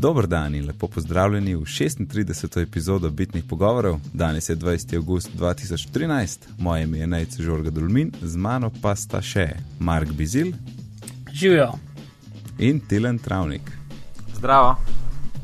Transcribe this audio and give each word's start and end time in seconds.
Dobro 0.00 0.26
dan 0.26 0.54
in 0.54 0.66
lepo 0.66 0.88
pozdravljeni 0.88 1.54
v 1.54 1.60
36. 1.60 2.62
epizodo 2.62 3.10
Bitnih 3.10 3.44
pogovorov. 3.48 3.98
Danes 4.12 4.48
je 4.48 4.56
20. 4.56 4.96
august 4.96 5.30
2013, 5.38 6.38
moje 6.58 6.82
ime 6.82 6.98
je 6.98 7.06
Najce 7.06 7.42
Žorga 7.42 7.70
Dulmin, 7.70 8.12
z 8.22 8.36
mano 8.36 8.70
pa 8.82 8.96
sta 8.96 9.20
še 9.22 9.48
Mark 9.78 10.12
Bizil. 10.12 10.52
Živijo. 11.32 11.72
In 12.58 12.80
Tilen 12.80 13.18
Travnik. 13.18 13.70
Zdravo. 14.36 14.76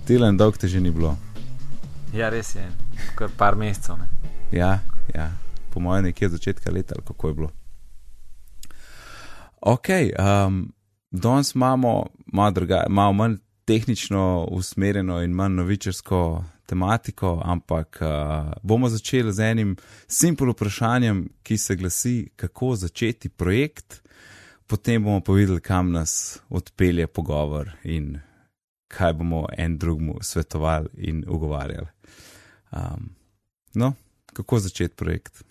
Tilen, 0.06 0.36
dolg 0.36 0.56
te 0.56 0.68
že 0.68 0.80
ni 0.80 0.90
bilo. 0.90 1.16
Ja, 2.14 2.32
res 2.32 2.54
je, 2.54 2.64
kar 3.14 3.28
par 3.36 3.60
mesecev. 3.60 3.98
Ne? 4.00 4.08
Ja, 4.52 4.78
ja, 5.14 5.32
po 5.70 5.80
mojem, 5.80 6.08
nekje 6.08 6.32
od 6.32 6.32
začetka 6.32 6.72
leta, 6.72 6.94
ali 6.96 7.04
kako 7.04 7.28
je 7.28 7.34
bilo. 7.34 7.50
Ok, 9.60 9.88
um, 10.16 10.72
danes 11.10 11.54
imamo 11.54 12.06
malo, 12.32 12.50
druga, 12.50 12.86
malo 12.88 13.12
manj 13.12 13.36
tehnično 13.66 14.46
usmerjeno 14.50 15.22
in 15.22 15.30
manj 15.30 15.54
novičarsko 15.54 16.44
tematiko, 16.66 17.42
ampak 17.44 17.98
uh, 18.00 18.52
bomo 18.62 18.88
začeli 18.88 19.32
z 19.32 19.40
enim 19.40 19.76
simpel 20.08 20.50
vprašanjem, 20.50 21.28
ki 21.42 21.58
se 21.58 21.76
glasi, 21.76 22.28
kako 22.36 22.76
začeti 22.76 23.28
projekt, 23.28 24.02
potem 24.66 25.04
bomo 25.04 25.20
pa 25.20 25.32
videli, 25.32 25.60
kam 25.60 25.90
nas 25.92 26.38
odpelje 26.48 27.06
pogovor 27.06 27.70
in 27.84 28.18
kaj 28.88 29.12
bomo 29.12 29.46
en 29.58 29.78
drugmu 29.78 30.18
svetovali 30.22 30.88
in 30.96 31.24
ugovarjali. 31.28 31.86
Um, 32.70 33.10
no, 33.74 33.92
kako 34.32 34.58
začeti 34.58 34.94
projekt? 34.94 35.42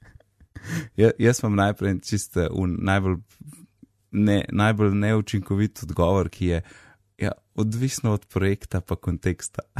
ja, 1.00 1.10
jaz 1.18 1.40
imam 1.42 1.56
najprej 1.56 2.00
čiste 2.04 2.48
najbolj, 2.78 3.16
ne, 4.10 4.44
najbolj 4.52 4.94
neučinkovit 4.94 5.82
odgovor, 5.82 6.28
ki 6.28 6.46
je 6.46 6.54
ja, 6.54 6.89
odvisno 7.60 8.12
od 8.12 8.26
projekta 8.26 8.80
pa 8.80 8.96
konteksta. 8.96 9.62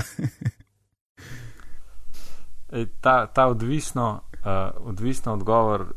Ej, 2.72 2.86
ta, 3.00 3.26
ta 3.26 3.46
odvisno, 3.46 4.22
uh, 4.32 4.86
odvisno 4.86 5.32
odgovor 5.32 5.80
uh, 5.80 5.88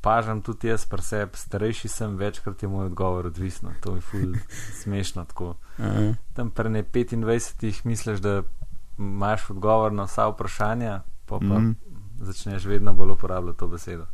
pažam 0.00 0.42
tudi 0.42 0.68
jaz, 0.68 0.86
pa 0.86 1.02
se 1.02 1.28
starejši 1.34 1.88
sem, 1.88 2.16
večkrat 2.16 2.62
je 2.62 2.68
moj 2.68 2.86
odgovor 2.86 3.26
odvisno. 3.26 3.72
To 3.80 3.94
je 3.94 4.00
ful 4.00 4.34
smešno. 4.82 5.26
Uh 5.38 5.54
-huh. 5.78 6.14
Tam 6.32 6.50
pre 6.50 6.68
ne 6.68 6.84
25 6.84 7.84
misliš, 7.84 8.18
da 8.18 8.42
imaš 8.98 9.50
odgovor 9.50 9.92
na 9.92 10.02
vsa 10.02 10.28
vprašanja, 10.28 11.02
pa, 11.26 11.38
pa 11.38 11.58
mm. 11.58 11.76
začneš 12.20 12.64
vedno 12.64 12.92
bolj 12.92 13.10
uporabljati 13.10 13.58
to 13.58 13.68
besedo. 13.68 14.06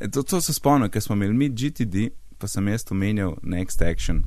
E, 0.00 0.10
to, 0.10 0.22
to 0.22 0.40
se 0.40 0.54
spomnim, 0.54 0.90
ker 0.90 1.02
smo 1.02 1.14
imeli 1.14 1.32
mi 1.32 1.48
GTD, 1.48 1.96
pa 2.38 2.48
sem 2.48 2.68
jaz 2.68 2.84
omenjal 2.90 3.34
Next 3.42 3.82
Action. 3.82 4.22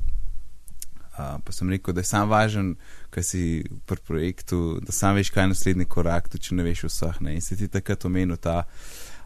Uh, 1.12 1.36
pa 1.44 1.52
sem 1.52 1.68
rekel, 1.70 1.92
da 1.92 2.00
je 2.00 2.08
sam 2.08 2.28
važen, 2.28 2.74
kaj 3.12 3.22
si 3.22 3.40
pri 3.86 4.00
projektu, 4.00 4.78
da 4.80 4.92
sam 4.92 5.18
veš, 5.18 5.30
kaj 5.30 5.44
je 5.44 5.48
naslednji 5.48 5.84
korak, 5.84 6.30
tudi 6.32 6.48
če 6.48 6.54
ne 6.56 6.64
veš 6.64 6.86
vseh. 6.88 7.18
Ne? 7.20 7.34
In 7.36 7.44
se 7.44 7.56
ti 7.56 7.68
takrat 7.68 8.06
omenil 8.08 8.38
ta 8.40 8.62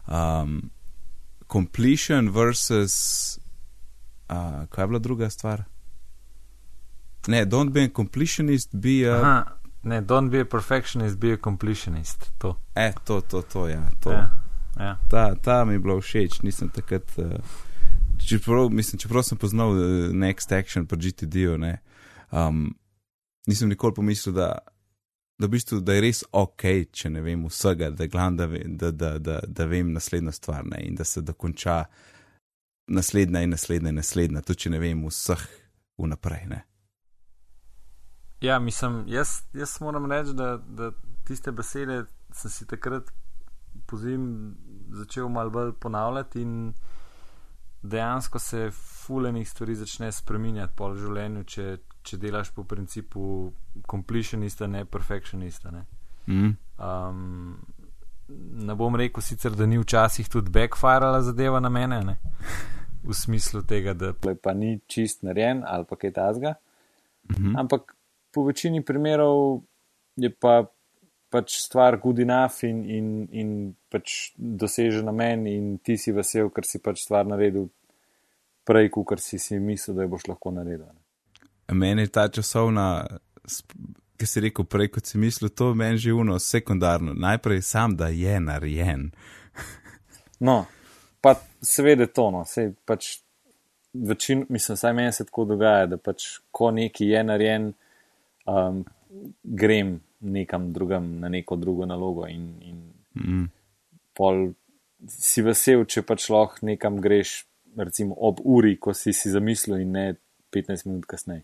um, 0.07 0.59
completion 1.47 2.27
versus. 2.35 3.39
Uh, 4.27 4.65
kaj 4.67 4.83
je 4.83 4.87
bila 4.87 4.99
druga 4.99 5.29
stvar? 5.29 5.63
Ne, 7.27 7.45
don't 7.45 7.71
be 7.71 7.85
a 7.87 7.93
completionist, 7.95 8.75
be 8.75 9.07
a. 9.07 9.15
Aha, 9.21 9.37
ne, 9.83 10.01
don't 10.01 10.31
be 10.31 10.43
a 10.43 10.45
perfectionist, 10.45 11.19
be 11.19 11.31
a 11.33 11.37
completionist. 11.37 12.31
To. 12.37 12.57
E, 12.75 12.91
to, 13.05 13.21
to, 13.21 13.41
to, 13.41 13.67
ja. 13.67 13.85
To. 14.03 14.11
Ja, 14.11 14.29
ja. 14.79 14.97
Ta, 15.07 15.35
ta 15.35 15.65
mi 15.65 15.79
je 15.79 15.79
bilo 15.79 16.01
všeč, 16.01 16.41
nisem 16.43 16.69
takrat. 16.69 17.15
Uh, 17.15 17.39
čeprav, 18.25 18.69
mislim, 18.69 18.99
čeprav 18.99 19.23
sem 19.23 19.37
poznal 19.37 19.71
uh, 19.71 20.09
Next 20.13 20.51
Action 20.51 20.87
pa 20.87 20.95
GTD-ju, 20.95 21.57
um, 22.31 22.75
nisem 23.47 23.69
nikoli 23.69 23.93
pomislil, 23.93 24.35
da, 24.35 24.57
da, 25.39 25.45
v 25.45 25.49
bistvu, 25.49 25.79
da 25.79 25.93
je 25.93 26.01
res 26.01 26.23
ok, 26.31 26.63
če 26.91 27.09
ne 27.09 27.21
vem 27.21 27.45
vsega, 27.47 27.89
da, 27.89 28.07
glan, 28.07 28.37
da, 28.37 28.47
da, 28.47 28.91
da, 28.91 29.17
da, 29.19 29.39
da 29.47 29.65
vem 29.65 29.91
naslednjo 29.93 30.31
stvar 30.31 30.65
ne, 30.65 30.83
in 30.87 30.95
da 30.95 31.03
se 31.03 31.21
dokonča 31.21 31.83
naslednja 32.87 33.41
in 33.43 33.49
naslednja 33.49 33.89
in 33.89 34.01
naslednja, 34.01 34.41
tudi 34.41 34.65
če 34.65 34.73
ne 34.75 34.79
vem 34.79 35.05
vseh 35.07 35.45
vnaprej. 35.99 36.45
Ne. 36.51 36.63
Ja, 38.41 38.59
mislim, 38.59 39.03
jaz, 39.07 39.41
jaz 39.53 39.79
moram 39.81 40.11
reči, 40.11 40.35
da, 40.37 40.57
da 40.57 40.91
tiste 41.27 41.51
besede 41.51 42.05
sem 42.33 42.51
si 42.51 42.67
takrat 42.69 43.09
pozim 43.87 44.55
začel 44.93 45.29
malo 45.29 45.49
bolj 45.49 45.73
ponavljati 45.81 46.41
in 46.41 46.73
dejansko 47.81 48.39
se 48.39 48.71
fulenih 48.71 49.49
stvari 49.49 49.75
začne 49.75 50.11
spreminjati 50.11 50.73
po 50.75 50.91
življenju, 50.95 51.43
če, 51.43 51.65
če 52.03 52.17
delaš 52.17 52.51
po 52.55 52.63
principu 52.63 53.51
completionista, 53.89 54.67
ne 54.67 54.85
perfectionista. 54.85 55.71
Ne. 55.71 55.85
Mm. 56.27 56.55
Um, 56.77 57.57
ne 58.67 58.75
bom 58.75 58.95
rekel 58.95 59.23
sicer, 59.23 59.55
da 59.55 59.65
ni 59.65 59.79
včasih 59.79 60.29
tudi 60.29 60.51
backfirala 60.51 61.21
zadeva 61.23 61.59
na 61.63 61.69
mene, 61.69 62.01
ne. 62.03 62.17
v 63.07 63.15
smislu 63.15 63.61
tega, 63.63 63.93
da 63.93 64.11
pa 64.13 64.53
ni 64.53 64.79
čist 64.87 65.23
narejen 65.23 65.63
ali 65.65 65.85
pa 65.87 65.95
kaj 65.95 66.11
tasga. 66.11 66.53
Mm 67.29 67.35
-hmm. 67.35 67.59
Ampak 67.59 67.95
po 68.33 68.43
večini 68.43 68.85
primerov 68.85 69.61
je 70.15 70.33
pa 70.33 70.65
pač 71.29 71.57
stvar 71.59 71.97
good 71.97 72.19
enough 72.19 72.63
in, 72.63 72.83
in, 72.85 73.07
in 73.31 73.49
pač 73.91 74.31
doseže 74.37 75.03
namen, 75.03 75.47
in 75.47 75.65
ti 75.83 75.97
si 75.99 76.13
vesel, 76.15 76.51
ker 76.53 76.67
si 76.67 76.79
pač 76.83 77.03
stvar 77.03 77.27
naredil 77.27 77.67
prej, 78.67 78.89
kot 78.91 79.19
si 79.23 79.39
si 79.39 79.59
mislil, 79.59 79.97
da 79.97 80.05
jo 80.05 80.13
boš 80.15 80.27
lahko 80.31 80.53
naredil. 80.55 80.87
Meni 81.75 82.07
je 82.07 82.13
ta 82.15 82.27
časovna, 82.31 82.87
ki 84.17 84.27
si 84.27 84.43
rekel 84.43 84.67
prej, 84.67 84.91
kot 84.95 85.07
si 85.07 85.19
mislil, 85.19 85.51
to 85.51 85.73
meni 85.75 85.99
že 85.99 86.15
uno 86.15 86.39
sekundarno. 86.39 87.13
Najprej 87.13 87.61
sam, 87.61 87.95
da 87.99 88.07
je 88.07 88.39
narejen. 88.39 89.11
no, 90.47 90.63
pa 91.21 91.35
seveda 91.61 92.07
to, 92.07 92.31
no, 92.31 92.43
sej 92.47 92.71
pač 92.87 93.17
večin, 93.93 94.45
mislim, 94.49 94.77
saj 94.79 94.93
meni 94.93 95.11
se 95.11 95.25
tako 95.27 95.47
dogaja, 95.51 95.91
da 95.91 95.99
pač 95.99 96.37
ko 96.51 96.71
neki 96.71 97.11
je 97.11 97.23
narejen, 97.23 97.71
um, 98.47 98.83
grem 99.43 99.97
nekam 100.19 100.71
drugam, 100.73 101.19
na 101.19 101.29
neko 101.29 101.55
drugo 101.55 101.85
nalogo. 101.85 102.27
In, 102.27 102.47
in 102.61 102.93
mm. 103.15 103.49
pol 104.17 104.51
si 105.07 105.43
vesel, 105.45 105.85
če 105.85 106.01
pač 106.01 106.29
lahko 106.33 106.65
nekam 106.65 107.01
greš, 107.01 107.43
recimo 107.77 108.15
ob 108.17 108.41
uri, 108.43 108.77
ko 108.81 108.93
si 108.97 109.13
si 109.13 109.31
zamislil, 109.31 109.83
in 109.85 109.93
ne 109.93 110.05
15 110.53 110.87
minut 110.89 111.05
kasneje. 111.05 111.43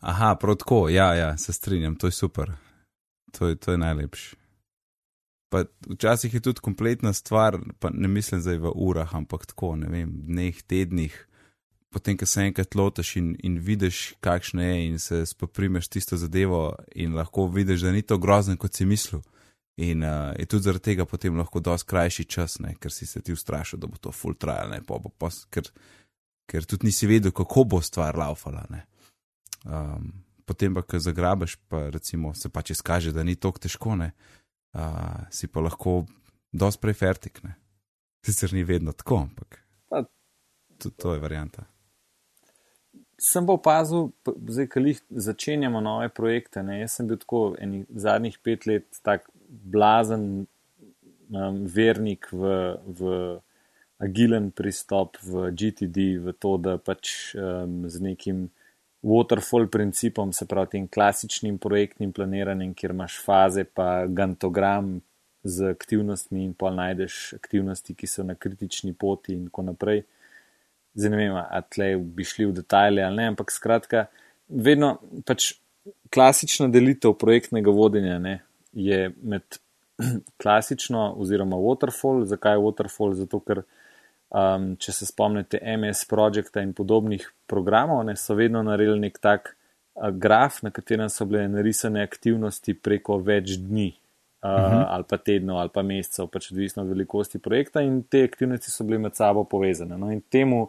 Aha, 0.00 0.34
prav 0.40 0.58
tako, 0.58 0.88
ja, 0.88 1.12
ja, 1.14 1.36
se 1.38 1.52
strinjam, 1.52 1.96
to 1.96 2.10
je 2.10 2.16
super. 2.16 2.52
To 3.38 3.48
je, 3.48 3.56
to 3.56 3.72
je 3.72 3.78
najlepše. 3.78 4.36
Pa 5.48 5.62
včasih 5.88 6.34
je 6.34 6.40
tudi 6.44 6.60
kompletna 6.60 7.12
stvar, 7.12 7.56
pa 7.78 7.90
ne 7.92 8.08
mislim 8.08 8.40
zdaj 8.40 8.58
v 8.58 8.72
urah, 8.74 9.14
ampak 9.14 9.46
tako, 9.46 9.76
ne 9.80 9.88
vem, 9.92 10.10
dneh, 10.26 10.62
tednih 10.62 11.16
potem, 11.90 12.16
ko 12.16 12.26
se 12.26 12.44
enkrat 12.44 12.74
lotiš 12.74 13.16
in, 13.16 13.32
in 13.44 13.58
vidiš, 13.58 14.14
kakšno 14.20 14.62
je, 14.62 14.86
in 14.86 14.98
se 14.98 15.26
spoprimeš 15.26 15.88
tisto 15.88 16.16
zadevo, 16.16 16.76
in 16.94 17.14
lahko 17.16 17.46
vidiš, 17.46 17.80
da 17.86 17.92
ni 17.92 18.02
to 18.02 18.18
grozno, 18.18 18.56
kot 18.56 18.74
si 18.74 18.86
mislil. 18.86 19.22
In 19.78 20.02
uh, 20.02 20.34
je 20.38 20.46
tudi 20.46 20.66
zaradi 20.66 20.84
tega 20.90 21.06
potem 21.06 21.36
lahko 21.38 21.60
dosti 21.60 21.88
krajši 21.88 22.24
čas, 22.24 22.58
ne, 22.58 22.74
ker 22.80 22.92
si 22.92 23.06
se 23.06 23.22
ti 23.22 23.32
ustrašil, 23.32 23.78
da 23.78 23.86
bo 23.86 23.96
to 23.96 24.12
full 24.12 24.34
trial, 24.34 24.72
ne, 24.72 24.82
po, 24.82 24.98
po, 25.00 25.08
po, 25.08 25.30
ker, 25.54 25.70
ker 26.50 26.66
tudi 26.66 26.88
nisi 26.90 27.06
vedel, 27.06 27.32
kako 27.32 27.64
bo 27.64 27.80
stvar 27.82 28.18
laufala. 28.18 28.66
Um, 29.64 30.10
potem 30.46 30.74
pa, 30.74 30.82
ko 30.82 30.98
zagrabiš, 30.98 31.56
pa 31.70 31.86
recimo 31.94 32.34
se 32.34 32.50
pač 32.50 32.74
izkaže, 32.74 33.14
da 33.14 33.22
ni 33.22 33.36
tako 33.38 33.62
težko, 33.68 33.94
ne, 34.02 34.10
uh, 34.74 35.24
si 35.30 35.46
pa 35.46 35.62
lahko 35.62 36.02
dosti 36.52 36.82
prej 36.82 36.98
fertik. 36.98 37.40
Sicer 38.26 38.52
ni 38.52 38.66
vedno 38.66 38.92
tako, 38.92 39.22
ampak. 39.28 39.62
To, 40.78 40.90
to 40.90 41.14
je 41.14 41.22
varijanta 41.22 41.64
sem 43.18 43.46
pa 43.46 43.56
opazil, 43.58 44.10
zdaj, 44.24 44.68
ko 44.70 44.80
jih 44.80 45.00
začenjamo 45.10 45.80
nove 45.82 46.08
projekte. 46.14 46.62
Ne, 46.62 46.80
jaz 46.82 46.98
sem 46.98 47.08
bil 47.10 47.18
tako 47.18 47.42
enih 47.58 47.86
zadnjih 47.90 48.38
pet 48.42 48.66
let 48.70 48.86
tak 49.02 49.26
blazen 49.48 50.46
um, 50.46 51.58
vernik 51.66 52.30
v, 52.32 52.52
v 52.86 53.18
agilen 53.98 54.52
pristop, 54.54 55.18
v 55.24 55.50
GTD, 55.50 56.06
v 56.22 56.34
to, 56.38 56.54
da 56.62 56.78
pač 56.78 57.34
um, 57.34 57.82
z 57.90 58.04
nekim 58.04 58.46
waterfall 59.02 59.66
principom, 59.70 60.32
se 60.32 60.46
pravi 60.46 60.76
tem 60.76 60.86
klasičnim 60.90 61.58
projektnim 61.58 62.12
planiranjem, 62.14 62.74
kjer 62.74 62.94
imaš 62.94 63.18
faze, 63.22 63.64
pa 63.64 64.06
gantogram 64.06 64.98
z 65.46 65.70
aktivnostmi 65.70 66.44
in 66.44 66.54
pa 66.54 66.70
najdeš 66.74 67.34
aktivnosti, 67.38 67.94
ki 67.94 68.06
so 68.10 68.26
na 68.26 68.34
kritični 68.34 68.94
poti 68.94 69.34
in 69.34 69.46
tako 69.50 69.70
naprej 69.70 70.02
zdaj 70.94 71.10
ne 71.10 71.16
vem, 71.16 71.36
ali 71.36 71.64
tle 71.74 71.88
bi 71.96 72.24
šli 72.24 72.46
v 72.46 72.52
detajle 72.60 73.02
ali 73.02 73.16
ne, 73.16 73.26
ampak 73.32 73.52
skratka, 73.54 74.06
vedno 74.48 74.96
pač 75.26 75.52
klasična 76.14 76.68
delitev 76.72 77.16
projektnega 77.20 77.72
vodenja 77.74 78.18
ne, 78.18 78.38
je 78.72 79.10
med 79.22 79.60
klasično 80.42 81.12
oziroma 81.18 81.56
waterfall. 81.56 82.24
Zakaj 82.28 82.60
waterfall? 82.62 83.16
Zato, 83.18 83.40
ker 83.42 83.62
um, 84.30 84.72
če 84.80 84.94
se 84.94 85.08
spomnite 85.08 85.60
MS 85.76 86.04
Projecta 86.10 86.62
in 86.62 86.74
podobnih 86.76 87.26
programov, 87.50 88.04
ne, 88.06 88.16
so 88.16 88.36
vedno 88.38 88.62
naredili 88.62 89.08
nek 89.08 89.18
tak 89.22 89.54
graf, 90.12 90.62
na 90.62 90.70
katerem 90.70 91.08
so 91.10 91.26
bile 91.26 91.48
narisane 91.50 92.02
aktivnosti 92.02 92.74
preko 92.74 93.18
več 93.18 93.56
dni. 93.58 93.92
Uh, 94.38 94.50
uh 94.50 94.56
-huh. 94.56 94.84
Ali 94.88 95.04
pa 95.08 95.16
tednov, 95.16 95.58
ali 95.58 95.70
pa 95.74 95.82
mesecev, 95.82 96.28
pač 96.30 96.52
odvisno 96.52 96.82
od 96.82 96.88
velikosti 96.88 97.38
projekta, 97.38 97.80
in 97.80 98.02
te 98.02 98.22
aktivnosti 98.24 98.70
so 98.70 98.84
bile 98.84 98.98
med 98.98 99.16
sabo 99.16 99.44
povezane. 99.44 99.98
No, 99.98 100.10
in 100.12 100.20
temu 100.20 100.68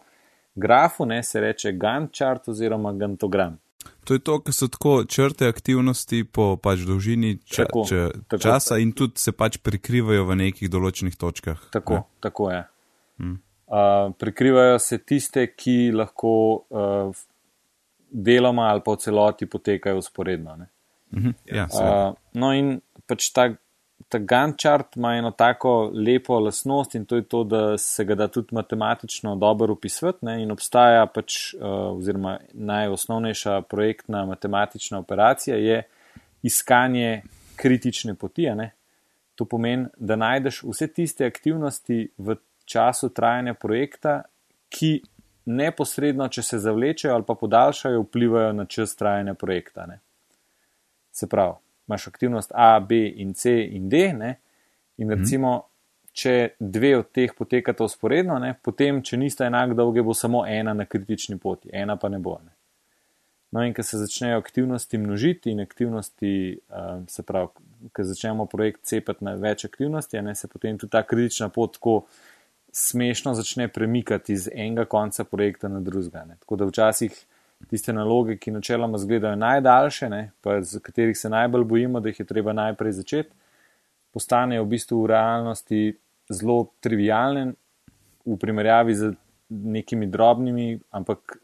grafu 0.60 1.08
ne, 1.10 1.24
se 1.24 1.42
reče 1.42 1.74
Gantt 1.80 2.16
chart 2.16 2.48
oziroma 2.52 2.94
Gantogram. 2.94 3.58
To 4.04 4.14
je 4.14 4.20
to, 4.20 4.40
kar 4.44 4.54
so 4.54 4.68
tako 4.68 5.04
črte 5.06 5.48
aktivnosti 5.48 6.24
po 6.24 6.56
pač 6.58 6.82
dolžini 6.88 7.38
ča, 7.46 7.68
tako, 7.68 7.84
če, 7.90 8.00
tako, 8.28 8.42
časa 8.42 8.80
in 8.82 8.92
tudi 8.98 9.22
se 9.22 9.32
pač 9.38 9.60
prikrivajo 9.64 10.26
v 10.26 10.38
nekih 10.40 10.72
določenih 10.72 11.16
točkah. 11.20 11.62
Tako, 11.72 12.00
ne? 12.02 12.22
tako 12.26 12.50
je. 12.52 12.64
Hmm. 13.22 13.38
Uh, 13.70 14.10
prikrivajo 14.18 14.80
se 14.82 14.98
tiste, 14.98 15.46
ki 15.54 15.92
lahko 15.94 16.34
uh, 16.74 17.22
deloma 18.10 18.72
ali 18.72 18.82
pa 18.86 18.96
v 18.98 19.04
celoti 19.04 19.46
potekajo 19.46 20.02
usporedno. 20.02 20.58
Mhm, 21.14 21.36
ja, 21.54 21.68
uh, 21.70 22.18
no, 22.34 22.52
in 22.58 22.80
pač 23.10 23.30
ta, 23.34 23.52
ta 24.10 24.18
Gantt 24.18 24.60
chart 24.60 24.96
ima 24.96 25.16
eno 25.16 25.32
tako 25.32 25.92
lepo 25.94 26.40
lasnost 26.40 26.96
in 26.96 27.06
to 27.06 27.16
je 27.16 27.24
to, 27.24 27.44
da 27.44 27.78
se 27.78 28.06
ga 28.06 28.16
da 28.16 28.28
tudi 28.28 28.56
matematično 28.56 29.36
dobro 29.36 29.74
upisati. 29.74 30.26
In 30.40 30.52
obstaja 30.52 31.06
pač, 31.06 31.54
uh, 31.54 31.62
oziroma 31.98 32.40
najosnovnejša 32.54 33.62
projektna 33.62 34.26
matematična 34.26 35.00
operacija 35.00 35.58
je 35.58 35.84
iskanje 36.44 37.22
kritične 37.56 38.16
poti. 38.16 38.48
To 39.36 39.46
pomeni, 39.46 39.86
da 39.98 40.16
najdeš 40.16 40.64
vse 40.64 40.88
tiste 40.88 41.26
aktivnosti 41.26 42.10
v 42.18 42.36
času 42.66 43.10
trajanja 43.10 43.54
projekta, 43.54 44.22
ki 44.70 45.02
neposredno, 45.46 46.28
če 46.28 46.44
se 46.44 46.60
zavlečejo 46.60 47.14
ali 47.14 47.26
pa 47.28 47.36
podaljšajo, 47.36 48.02
vplivajo 48.02 48.54
na 48.54 48.66
čas 48.66 48.96
trajanja 48.96 49.34
projekta. 49.34 49.86
Ne. 49.86 50.00
Se 51.12 51.28
pravi, 51.28 51.56
imaš 51.90 52.08
aktivnost 52.08 52.52
A, 52.56 52.80
B 52.80 53.02
in 53.16 53.34
C 53.34 53.56
in 53.66 53.90
D, 53.90 54.14
ne, 54.14 54.36
in 54.98 55.08
mhm. 55.08 55.18
recimo, 55.18 55.56
če 56.14 56.56
dve 56.60 56.98
od 56.98 57.12
teh 57.16 57.34
potekata 57.38 57.86
usporedno, 57.86 58.40
ne, 58.42 58.54
potem, 58.64 59.02
če 59.06 59.18
nista 59.18 59.48
enak 59.48 59.76
dolge, 59.78 60.04
bo 60.04 60.14
samo 60.18 60.44
ena 60.48 60.74
na 60.74 60.86
kritični 60.90 61.38
poti, 61.40 61.70
ena 61.74 61.96
pa 62.02 62.10
ne 62.10 62.20
bo. 62.20 62.40
Ne. 62.44 62.56
No, 63.52 63.64
in 63.66 63.74
ko 63.74 63.84
se 63.84 63.98
začnejo 63.98 64.38
aktivnosti 64.38 64.98
množiti 65.02 65.52
in 65.52 65.62
aktivnosti, 65.64 66.32
uh, 66.70 67.06
se 67.10 67.24
pravi, 67.26 67.48
ko 67.96 68.04
začnemo 68.06 68.46
projekt 68.46 68.84
cepati 68.86 69.26
na 69.26 69.34
več 69.42 69.66
aktivnosti, 69.66 70.22
ne, 70.22 70.36
se 70.36 70.50
potem 70.52 70.78
tudi 70.78 70.92
ta 70.94 71.02
kritična 71.08 71.50
pot 71.50 71.80
tako 71.80 71.96
smešno 72.72 73.34
začne 73.34 73.68
premikati 73.74 74.34
iz 74.34 74.50
enega 74.54 74.86
konca 74.86 75.24
projekta 75.24 75.68
na 75.68 75.80
drugega. 75.82 76.28
Tako 76.40 76.56
da 76.56 76.68
včasih 76.70 77.16
tiste 77.68 77.94
naloge, 77.94 78.38
ki 78.38 78.52
načeloma 78.52 78.98
izgledajo 78.98 79.36
najdaljše, 79.36 80.10
ne, 80.10 80.32
pa 80.42 80.62
z 80.62 80.80
katerih 80.80 81.18
se 81.18 81.30
najbolj 81.30 81.64
bojimo, 81.64 82.00
da 82.00 82.10
jih 82.10 82.20
je 82.20 82.26
treba 82.26 82.54
najprej 82.54 82.92
začeti, 82.92 83.30
postanejo 84.14 84.64
v 84.64 84.70
bistvu 84.76 85.02
v 85.04 85.10
realnosti 85.12 85.82
zelo 86.30 86.70
trivijalne 86.80 87.54
v 88.26 88.38
primerjavi 88.38 88.96
z 88.96 89.14
nekimi 89.50 90.08
drobnimi, 90.08 90.80
ampak 90.92 91.38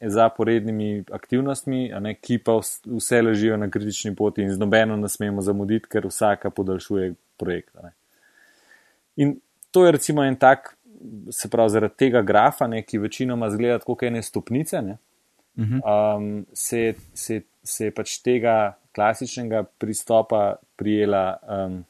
zaporednimi 0.00 1.04
aktivnostmi, 1.12 1.88
ne, 2.00 2.14
ki 2.14 2.38
pa 2.44 2.58
vse 2.60 3.22
ležijo 3.22 3.56
na 3.56 3.70
kritični 3.70 4.14
poti 4.16 4.42
in 4.42 4.52
z 4.52 4.60
nobeno 4.60 4.96
ne 4.96 5.08
smemo 5.08 5.42
zamuditi, 5.42 5.88
ker 5.88 6.06
vsaka 6.06 6.50
podaljšuje 6.50 7.14
projekt. 7.40 7.74
Ne. 7.82 7.92
In 9.16 9.38
to 9.70 9.86
je 9.86 9.92
recimo 9.92 10.24
en 10.24 10.36
tak, 10.36 10.76
se 11.30 11.48
pravi, 11.48 11.70
zaradi 11.70 11.96
tega 11.98 12.22
grafa, 12.22 12.66
ne, 12.66 12.82
ki 12.82 12.98
večinoma 12.98 13.50
zgleda 13.50 13.78
kot 13.84 14.02
ene 14.02 14.22
stopnice, 14.22 14.82
ne, 14.82 14.98
um, 15.56 16.46
se, 16.52 16.94
se, 17.14 17.42
se 17.62 17.90
je 17.90 17.94
pač 17.94 18.18
tega 18.22 18.74
klasičnega 18.94 19.64
pristopa 19.78 20.54
prijela. 20.76 21.26
Um, 21.42 21.82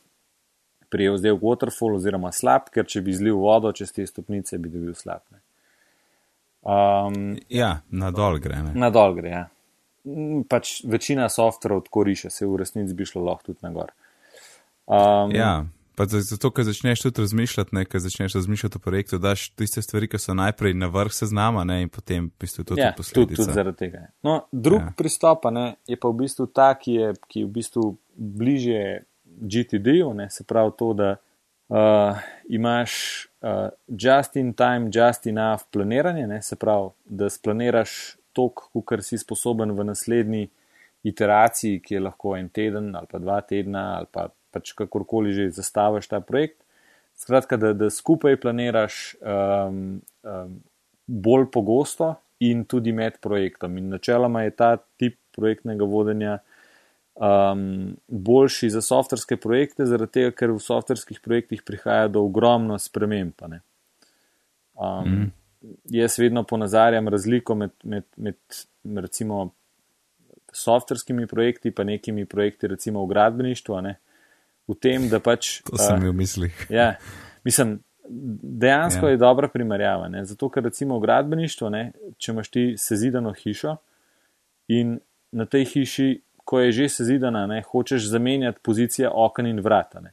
Prijel 0.95 1.17
zdaj 1.19 1.33
v 1.35 1.41
waterfall 1.43 1.97
oziroma 1.97 2.31
slab, 2.31 2.69
ker 2.71 2.87
če 2.87 3.01
bi 3.03 3.11
zlil 3.17 3.35
vodo 3.41 3.73
čez 3.75 3.91
te 3.91 4.05
stopnice, 4.07 4.61
bi 4.63 4.71
dobil 4.71 4.95
slab. 4.95 5.25
Um, 6.63 7.35
ja, 7.51 7.81
na 7.91 8.13
dol 8.15 8.39
gre. 8.39 8.61
Ne? 8.63 8.75
Na 8.79 8.93
dol 8.95 9.17
gre, 9.17 9.33
ja. 9.33 9.41
Mm, 10.07 10.45
pač 10.47 10.85
večina 10.87 11.27
softverov 11.33 11.83
tako 11.89 12.05
riše, 12.07 12.31
se 12.31 12.47
v 12.47 12.61
resnici 12.63 12.95
bi 12.95 13.09
šlo 13.11 13.25
lahko 13.27 13.51
tudi 13.51 13.67
na 13.67 13.73
gor. 13.75 13.91
Um, 14.87 15.35
ja, 15.35 15.65
Pa 15.95 16.07
zato, 16.07 16.51
ker 16.51 16.65
začneš 16.67 17.05
tudi 17.05 17.23
razmišljati, 17.23 17.75
ne, 17.77 17.85
ker 17.87 18.01
začneš 18.03 18.35
razmišljati 18.35 18.79
o 18.79 18.83
projektu, 18.83 19.19
daš 19.23 19.49
tiste 19.55 19.83
stvari, 19.83 20.09
ki 20.11 20.19
so 20.19 20.35
najprej 20.35 20.75
na 20.75 20.89
vrh 20.91 21.13
seznama 21.15 21.63
ne, 21.65 21.85
in 21.85 21.93
potem 21.93 22.27
v 22.27 22.43
bistvu 22.43 22.65
to 22.65 22.79
ja, 22.79 22.91
tudi 22.91 22.97
posledica. 22.97 23.37
Tudi, 23.37 23.37
tudi 23.47 23.55
zaradi 23.55 23.79
tega. 23.79 24.01
No, 24.27 24.41
drug 24.53 24.83
ja. 24.83 24.95
pristop 24.99 25.47
ne, 25.55 25.67
je 25.87 25.99
pa 26.01 26.11
v 26.11 26.19
bistvu 26.25 26.49
ta, 26.51 26.73
ki 26.75 26.97
je, 26.99 27.13
ki 27.31 27.45
je 27.45 27.47
v 27.47 27.53
bistvu 27.61 27.87
bliže 28.17 28.81
GTD-ju, 29.25 30.11
se 30.31 30.45
pravi 30.45 30.75
to, 30.79 30.91
da 30.99 31.15
uh, 31.15 32.27
imaš 32.49 33.29
uh, 33.41 33.71
just 33.89 34.37
in 34.37 34.53
time, 34.53 34.91
just 34.95 35.27
enough 35.27 35.63
planiranje, 35.71 36.27
ne, 36.27 36.43
se 36.43 36.57
pravi, 36.57 36.91
da 37.05 37.31
splaniraš 37.31 38.17
tok, 38.35 38.67
kar 38.87 39.03
si 39.03 39.19
sposoben 39.19 39.73
v 39.73 39.87
naslednji 39.87 40.49
iteraciji, 41.05 41.81
ki 41.81 41.95
je 41.95 42.01
lahko 42.01 42.37
en 42.37 42.49
teden 42.49 42.95
ali 42.97 43.07
pa 43.11 43.19
dva 43.19 43.41
tedna 43.45 43.93
ali 43.99 44.07
pa 44.11 44.29
pač 44.55 44.73
kakorkoli 44.79 45.35
že 45.35 45.51
zastaviš 45.55 46.09
ta 46.13 46.23
projekt. 46.23 46.61
Skratka, 47.19 47.59
da, 47.61 47.73
da 47.79 47.91
skupaj 47.95 48.37
planiraš 48.43 49.17
um, 49.21 50.01
um, 50.27 50.57
bolj 51.07 51.47
pogosto 51.55 52.15
in 52.43 52.65
tudi 52.65 52.93
med 52.93 53.21
projektom. 53.23 53.79
In 53.79 53.93
načeloma 53.95 54.43
je 54.43 54.57
ta 54.57 54.77
tip 54.99 55.19
projektnega 55.35 55.87
vodenja 55.87 56.39
um, 57.15 57.97
boljši 58.09 58.71
za 58.71 58.83
softverske 58.83 59.37
projekte, 59.37 59.87
zaradi 59.87 60.19
tega, 60.19 60.35
ker 60.35 60.55
v 60.55 60.63
softverskih 60.63 61.21
projektih 61.23 61.63
prihaja 61.67 62.09
do 62.09 62.25
ogromno 62.27 62.79
sprememb. 62.79 63.47
Um, 63.47 63.61
mm. 64.75 65.33
Jaz 65.95 66.19
vedno 66.19 66.43
ponazarjam 66.45 67.09
razliko 67.09 67.55
med, 67.55 67.73
med, 67.85 68.05
med 68.17 69.05
recimo 69.07 69.53
softverskimi 70.55 71.27
projekti 71.27 71.73
in 71.77 71.87
nekimi 71.87 72.27
projekti, 72.27 72.67
recimo 72.67 73.05
v 73.05 73.09
gradbeništvu. 73.09 73.81
Ne? 73.81 73.97
V 74.69 74.77
tem, 74.81 75.09
da 75.09 75.21
pač. 75.21 75.59
To 75.69 75.79
sem 75.81 76.01
imel 76.01 76.15
v 76.15 76.21
mislih. 76.23 76.67
Ja, 76.73 76.95
mislim, 77.45 77.79
dejansko 78.09 79.07
ja. 79.07 79.15
je 79.15 79.21
dobra 79.21 79.49
primerjava. 79.49 80.09
Ne? 80.09 80.25
Zato, 80.25 80.49
ker 80.53 80.65
recimo 80.65 80.99
v 80.99 81.07
gradbeništvu, 81.07 81.71
ne, 81.71 81.85
če 82.19 82.33
imaš 82.33 82.51
ti 82.53 82.65
sezidano 82.81 83.33
hišo 83.37 83.77
in 84.73 84.99
na 85.35 85.47
tej 85.51 85.67
hiši, 85.73 86.09
ko 86.45 86.61
je 86.61 86.73
že 86.77 86.89
sezidana, 87.01 87.47
ne, 87.49 87.63
hočeš 87.65 88.09
zamenjati 88.13 88.61
pozicije 88.63 89.09
okna 89.09 89.49
in 89.49 89.61
vrata. 89.65 90.01
Ne? 90.05 90.13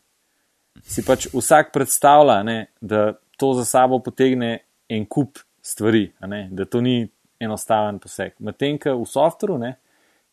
Si 0.88 1.03
pač 1.03 1.27
vsak 1.34 1.74
predstavlja, 1.75 2.39
ne, 2.48 2.58
da 2.81 3.12
to 3.38 3.53
za 3.58 3.65
sabo 3.67 4.00
potegne 4.00 4.62
en 4.89 5.05
kup 5.05 5.39
stvari, 5.62 6.12
da 6.51 6.65
to 6.65 6.81
ni 6.81 7.03
enostaven 7.39 8.00
poseg. 8.00 8.36
Medtem, 8.39 8.77
ko 8.79 8.96
v 9.01 9.08
softveru 9.08 9.58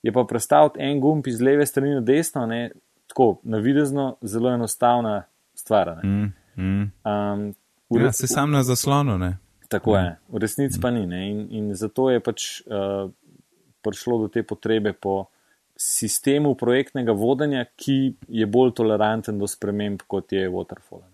je 0.02 0.12
pa 0.12 0.24
predstavljati 0.24 0.80
en 0.80 1.00
gumb 1.00 1.26
iz 1.26 1.40
leve 1.40 1.66
strani 1.66 1.96
na 1.96 2.00
desno, 2.00 2.46
ne, 2.46 2.70
tako 3.08 3.40
navidezno 3.42 4.16
zelo 4.22 4.52
enostavna 4.54 5.22
stvar. 5.54 6.04
Mm, 6.04 6.32
mm. 6.56 6.92
Um, 7.04 7.54
ja, 7.90 8.12
se 8.12 8.26
sam 8.26 8.50
na 8.50 8.62
zaslonu. 8.62 9.18
Ne? 9.18 9.38
Tako 9.68 9.90
mm. 9.90 9.96
je, 9.96 10.16
v 10.28 10.38
resnici 10.38 10.78
mm. 10.78 10.82
pa 10.82 10.90
ni. 10.90 11.30
In, 11.30 11.46
in 11.50 11.74
zato 11.74 12.10
je 12.10 12.20
pač 12.20 12.60
uh, 12.60 13.10
prišlo 13.82 14.18
do 14.18 14.28
te 14.28 14.42
potrebe 14.42 14.92
po 14.92 15.24
sistemu 15.78 16.54
projektnega 16.58 17.12
vodenja, 17.12 17.64
ki 17.76 18.14
je 18.28 18.46
bolj 18.46 18.74
toleranten 18.80 19.38
do 19.38 19.46
sprememb, 19.46 20.02
kot 20.06 20.32
je 20.32 20.48
Waterfall. 20.50 21.04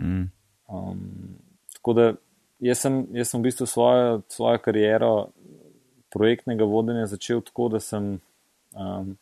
Mm. 0.00 0.30
Um, 0.68 1.02
tako 1.76 1.92
da 1.92 2.12
jaz 2.60 2.80
sem, 2.80 3.02
jaz 3.12 3.30
sem 3.30 3.40
v 3.40 3.50
bistvu 3.50 3.66
svojo, 3.66 4.22
svojo 4.32 4.62
kariero 4.64 5.12
projektnega 6.12 6.64
vodenja 6.64 7.06
začel 7.06 7.40
tako, 7.44 7.68
da 7.76 7.80
sem. 7.80 8.16
Um, 8.72 9.16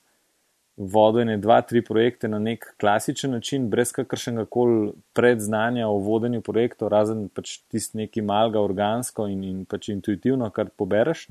vodenje 0.81 1.37
dva, 1.37 1.61
tri 1.63 1.83
projekte 1.85 2.29
na 2.29 2.39
nek 2.39 2.65
klasičen 2.81 3.35
način, 3.37 3.69
brez 3.71 3.93
kakršnega 3.93 4.47
koli 4.49 4.93
predznanja 5.13 5.89
o 5.89 5.99
vodenju 6.01 6.41
projektov, 6.41 6.89
razen 6.89 7.27
pač 7.29 7.59
tisti 7.69 7.99
neki 8.01 8.23
malga 8.25 8.63
organsko 8.65 9.27
in, 9.29 9.43
in 9.45 9.65
pač 9.69 9.91
intuitivno, 9.93 10.49
kar 10.51 10.71
pobereš. 10.73 11.27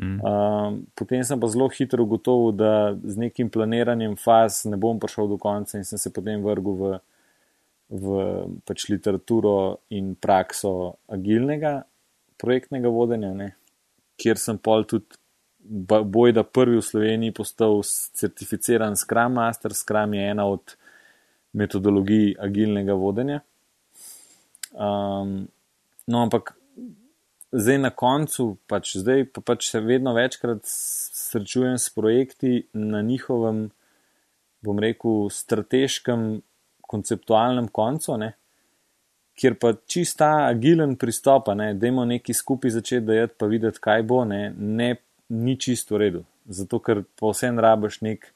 Mm. 0.00 0.16
Um, 0.24 0.78
potem 0.96 1.24
sem 1.24 1.40
pa 1.40 1.50
zelo 1.52 1.68
hitro 1.68 2.02
ugotovil, 2.02 2.54
da 2.56 2.70
z 3.04 3.26
nekim 3.26 3.50
planiranjem 3.52 4.16
faz 4.16 4.64
ne 4.64 4.80
bom 4.80 4.98
prišel 5.00 5.28
do 5.34 5.38
konca 5.38 5.78
in 5.78 5.84
sem 5.84 6.00
se 6.00 6.10
potem 6.10 6.40
vrgel 6.42 6.80
v, 6.80 6.94
v 7.92 8.24
pač 8.64 8.88
literaturo 8.88 9.84
in 9.92 10.14
prakso 10.16 10.96
agilnega 11.12 11.82
projektnega 12.40 12.88
vodenja, 12.88 13.34
ne? 13.36 13.52
kjer 14.18 14.38
sem 14.38 14.58
pol 14.62 14.86
tudi 14.88 15.18
boj, 15.64 16.32
da 16.32 16.42
prvi 16.42 16.76
v 16.76 16.82
Sloveniji 16.84 17.32
postal 17.32 17.80
certificiran 18.12 18.96
Scrum 18.96 19.32
Master. 19.32 19.74
Scrum 19.74 20.14
je 20.14 20.30
ena 20.30 20.46
od 20.46 20.76
metodologij 21.52 22.34
agilnega 22.38 22.94
vodenja. 22.94 23.40
Um, 24.72 25.46
no, 26.06 26.22
ampak 26.22 26.54
zdaj 27.52 27.78
na 27.78 27.90
koncu, 27.90 28.56
pač 28.66 28.96
zdaj 28.98 29.28
pa 29.32 29.40
pač 29.40 29.68
se 29.70 29.80
vedno 29.80 30.14
večkrat 30.14 30.64
srečujem 30.66 31.78
s 31.78 31.90
projekti 31.94 32.66
na 32.72 33.02
njihovem, 33.02 33.68
bom 34.64 34.78
rekel, 34.78 35.28
strateškem, 35.30 36.42
konceptualnem 36.82 37.68
koncu, 37.68 38.16
ne, 38.18 38.32
kjer 39.38 39.56
pa 39.60 39.72
čista 39.86 40.46
agilen 40.48 40.96
pristop, 40.96 41.48
da 41.54 41.86
imamo 41.86 42.04
neki 42.04 42.34
skupaj 42.34 42.70
začeti 42.70 43.06
dajati, 43.06 43.34
pa 43.38 43.46
videti, 43.50 43.82
kaj 43.82 44.02
bo, 44.02 44.24
ne, 44.24 44.52
ne 44.56 44.94
ni 45.28 45.56
čisto 45.60 45.96
v 45.96 45.98
redu. 45.98 46.24
Zato, 46.44 46.80
ker 46.84 47.04
pa 47.16 47.32
vsem 47.32 47.58
rabaš 47.60 48.00
nek 48.04 48.26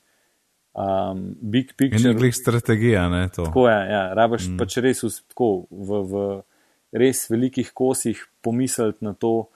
um, 0.72 1.36
big 1.40 1.74
picture. 1.76 2.14
Nekaj 2.14 2.32
strategija, 2.32 3.08
ne 3.12 3.28
to. 3.28 3.44
Tako 3.50 3.68
je, 3.68 3.78
ja, 3.92 4.02
rabaš 4.16 4.48
mm. 4.48 4.58
pač 4.60 4.78
res 4.84 5.04
v, 5.04 5.12
tako, 5.28 5.50
v, 5.70 6.02
v 6.08 6.24
res 7.04 7.26
velikih 7.30 7.70
kosih 7.76 8.20
pomisliti 8.44 9.04
na 9.04 9.12
to, 9.12 9.50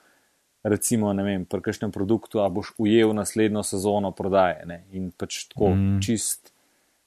recimo, 0.63 1.11
ne 1.17 1.25
vem, 1.27 1.45
pri 1.49 1.65
kakšnem 1.65 1.95
produktu, 1.95 2.43
a 2.45 2.49
boš 2.53 2.75
ujel 2.79 3.15
naslednjo 3.17 3.65
sezono 3.67 4.13
prodaje. 4.15 4.63
Ne, 4.69 4.83
in 4.93 5.11
pač 5.17 5.47
tako 5.51 5.73
mm. 5.75 6.01
čist 6.05 6.53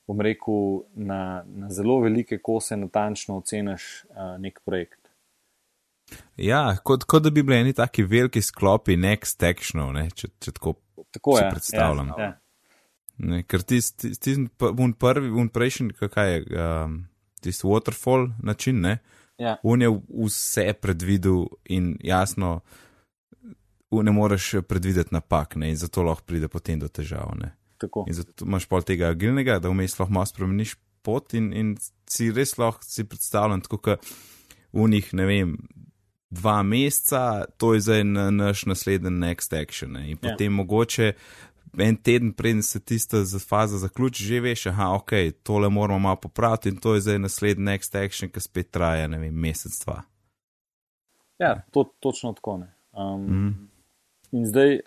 bom 0.05 0.21
rekel, 0.21 0.85
na, 0.93 1.43
na 1.45 1.69
zelo 1.73 1.97
velike 2.03 2.37
kose 2.37 2.77
natančno 2.77 3.39
oceniš 3.41 4.05
uh, 4.09 4.35
nek 4.41 4.61
projekt. 4.65 4.99
Ja, 6.37 6.75
kot, 6.83 7.05
kot 7.09 7.23
da 7.23 7.31
bi 7.33 7.43
bili 7.43 7.63
neki 7.63 7.77
taki 7.77 8.03
veliki 8.03 8.41
sklopi, 8.43 8.97
next 8.99 9.43
actionov, 9.47 9.93
ne, 9.95 10.09
če, 10.11 10.29
če 10.43 10.53
tako, 10.57 10.75
tako 11.15 11.37
je, 11.39 11.49
predstavljam. 11.51 12.11
Ja, 12.17 12.27
ja. 12.27 12.31
Ne, 13.25 13.43
ker 13.47 13.63
tisti 13.63 14.09
tis, 14.09 14.19
tis, 14.19 14.39
un 14.61 14.93
prvi, 14.99 15.31
un 15.31 15.49
prejšnji, 15.49 15.95
kaj 16.11 16.33
je, 16.33 16.41
um, 16.59 16.97
tisti 17.43 17.67
waterfall 17.67 18.27
način, 18.43 18.81
ne, 18.83 18.97
ja. 19.39 19.55
un 19.63 19.81
je 19.81 19.91
vse 19.93 20.73
predvidel 20.81 21.45
in 21.71 21.93
jasno, 22.03 22.59
ne 23.95 24.11
moreš 24.11 24.51
predvideti 24.67 25.15
napak, 25.15 25.55
ne, 25.55 25.71
in 25.71 25.79
zato 25.79 26.03
lahko 26.03 26.27
pride 26.27 26.51
potem 26.51 26.81
do 26.81 26.91
težav, 26.91 27.31
ne. 27.39 27.53
Tako. 27.79 28.05
In 28.07 28.15
zato 28.15 28.47
imaš 28.47 28.67
pol 28.71 28.83
tega 28.87 29.09
agilnega, 29.11 29.59
da 29.63 29.71
vmes 29.71 29.95
lahko 29.99 30.13
malo 30.15 30.27
spremeniš 30.27 30.75
pot 31.05 31.35
in, 31.37 31.51
in 31.55 31.73
si 32.11 32.31
res 32.35 32.57
lahko 32.59 32.83
si 32.83 33.07
predstavljam, 33.07 33.63
tako 33.63 33.79
kot 33.87 34.13
v 34.75 34.87
njih, 34.91 35.11
ne 35.15 35.27
vem, 35.29 35.55
dva 36.35 36.59
meseca, 36.63 37.45
to 37.57 37.73
je 37.73 37.85
zdaj 37.87 38.03
na, 38.03 38.29
naš 38.31 38.65
naslednji 38.69 39.09
next 39.09 39.55
action. 39.55 39.95
Ne? 39.95 40.09
In 40.11 40.17
ja. 40.17 40.29
potem 40.29 40.51
ja. 40.51 40.55
mogoče 40.55 41.13
en 41.77 41.97
teden, 41.97 42.33
preden 42.33 42.63
se 42.63 42.79
tista 42.79 43.17
faza 43.47 43.77
zaključi, 43.77 44.23
že 44.23 44.39
veš, 44.39 44.65
aha, 44.71 44.93
ok, 44.95 45.11
tole 45.43 45.69
moramo 45.69 45.99
malo 45.99 46.15
popraviti 46.15 46.69
in 46.69 46.77
to 46.77 46.95
je 46.95 47.01
zdaj 47.01 47.19
naslednji 47.19 47.65
next 47.65 47.95
action, 47.95 48.31
ki 48.31 48.41
spet 48.41 48.71
traja, 48.71 49.07
ne 49.07 49.19
vem, 49.19 49.33
mesec, 49.35 49.75
dva. 49.83 50.01
Ja, 51.39 51.61
to, 51.71 51.83
točno 51.99 52.33
tako 52.33 52.57
ne. 52.57 52.73
Um, 52.91 53.25
mm. 53.27 53.69
In 54.31 54.45
zdaj 54.45 54.79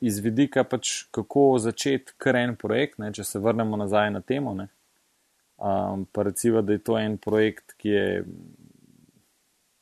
iz 0.00 0.18
vidika, 0.18 0.64
pač, 0.64 1.04
kako 1.10 1.58
začeti 1.60 2.12
kar 2.18 2.36
en 2.36 2.56
projekt, 2.56 2.98
ne, 2.98 3.12
če 3.14 3.24
se 3.24 3.40
vrnemo 3.42 3.76
nazaj 3.76 4.10
na 4.10 4.20
temo. 4.20 4.54
Um, 5.58 6.06
pa 6.12 6.22
recimo, 6.22 6.62
da 6.62 6.72
je 6.72 6.82
to 6.84 6.98
en 6.98 7.18
projekt, 7.18 7.76
ki 7.78 7.88
je. 7.88 8.08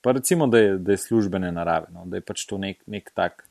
Pa 0.06 0.12
recimo, 0.12 0.46
da 0.46 0.58
je, 0.58 0.78
da 0.78 0.92
je 0.92 0.96
službene 1.02 1.48
narave, 1.52 1.86
no, 1.90 2.04
da 2.06 2.20
je 2.20 2.22
pač 2.22 2.44
to 2.46 2.60
nek, 2.62 2.84
nek 2.86 3.08
tak. 3.10 3.48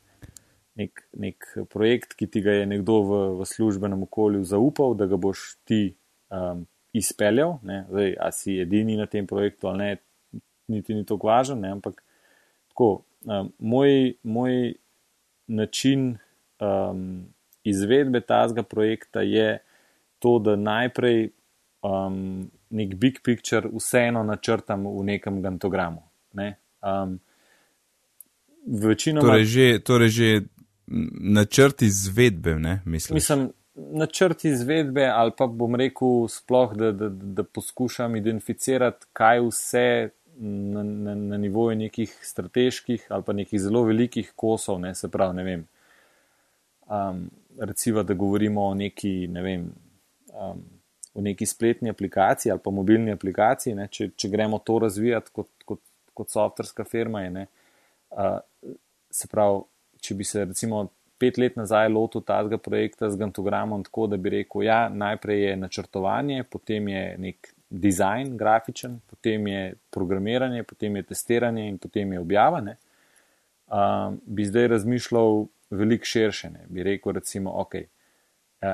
Nek, 0.79 1.01
nek 1.19 1.47
projekt, 1.67 2.13
ki 2.15 2.27
ti 2.31 2.39
ga 2.43 2.53
je 2.55 2.67
nekdo 2.67 2.95
v, 3.03 3.17
v 3.41 3.47
službenem 3.47 4.05
okolju 4.07 4.43
zaupal, 4.47 4.95
da 4.95 5.07
ga 5.11 5.19
boš 5.19 5.43
ti 5.67 5.97
um, 6.31 6.61
izpeljal. 6.95 7.57
Zdaj, 7.63 8.15
a 8.15 8.31
si 8.31 8.55
edini 8.63 8.95
na 8.95 9.03
tem 9.03 9.27
projektu 9.27 9.67
ali 9.67 9.81
ne, 9.83 10.39
niti 10.71 10.95
ni 10.95 11.03
to 11.03 11.19
važno, 11.19 11.59
ampak 11.59 11.99
tako. 12.71 12.89
Um, 13.27 13.51
moj, 13.59 14.13
moj 14.23 14.75
način 15.47 16.07
um, 16.63 17.25
izvedbe 17.67 18.23
tazga 18.23 18.63
projekta 18.63 19.27
je 19.27 19.57
to, 20.23 20.39
da 20.39 20.55
najprej 20.55 21.33
um, 21.83 22.47
nek 22.71 22.95
big 22.95 23.19
picture 23.23 23.67
vseeno 23.75 24.23
načrtam 24.23 24.87
v 24.87 25.03
nekem 25.11 25.43
gantogramu. 25.43 26.14
Ne? 26.35 26.55
Um, 26.81 27.19
večinoma, 28.65 29.27
torej, 29.27 29.45
že, 29.45 29.67
torej 29.79 30.09
že 30.09 30.41
načrt 31.37 31.81
izvedbe, 31.81 32.55
ne 32.59 32.81
mislim. 32.85 33.15
Mislim, 33.15 33.49
načrt 33.75 34.45
izvedbe 34.45 35.05
ali 35.05 35.31
pa 35.37 35.47
bom 35.47 35.75
rekel 35.75 36.27
sploh, 36.29 36.75
da, 36.77 36.91
da, 36.91 37.09
da 37.09 37.43
poskušam 37.43 38.15
identificirati, 38.15 39.05
kaj 39.13 39.47
vse. 39.49 39.87
Na, 40.37 40.81
na, 40.83 41.13
na 41.15 41.37
nivoju 41.39 41.77
nekih 41.79 42.11
strateških 42.21 43.05
ali 43.09 43.23
pa 43.23 43.33
nekih 43.33 43.61
zelo 43.61 43.85
velikih 43.87 44.33
kosov, 44.35 44.81
ne 44.83 44.89
se 44.95 45.07
pravi, 45.07 45.35
ne 45.37 45.43
vem, 45.43 45.61
um, 46.91 47.21
recimo, 47.59 48.03
da 48.03 48.13
govorimo 48.13 48.65
o 48.65 48.73
neki, 48.73 49.27
ne 49.31 49.41
vem, 49.41 49.69
um, 50.33 50.63
o 51.13 51.21
neki 51.21 51.45
spletni 51.45 51.89
aplikaciji 51.89 52.51
ali 52.51 52.59
pa 52.63 52.71
mobilni 52.71 53.11
aplikaciji, 53.11 53.75
ne, 53.75 53.87
če, 53.87 54.09
če 54.15 54.29
gremo 54.29 54.59
to 54.59 54.79
razvijati 54.79 55.31
kot, 55.31 55.49
kot, 55.65 55.79
kot 56.15 56.31
softverska 56.33 56.85
firma. 56.87 57.21
Je, 57.25 57.45
uh, 58.15 58.37
se 59.11 59.27
pravi, 59.31 59.63
če 60.01 60.15
bi 60.15 60.27
se 60.27 60.45
recimo 60.45 60.85
pet 61.21 61.37
let 61.39 61.55
nazaj 61.55 61.89
lotil 61.89 62.23
tega 62.27 62.59
projekta 62.59 63.09
z 63.09 63.19
Gantogramom, 63.19 63.83
tako 63.87 64.07
da 64.11 64.17
bi 64.19 64.33
rekel, 64.33 64.65
ja, 64.67 64.79
najprej 64.89 65.43
je 65.43 65.57
načrtovanje, 65.57 66.43
potem 66.51 66.87
je 66.91 67.03
nek 67.27 67.51
dizajn 67.69 68.35
grafičen, 68.37 68.99
potem 69.09 69.47
je 69.47 69.61
programiranje, 69.91 70.63
potem 70.63 70.95
je 70.95 71.03
testiranje 71.11 71.67
in 71.69 71.77
potem 71.81 72.13
je 72.13 72.19
objavljanje. 72.19 72.75
Um, 73.65 74.19
bi 74.25 74.45
zdaj 74.45 74.67
razmišljal 74.75 75.45
veliko 75.69 76.05
širše. 76.05 76.49
Ne. 76.49 76.65
Bi 76.69 76.83
rekel, 76.83 77.15
recimo, 77.17 77.51
ok, 77.61 77.75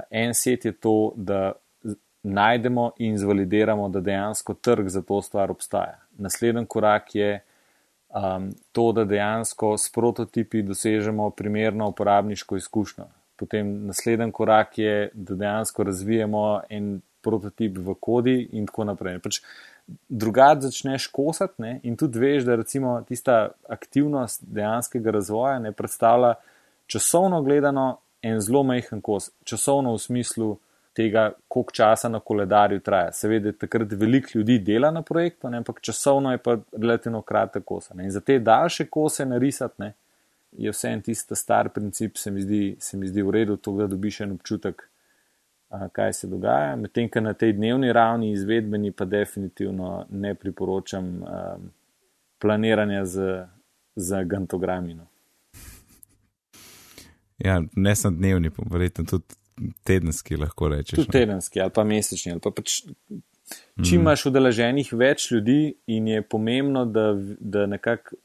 en 0.09 0.33
set 0.33 0.65
je 0.65 0.71
to, 0.71 1.13
da 1.15 1.51
najdemo 2.23 2.91
in 2.97 3.17
zvalidiramo, 3.17 3.89
da 3.89 3.99
dejansko 3.99 4.53
trg 4.53 4.87
za 4.87 5.01
to 5.01 5.21
stvar 5.21 5.51
obstaja. 5.51 5.99
Naslednji 6.17 6.65
korak 6.65 7.15
je 7.15 7.39
um, 8.09 8.51
to, 8.71 8.91
da 8.91 9.05
dejansko 9.05 9.77
s 9.77 9.91
prototipi 9.91 10.61
dosežemo 10.61 11.29
primerno 11.29 11.87
uporabniško 11.89 12.55
izkušnjo. 12.55 13.05
Potem 13.35 13.85
naslednji 13.85 14.31
korak 14.31 14.77
je, 14.77 15.09
da 15.13 15.35
dejansko 15.35 15.83
razvijemo 15.83 16.61
en 16.69 17.01
prototip 17.21 17.77
v 17.77 17.95
kodi 17.99 18.49
in 18.51 18.65
tako 18.65 18.83
naprej. 18.83 19.19
Pač 19.19 19.41
drugače 20.09 20.61
začneš 20.61 21.07
kosati 21.07 21.61
ne? 21.61 21.79
in 21.83 21.97
tudi 21.97 22.19
veš, 22.19 22.43
da 22.43 22.55
recimo 22.55 23.01
tista 23.07 23.49
aktivnost 23.69 24.43
dejanskega 24.45 25.11
razvoja 25.11 25.59
ne 25.59 25.71
predstavlja 25.71 26.33
časovno 26.85 27.41
gledano 27.41 27.97
en 28.21 28.39
zelo 28.41 28.63
majhen 28.63 29.01
kos, 29.01 29.31
časovno 29.43 29.93
v 29.93 29.99
smislu 29.99 30.57
tega, 30.93 31.31
koliko 31.47 31.71
časa 31.71 32.09
na 32.09 32.19
koledarju 32.19 32.79
traja. 32.79 33.11
Seveda, 33.11 33.51
takrat 33.51 33.91
veliko 33.91 34.29
ljudi 34.33 34.59
dela 34.59 34.91
na 34.91 35.01
projektu, 35.01 35.49
ne, 35.49 35.57
ampak 35.57 35.81
časovno 35.81 36.31
je 36.31 36.37
pa 36.37 36.57
relativno 36.71 37.21
kratek 37.21 37.63
kos. 37.65 37.89
Ne. 37.93 38.03
In 38.03 38.11
za 38.11 38.21
te 38.21 38.39
daljše 38.39 38.85
kose 38.85 39.25
narisati, 39.25 39.75
ne, 39.81 39.93
je 40.51 40.71
vse 40.71 40.89
en 40.89 41.01
tisti 41.01 41.35
star 41.35 41.69
princip, 41.69 42.17
se 42.17 42.31
mi 42.31 42.41
zdi, 42.41 42.75
se 42.79 42.97
mi 42.97 43.07
zdi 43.07 43.21
v 43.21 43.31
redu, 43.31 43.57
to 43.57 43.75
da 43.77 43.87
dobiš 43.87 44.21
en 44.21 44.31
občutek, 44.31 44.83
a, 45.69 45.87
kaj 45.89 46.13
se 46.13 46.27
dogaja. 46.27 46.75
Medtem, 46.75 47.09
ker 47.09 47.23
na 47.23 47.33
tej 47.33 47.53
dnevni 47.53 47.93
ravni 47.93 48.31
izvedbeni 48.31 48.91
pa 48.91 49.05
definitivno 49.05 50.05
ne 50.09 50.35
priporočam 50.35 51.23
a, 51.23 51.55
planiranja 52.39 53.05
z, 53.05 53.45
z 53.95 54.23
gantogramino. 54.25 55.07
Ja, 57.37 57.61
ne 57.75 57.95
samo 57.95 58.17
dnevni, 58.17 58.51
verjetno 58.69 59.05
tudi 59.05 59.40
tedenski, 59.83 60.37
lahko 60.39 60.69
rečeš. 60.71 60.95
Tudi 60.95 61.11
tedenski 61.11 61.61
ali 61.61 61.73
pa 61.75 61.83
mesečni. 61.83 62.35
Ali 62.35 62.43
pa 62.43 62.51
pač, 62.55 62.81
če 62.81 63.91
mm. 63.91 63.93
imaš 63.99 64.25
udeleženih 64.31 64.93
več 64.93 65.29
ljudi 65.31 65.75
in 65.91 66.07
je 66.07 66.21
pomembno, 66.21 66.85
da, 66.85 67.11
da 67.39 67.67
nekako 67.69 68.19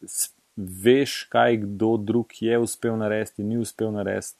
veš, 0.57 1.23
kaj 1.33 1.61
kdo 1.65 1.97
drug 2.01 2.33
je 2.41 2.59
uspel 2.59 2.97
narediti 2.97 3.43
in 3.43 3.53
ni 3.53 3.59
uspel 3.61 3.93
narediti, 3.93 4.39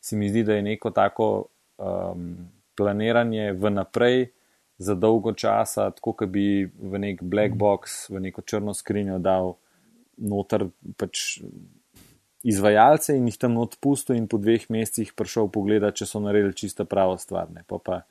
se 0.00 0.16
mi 0.16 0.28
zdi, 0.28 0.44
da 0.44 0.54
je 0.58 0.62
neko 0.62 0.90
tako 0.94 1.28
um, 1.78 2.34
planiranje 2.76 3.52
vnaprej 3.52 4.28
za 4.78 4.94
dolgo 4.94 5.32
časa, 5.32 5.90
tako 5.90 6.16
da 6.20 6.26
bi 6.26 6.68
v 6.82 6.98
nek 7.00 7.22
black 7.22 7.56
box, 7.56 8.10
v 8.12 8.20
neko 8.28 8.44
črno 8.44 8.74
skrinjo 8.74 9.18
dal 9.18 9.54
noter 10.16 10.68
pač 10.96 11.40
izvajalce 12.46 13.16
in 13.16 13.26
jih 13.26 13.38
tam 13.42 13.56
odpustil, 13.58 14.16
in 14.16 14.28
po 14.30 14.38
dveh 14.38 14.68
mesecih 14.70 15.12
prišel 15.16 15.50
pogledat, 15.52 15.96
če 15.98 16.06
so 16.06 16.22
naredili 16.22 16.54
čisto 16.54 16.86
pravo 16.86 17.18
stvar. 17.18 17.50
Pa 17.66 17.78
pa 17.82 18.02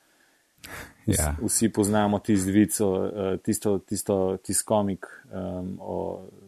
ja. 1.05 1.35
Vsi 1.41 1.69
poznamo 1.69 2.19
tisto 2.19 2.51
vico, 2.51 3.11
eh, 3.15 3.37
tisto, 3.37 3.77
tisto 3.79 4.37
tiskomik 4.37 5.05
um, 5.31 5.79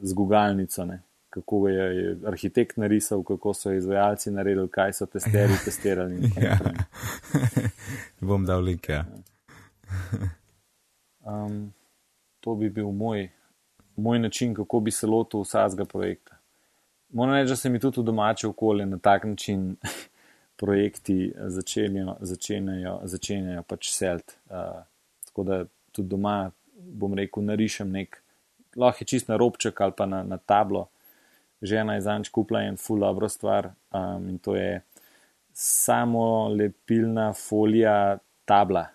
z 0.02 0.14
gugalnico. 0.14 0.86
Ne? 0.86 1.02
Kako 1.30 1.68
je, 1.68 1.96
je 1.96 2.18
arhitekt 2.26 2.78
narisal, 2.78 3.24
kako 3.24 3.54
so 3.54 3.72
izvajalci 3.74 4.32
naredili, 4.32 4.70
kaj 4.70 4.94
so 4.94 5.06
testeri 5.06 5.54
ja. 5.54 5.64
testirali. 5.66 6.32
Ja. 6.42 6.58
Bom 8.20 8.46
dal 8.46 8.64
link. 8.64 8.90
Ja. 8.90 9.06
Um, 11.26 11.74
to 12.40 12.56
bi 12.56 12.70
bil 12.70 12.92
moj, 12.92 13.30
moj 13.96 14.20
način, 14.20 14.54
kako 14.54 14.80
bi 14.80 14.92
se 14.92 15.08
lotil 15.08 15.44
vsakega 15.44 15.86
projekta. 15.86 16.37
Moram 17.10 17.34
reči, 17.34 17.50
da 17.50 17.56
se 17.56 17.70
mi 17.70 17.80
tudi 17.80 18.02
v 18.02 18.04
domače 18.04 18.48
okolje 18.48 18.86
na 18.86 18.98
tak 18.98 19.24
način 19.24 19.76
projekti 20.60 21.34
začenjajo, 21.38 22.16
začenjajo, 22.20 23.00
začenjajo 23.04 23.64
pač 23.64 23.92
selt. 23.92 24.38
Uh, 24.50 24.84
tako 25.26 25.44
da 25.44 25.66
tudi 25.92 26.10
doma, 26.10 26.52
bom 26.78 27.14
rekel, 27.14 27.44
narišem 27.44 27.92
nek, 27.92 28.22
lahko 28.76 29.04
je 29.04 29.08
čist 29.14 29.30
na 29.30 29.38
robček 29.38 29.82
ali 29.82 29.94
pa 29.98 30.06
na, 30.06 30.24
na 30.24 30.38
tablo. 30.38 30.88
Žena 31.62 31.96
je 31.96 32.02
zanč 32.06 32.30
kupila 32.30 32.62
en 32.68 32.78
full 32.78 33.02
dobro 33.02 33.30
stvar 33.30 33.72
um, 33.94 34.30
in 34.30 34.38
to 34.38 34.56
je 34.56 34.82
samo 35.54 36.48
lepilna 36.54 37.32
folija 37.34 38.18
tabla. 38.46 38.88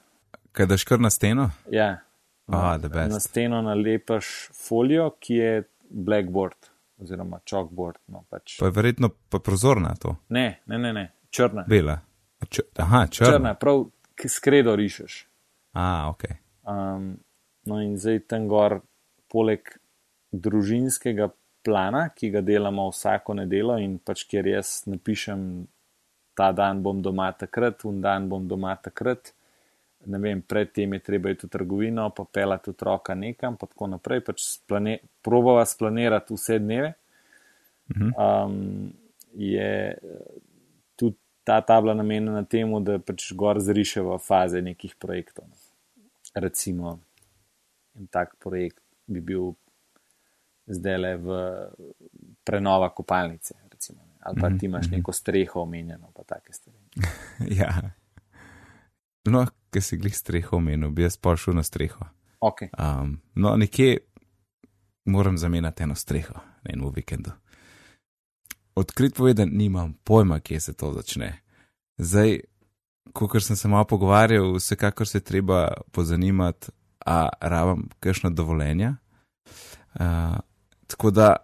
Kaj 0.53 0.67
daš 0.67 0.85
kar 0.85 1.01
na 1.01 1.11
steno? 1.11 1.51
Ja. 1.71 1.97
Ah, 2.47 2.79
na 3.09 3.21
steno 3.21 3.63
nalepaš 3.63 4.27
folijo, 4.55 5.11
ki 5.21 5.35
je 5.35 5.63
blackboard 5.91 6.72
oziroma 7.03 7.41
chalkboard. 7.49 8.01
No, 8.13 8.25
pač. 8.31 8.57
Pa 8.61 8.71
je 8.71 8.77
verjetno 8.77 9.11
pa 9.29 9.41
prozorna 9.43 9.95
to. 10.01 10.17
Ne, 10.29 10.63
ne, 10.67 10.79
ne, 10.79 10.93
ne. 10.93 11.05
črna. 11.31 11.65
Bela. 11.69 11.99
Č 12.49 12.65
Aha, 12.79 13.07
črna. 13.07 13.31
črna. 13.31 13.55
Prav 13.59 13.85
skredo 14.29 14.77
rišeš. 14.77 15.27
Ah, 15.79 16.09
ok. 16.11 16.25
Um, 16.69 17.15
no 17.67 17.81
in 17.83 17.97
zdaj 17.99 18.27
tam 18.31 18.49
gor, 18.51 18.81
poleg 19.33 19.75
družinskega 20.33 21.31
plana, 21.65 22.09
ki 22.15 22.31
ga 22.35 22.43
delamo 22.45 22.89
vsako 22.91 23.37
nedelo 23.39 23.79
in 23.79 23.99
pač 23.99 24.25
kjer 24.31 24.49
jaz 24.55 24.83
napišem, 24.91 25.67
ta 26.37 26.51
dan 26.57 26.83
bom 26.83 27.03
doma 27.05 27.31
takrat, 27.37 27.85
un 27.89 28.01
dan 28.05 28.29
bom 28.29 28.49
doma 28.49 28.75
takrat 28.81 29.33
ne 30.07 30.19
vem, 30.19 30.43
predtem 30.43 30.93
je 30.93 30.99
treba 30.99 31.31
iti 31.31 31.47
v 31.47 31.51
trgovino, 31.51 32.11
pa 32.11 32.25
pelati 32.25 32.71
otroka 32.71 33.15
nekam, 33.15 33.57
pa 33.57 33.67
tako 33.67 33.87
naprej, 33.95 34.25
pač 34.27 34.45
splane, 34.47 34.99
probava 35.23 35.65
splanirati 35.67 36.35
vse 36.35 36.59
dneve. 36.59 36.93
Um, 37.93 38.93
je 39.35 39.99
tudi 40.97 41.17
ta 41.45 41.61
tabla 41.61 41.95
namenjena 41.95 42.45
temu, 42.45 42.81
da 42.81 42.99
pač 42.99 43.33
gor 43.37 43.61
zriševa 43.61 44.19
faze 44.19 44.63
nekih 44.63 44.97
projektov. 44.99 45.47
Recimo, 46.35 46.99
en 47.99 48.07
tak 48.07 48.37
projekt 48.41 48.81
bi 49.07 49.21
bil 49.21 49.53
zdaj 50.67 50.99
le 50.99 51.17
v 51.17 51.41
prenova 52.45 52.89
kopalnice, 52.95 53.55
recimo, 53.71 54.01
ali 54.21 54.41
pa 54.41 54.51
ti 54.59 54.67
imaš 54.67 54.89
neko 54.91 55.13
streho 55.13 55.61
omenjeno, 55.63 56.11
pa 56.15 56.25
take 56.25 56.53
stvari. 56.53 56.79
ja. 57.61 57.93
No, 59.25 59.47
ki 59.71 59.81
si 59.81 59.97
glih 59.97 60.17
streho 60.17 60.57
omenil, 60.57 60.91
bi 60.91 61.07
jaz 61.07 61.17
pa 61.17 61.37
šel 61.37 61.55
na 61.55 61.63
streho. 61.63 62.07
Okay. 62.43 62.69
Um, 62.79 63.21
no, 63.35 63.57
nekje 63.57 63.99
moram 65.05 65.39
zamenjati 65.39 65.83
eno 65.83 65.95
streho 65.95 66.35
na 66.35 66.73
enem 66.73 66.91
vikendu. 66.95 67.31
Odkrit 68.75 69.15
povedan, 69.15 69.49
nimam 69.53 69.95
pojma, 70.05 70.41
kje 70.41 70.61
se 70.61 70.73
to 70.73 70.93
začne. 70.93 71.43
Zdaj, 71.99 72.41
ko 73.13 73.41
sem 73.41 73.57
se 73.57 73.69
malo 73.69 73.85
pogovarjal, 73.85 74.55
vsekakor 74.57 75.09
se 75.09 75.21
treba 75.21 75.73
pozanimati, 75.93 76.73
a 77.07 77.29
rabam 77.41 77.89
kakšno 78.01 78.31
dovoljenje. 78.31 78.95
Uh, 79.95 80.37
tako 80.87 81.11
da, 81.11 81.37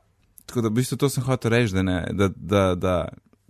tako 0.46 0.60
da, 0.60 0.68
v 0.68 0.72
bistvu 0.72 0.96
to 0.96 1.08
sem 1.08 1.22
hotel 1.22 1.50
reči, 1.50 1.74
da, 1.74 1.82
ne, 1.82 2.06
da, 2.12 2.28
da, 2.36 2.74
da 2.74 3.08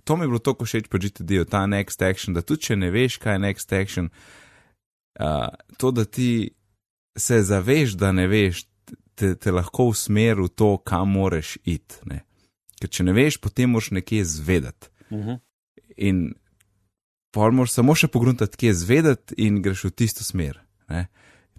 to 0.08 0.16
mi 0.16 0.24
je 0.24 0.28
bilo 0.28 0.38
tako 0.38 0.64
všeč 0.64 0.86
pri 0.88 0.98
GTD-ju, 0.98 1.44
ta 1.44 1.66
next 1.68 2.00
action, 2.10 2.32
da 2.34 2.40
tudi 2.40 2.62
če 2.70 2.76
ne 2.80 2.88
veš, 2.90 3.18
kaj 3.20 3.34
je 3.34 3.40
next 3.42 3.74
action, 3.76 4.06
uh, 5.20 5.50
to, 5.76 5.90
da 5.92 6.04
ti 6.04 6.54
se 7.18 7.42
zaveš, 7.44 7.92
da 8.00 8.12
ne 8.16 8.24
veš, 8.28 8.62
te, 9.14 9.34
te 9.36 9.52
lahko 9.52 9.90
usmeri 9.92 10.46
v 10.46 10.48
to, 10.48 10.70
kam 10.80 11.12
moraš 11.12 11.58
iti. 11.60 12.00
Ne? 12.08 12.22
Ker 12.80 12.88
če 12.88 13.04
ne 13.04 13.12
veš, 13.12 13.36
potem 13.44 13.68
moraš 13.76 13.90
nekje 13.98 14.24
zvedeti. 14.24 14.88
Uh 15.10 15.18
-huh. 15.18 15.38
In 15.96 16.32
pol 17.34 17.52
moraš 17.52 17.76
samo 17.76 17.94
še 17.94 18.08
pogruntati, 18.08 18.56
kje 18.56 18.74
zvedeti, 18.74 19.34
in 19.36 19.60
greš 19.62 19.84
v 19.84 19.90
tisto 19.90 20.24
smer. 20.24 20.56
Ne? 20.88 21.06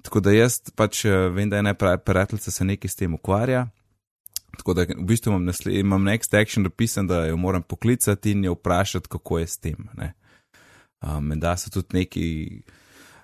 Tako 0.02 0.20
da 0.20 0.32
jaz 0.32 0.62
pač 0.76 1.06
vem, 1.06 1.50
da 1.50 1.56
je 1.56 1.60
ena 1.60 1.74
prijateljica 1.76 2.52
se 2.52 2.66
nekaj 2.66 2.90
s 2.90 2.96
tem 2.96 3.14
ukvarja. 3.14 3.68
Tako 4.60 4.74
da 4.74 4.82
v 4.82 5.06
bistvu 5.08 5.32
imam, 5.32 5.54
imam 5.72 6.04
next 6.04 6.34
action 6.42 6.64
napisan, 6.64 7.08
da 7.08 7.26
jo 7.26 7.38
moram 7.38 7.64
poklicati 7.64 8.32
in 8.32 8.44
jo 8.46 8.54
vprašati, 8.54 9.08
kako 9.08 9.40
je 9.40 9.48
s 9.48 9.58
tem. 9.58 9.88
Menda 11.22 11.52
um, 11.52 11.58
so 11.58 11.70
tudi 11.70 11.98
neki 11.98 12.26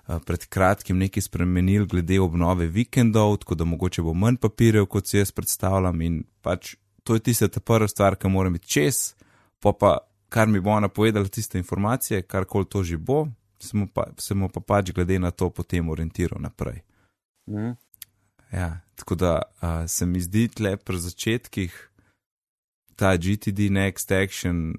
uh, 0.08 0.16
pred 0.24 0.46
kratkim 0.46 0.98
nekaj 0.98 1.22
spremenili 1.22 1.86
glede 1.86 2.20
obnove 2.20 2.66
vikendov, 2.66 3.36
tako 3.36 3.54
da 3.54 3.64
mogoče 3.64 4.02
bo 4.02 4.14
manj 4.14 4.40
papirjev, 4.40 4.86
kot 4.86 5.06
si 5.06 5.18
jaz 5.18 5.32
predstavljam. 5.32 6.00
In 6.00 6.22
pač 6.40 6.74
to 7.04 7.14
je 7.14 7.20
tista 7.20 7.48
ta 7.48 7.60
prva 7.60 7.88
stvar, 7.88 8.16
ki 8.16 8.32
moram 8.32 8.56
biti 8.56 8.68
čez, 8.68 9.14
pa 9.60 9.72
pa 9.72 9.98
kar 10.28 10.48
mi 10.48 10.60
bo 10.60 10.70
ona 10.70 10.88
povedala, 10.88 11.28
tiste 11.28 11.58
informacije, 11.58 12.22
kar 12.22 12.44
koli 12.44 12.64
to 12.64 12.82
že 12.82 12.96
bo, 12.96 13.26
se 13.58 13.86
pa, 13.94 14.08
se 14.18 14.34
pa 14.54 14.60
pač 14.60 14.92
glede 14.92 15.18
na 15.18 15.30
to 15.30 15.50
potem 15.50 15.88
orientiral 15.88 16.40
naprej. 16.40 16.80
Mm. 17.46 17.76
Ja, 18.52 18.80
tako 18.94 19.14
da 19.14 19.42
uh, 19.42 19.68
se 19.88 20.06
mi 20.06 20.20
zdi 20.20 20.48
tle 20.48 20.76
pri 20.76 20.98
začetkih 20.98 21.90
ta 22.96 23.16
GTD 23.16 23.70
Next 23.70 24.12
Action 24.12 24.74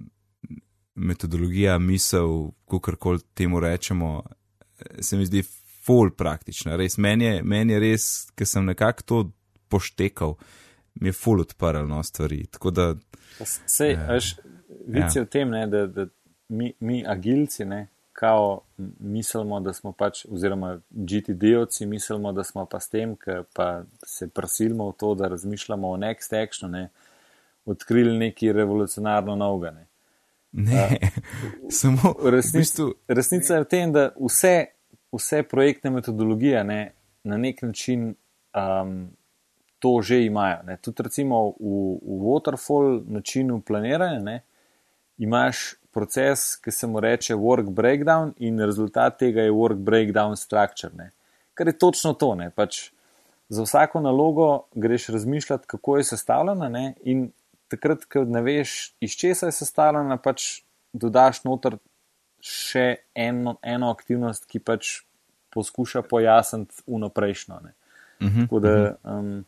metodologija, 0.95 1.77
misel, 1.77 2.49
kako 2.69 2.95
koli 2.95 3.19
temu 3.33 3.59
rečemo, 3.59 4.23
se 5.01 5.17
mi 5.17 5.25
zdi 5.25 5.43
full 5.85 6.11
praktična. 6.17 6.75
Res, 6.75 6.97
meni 6.97 7.25
je, 7.25 7.43
meni 7.43 7.73
je 7.73 7.79
res, 7.79 8.07
ker 8.35 8.47
sem 8.47 8.65
nekako 8.65 9.03
to 9.03 9.19
poštekal, 9.69 10.35
mi 10.95 11.09
je 11.09 11.13
full 11.13 11.41
odprl 11.41 11.85
no 11.87 12.01
stvari. 12.03 12.45
Da, 12.73 12.95
Sej, 13.45 13.93
uh, 13.93 14.07
veš, 14.09 14.33
vici 14.87 15.19
ja. 15.19 15.23
v 15.23 15.29
tem, 15.29 15.53
ne, 15.53 15.67
da, 15.67 15.85
da 15.87 16.07
mi, 16.49 16.73
mi 16.79 17.03
agilci, 17.07 17.65
ne, 17.65 17.87
kao 18.19 18.61
mislimo, 18.99 19.59
da 19.59 19.73
smo 19.73 19.91
pač, 19.91 20.25
oziroma 20.25 20.79
GTD-ovci 20.89 21.85
mislimo, 21.85 22.31
da 22.31 22.43
smo 22.43 22.65
pa 22.65 22.79
s 22.79 22.89
tem, 22.89 23.15
ker 23.15 23.43
pa 23.53 23.83
se 24.05 24.27
prasilimo 24.27 24.87
v 24.89 24.95
to, 24.97 25.11
da 25.15 25.27
razmišljamo 25.27 25.91
o 25.91 25.97
next 25.97 26.33
actionu, 26.33 26.71
ne, 26.71 26.89
odkrili 27.65 28.17
neki 28.17 28.51
revolucionarno 28.53 29.35
novega. 29.35 29.71
Ne, 29.71 29.85
ne 30.51 30.87
uh, 31.01 31.09
samo 31.79 32.15
resnic, 32.23 32.55
v 32.55 32.63
bistvu, 32.63 32.89
resnica 33.07 33.53
je 33.53 33.67
v 33.67 33.69
tem, 33.69 33.93
da 33.93 34.09
vse, 34.17 34.55
vse 35.13 35.43
projektne 35.43 35.93
metodologije 35.99 36.63
ne, 36.63 36.81
na 37.23 37.37
nek 37.37 37.61
način 37.61 38.15
um, 38.57 38.99
to 39.79 39.99
že 40.01 40.23
imajo. 40.25 40.63
Ne. 40.65 40.81
Tudi 40.81 41.05
recimo 41.05 41.51
v, 41.59 41.75
v 42.01 42.17
waterfall 42.25 43.03
načinu 43.05 43.61
planiranja 43.61 44.19
ne, 44.19 44.39
imaš 45.17 45.75
proces, 45.97 46.51
ki 46.61 46.71
se 46.71 46.87
mu 46.87 47.01
reče 47.01 47.35
work 47.35 47.71
breakdown, 47.73 48.35
in 48.37 48.61
rezultat 48.61 49.17
tega 49.17 49.47
je 49.47 49.55
work 49.55 49.81
breakdown 49.81 50.37
structure. 50.37 50.93
Ne. 50.93 51.09
Kar 51.57 51.67
je 51.67 51.77
točno 51.77 52.13
to. 52.13 52.35
Pač 52.55 52.91
za 53.49 53.63
vsako 53.65 54.03
nalogo 54.05 54.67
greš 54.75 55.07
razmišljati, 55.15 55.67
kako 55.67 55.97
je 55.97 56.03
sestavljena, 56.03 56.69
ne, 56.69 56.93
in 57.01 57.31
takrat, 57.67 58.05
ko 58.05 58.23
ne 58.27 58.41
veš, 58.45 58.93
iz 59.01 59.17
česa 59.17 59.49
je 59.49 59.57
sestavljena, 59.57 60.19
pač 60.21 60.61
dodaš 60.93 61.41
noter 61.47 61.79
še 62.43 63.01
eno, 63.15 63.57
eno 63.65 63.89
aktivnost, 63.91 64.45
ki 64.45 64.59
pač 64.59 64.99
poskuša 65.55 66.03
pojasniti 66.05 66.83
unoprejšnjo. 66.85 67.55
Uh 67.55 68.27
-huh, 68.27 68.41
Tako 68.41 68.59
da 68.59 68.95
um, 69.03 69.45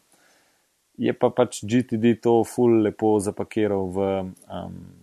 je 0.98 1.14
pa 1.14 1.30
pač 1.30 1.64
GTD 1.64 2.22
to 2.22 2.44
ful 2.44 2.82
lepo 2.82 3.20
zapakiral 3.20 3.88
v 3.88 4.00
um, 4.20 4.99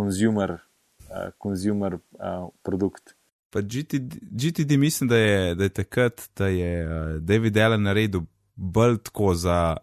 tak 0.00 0.06
consumer, 0.06 0.50
uh, 0.50 1.30
consumer 1.42 1.94
uh, 1.94 2.48
produkt. 2.62 3.14
Pa 3.50 3.60
GTD, 3.60 4.14
GTD 4.30 4.70
mislim, 4.78 5.08
da 5.08 5.16
je, 5.16 5.54
da 5.54 5.64
je 5.64 5.68
takrat, 5.68 6.30
da 6.36 6.46
je 6.46 6.86
uh, 6.86 7.22
David 7.22 7.56
Allen 7.56 7.82
naredil 7.82 8.20
bolj 8.54 8.98
tako 8.98 9.34
za 9.34 9.76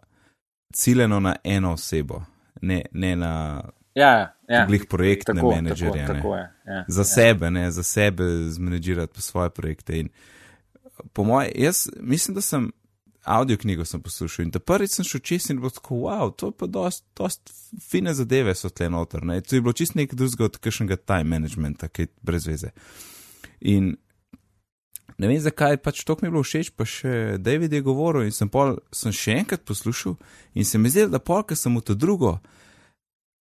ciljeno 0.73 1.19
na 1.19 1.35
eno 1.43 1.73
osebo, 1.73 2.23
ne, 2.61 2.81
ne 2.91 3.15
na 3.15 3.63
ja, 3.93 4.35
ja. 4.47 4.65
glih 4.65 4.85
projektne 4.89 5.35
tako, 5.35 5.49
menedžerje. 5.49 6.05
Tako, 6.05 6.13
ne. 6.13 6.21
tako 6.21 6.35
je, 6.35 6.49
ja, 6.65 6.85
za 6.87 7.01
ja. 7.01 7.05
sebe, 7.05 7.51
ne, 7.51 7.71
za 7.71 7.83
sebe 7.83 8.23
zmenedžirati 8.49 9.21
svoje 9.21 9.49
projekte. 9.49 9.99
In 9.99 10.09
po 11.13 11.23
mojem, 11.23 11.51
jaz 11.55 11.89
mislim, 11.99 12.35
da 12.35 12.41
sem 12.41 12.71
audio 13.27 13.57
knjigo 13.57 13.85
sem 13.85 14.01
poslušal 14.01 14.45
in 14.45 14.51
da 14.51 14.59
prvič 14.59 14.95
sem 14.95 15.05
šel 15.05 15.21
čez 15.21 15.49
in 15.51 15.59
bo 15.61 15.69
tako, 15.69 15.95
wow, 16.07 16.31
to 16.31 16.51
je 16.51 16.57
pa 16.57 16.67
dost, 16.67 17.03
dost 17.17 17.51
fine 17.83 18.13
zadeve 18.13 18.55
so 18.55 18.69
tle 18.69 18.89
noter. 18.89 19.25
Ne. 19.25 19.41
To 19.41 19.55
je 19.55 19.61
bilo 19.61 19.73
čist 19.73 19.95
nekaj 19.95 20.15
drugega 20.15 20.45
od 20.45 20.57
kakšnega 20.57 20.97
time 20.97 21.35
managementa, 21.35 21.87
ki 21.87 22.07
je 22.07 22.13
brez 22.21 22.47
veze. 22.47 22.71
In 23.61 23.95
ne 25.17 25.27
vem 25.27 25.39
zakaj, 25.41 25.77
pač 25.83 26.03
to 26.05 26.15
mi 26.21 26.27
je 26.27 26.31
bilo 26.31 26.43
všeč, 26.45 26.71
pa 26.77 26.85
še 26.85 27.37
David 27.41 27.73
je 27.73 27.81
govoril 27.85 28.27
in 28.27 28.35
sem, 28.35 28.49
pol, 28.49 28.77
sem 28.93 29.11
še 29.11 29.41
enkrat 29.41 29.65
poslušal 29.67 30.17
in 30.55 30.65
se 30.65 30.77
mi 30.77 30.93
zdi, 30.93 31.07
da 31.11 31.19
pol, 31.19 31.43
ker 31.43 31.57
sem 31.57 31.75
v 31.75 31.83
to 31.83 31.97
drugo, 31.97 32.37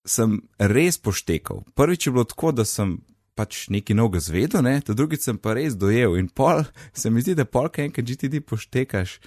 sem 0.06 0.40
res 0.58 0.98
poštekal. 0.98 1.64
Prvič 1.76 2.06
je 2.06 2.14
bilo 2.14 2.24
tako, 2.24 2.54
da 2.56 2.64
sem 2.64 2.98
pač 3.36 3.66
nekaj 3.68 3.96
novega 3.98 4.22
zvedel, 4.24 4.64
ne, 4.64 4.78
to 4.80 4.96
drugič 4.96 5.26
sem 5.26 5.38
pa 5.38 5.52
res 5.58 5.76
dojel 5.76 6.16
in 6.16 6.30
pol, 6.32 6.64
se 6.96 7.12
mi 7.12 7.20
zdi, 7.20 7.36
da 7.36 7.44
pol, 7.44 7.68
kaj 7.68 7.90
enkrat 7.90 8.08
GTD 8.08 8.40
poštekaš, 8.48 9.18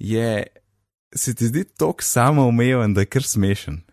je, 0.00 0.46
se 1.14 1.34
ti 1.34 1.46
zdi 1.46 1.64
tok 1.64 2.02
samoumeven, 2.02 2.94
da 2.94 3.04
je 3.04 3.10
kar 3.12 3.22
smešen. 3.22 3.82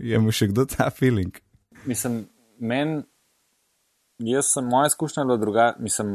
Je 0.00 0.18
mu 0.22 0.30
še 0.30 0.46
kdo 0.52 0.62
ta 0.70 0.86
feeling? 0.94 1.34
Mislim, 1.82 2.28
meni, 2.62 3.00
jaz 4.22 4.52
sem, 4.54 4.68
moja 4.70 4.86
izkušnja 4.86 5.24
bila 5.26 5.36
drugačna, 5.40 5.82
mislim, 5.82 6.12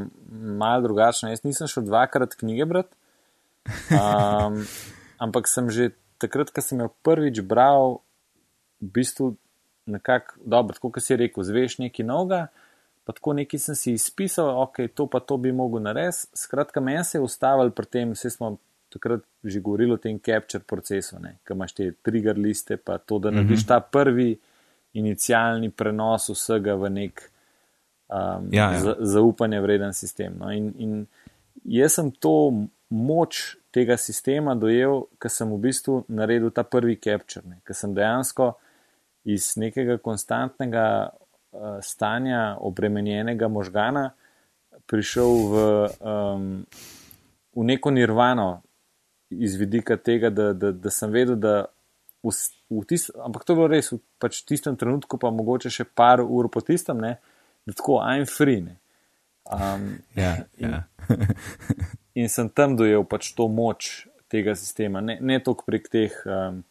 malo 0.62 0.86
drugačna. 0.86 1.34
Jaz 1.34 1.44
nisem 1.44 1.68
šel 1.68 1.84
dvakrat 1.90 2.38
knjige 2.40 2.66
brati, 2.72 2.96
um, 3.92 4.62
ampak 5.28 5.52
sem 5.52 5.68
že 5.70 5.90
takrat, 6.24 6.54
ko 6.56 6.64
sem 6.64 6.80
jo 6.86 6.88
prvič 7.04 7.42
bral, 7.44 8.00
v 8.80 8.92
bistvu 8.96 9.34
nekako 9.92 10.40
dobro, 10.46 10.80
kot 10.82 11.04
si 11.04 11.18
rekel, 11.20 11.44
zveš 11.44 11.80
nekaj 11.84 12.08
novega. 12.08 12.48
Pa 13.06 13.14
tako 13.14 13.36
nekaj 13.38 13.60
sem 13.62 13.76
si 13.78 13.94
izpisal, 13.94 14.50
ok, 14.64 14.88
to 14.94 15.06
pa 15.08 15.22
to 15.22 15.38
bi 15.38 15.52
mogel 15.54 15.84
narediti. 15.86 16.26
Skratka, 16.34 16.82
meni 16.82 17.04
se 17.06 17.20
je 17.20 17.22
ustavil 17.22 17.70
pri 17.72 17.86
tem, 17.86 18.16
vse 18.18 18.34
smo 18.34 18.56
takrat 18.90 19.22
že 19.44 19.60
govorili 19.60 19.94
o 19.94 19.98
tem 20.02 20.20
capture 20.20 20.64
procesu, 20.64 21.20
ki 21.20 21.54
imaš 21.54 21.74
te 21.74 21.92
trigger 22.02 22.38
liste, 22.38 22.78
pa 22.78 22.98
to, 22.98 23.20
da 23.20 23.32
narediš 23.32 23.60
mm 23.60 23.64
-hmm. 23.64 23.68
ta 23.68 23.80
prvi 23.80 24.38
inicialni 24.94 25.70
prenos 25.70 26.30
vsega 26.30 26.76
v 26.76 26.90
nek 26.90 27.32
um, 28.08 28.50
ja, 28.52 28.72
ja. 28.72 28.96
zaupanje 29.00 29.62
vreden 29.62 29.94
sistem. 29.94 30.38
No? 30.40 30.52
In, 30.52 30.74
in 30.78 31.06
jaz 31.64 31.94
sem 31.94 32.12
to 32.12 32.54
moč 32.90 33.58
tega 33.72 33.98
sistema 33.98 34.56
dojel, 34.56 35.04
ker 35.20 35.32
sem 35.32 35.52
v 35.52 35.60
bistvu 35.60 36.04
naredil 36.08 36.52
ta 36.52 36.64
prvi 36.64 36.96
capture, 36.96 37.60
ker 37.64 37.76
sem 37.76 37.94
dejansko 37.94 38.54
iz 39.26 39.56
nekega 39.58 39.98
konstantnega 39.98 41.10
stanja 41.82 42.58
obremenjenega 42.60 43.48
možgana 43.48 44.12
prišel 44.86 45.32
v, 45.50 45.56
um, 46.00 46.66
v 47.56 47.64
neko 47.64 47.92
nirvano, 47.92 48.62
iz 49.30 49.56
vidika 49.56 49.98
tega, 49.98 50.30
da, 50.30 50.54
da, 50.54 50.72
da 50.72 50.92
sem 50.94 51.12
vedel, 51.12 51.36
da 51.36 51.66
v, 52.24 52.34
v 52.70 52.84
tistem, 52.90 53.18
ampak 53.26 53.46
to 53.46 53.54
je 53.54 53.58
bilo 53.58 53.70
res 53.72 53.92
v 53.94 54.00
pač 54.22 54.44
tistem 54.46 54.78
trenutku, 54.78 55.18
pa 55.22 55.34
mogoče 55.34 55.72
še 55.74 55.88
par 55.88 56.22
ur 56.22 56.50
po 56.54 56.62
tistem, 56.66 57.02
ne, 57.02 57.16
da 57.66 57.74
tako, 57.74 58.00
I'm 58.04 58.30
free. 58.30 58.62
Um, 59.46 59.98
ja, 60.18 60.46
in, 60.58 60.74
ja. 60.74 60.86
in 62.20 62.30
sem 62.30 62.50
tam 62.50 62.78
dojel 62.78 63.06
pač 63.10 63.34
to 63.38 63.50
moč 63.50 64.06
tega 64.32 64.56
sistema, 64.58 65.02
ne, 65.06 65.20
ne 65.22 65.42
toliko 65.42 65.68
prek 65.70 65.90
teh. 65.92 66.16
Um, 66.26 66.64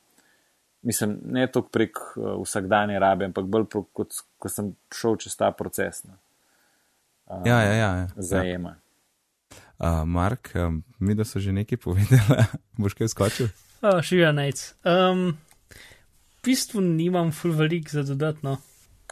Mislim, 0.85 1.17
ne 1.25 1.47
toliko 1.49 1.73
prek 1.73 1.99
uh, 2.17 2.35
vsakdanje 2.43 2.99
rabe, 3.01 3.29
ampak 3.31 3.47
bolj 3.49 3.67
kot 3.93 4.19
ko 4.39 4.51
sem 4.53 4.75
šel 4.93 5.17
čez 5.23 5.37
ta 5.41 5.49
proces. 5.57 6.03
No. 6.05 6.19
Um, 7.27 7.47
ja, 7.49 7.61
ja, 7.63 7.73
ja, 7.73 7.91
ja. 8.03 8.09
Zajema. 8.17 8.77
Uh, 9.79 10.05
Mark, 10.05 10.53
um, 10.55 10.83
mi 10.99 11.17
da 11.17 11.25
so 11.25 11.41
že 11.41 11.53
nekaj 11.53 11.81
povedali, 11.81 12.45
boš 12.81 12.95
kaj 12.95 13.09
skočil? 13.09 13.49
Oh, 13.83 14.03
Živijo 14.05 14.33
najc. 14.37 14.61
Um, 14.85 15.35
v 16.41 16.45
bistvu 16.45 16.85
nimam 16.85 17.33
full 17.33 17.57
velik 17.57 17.91
za 17.91 18.05
dodatno. 18.05 18.59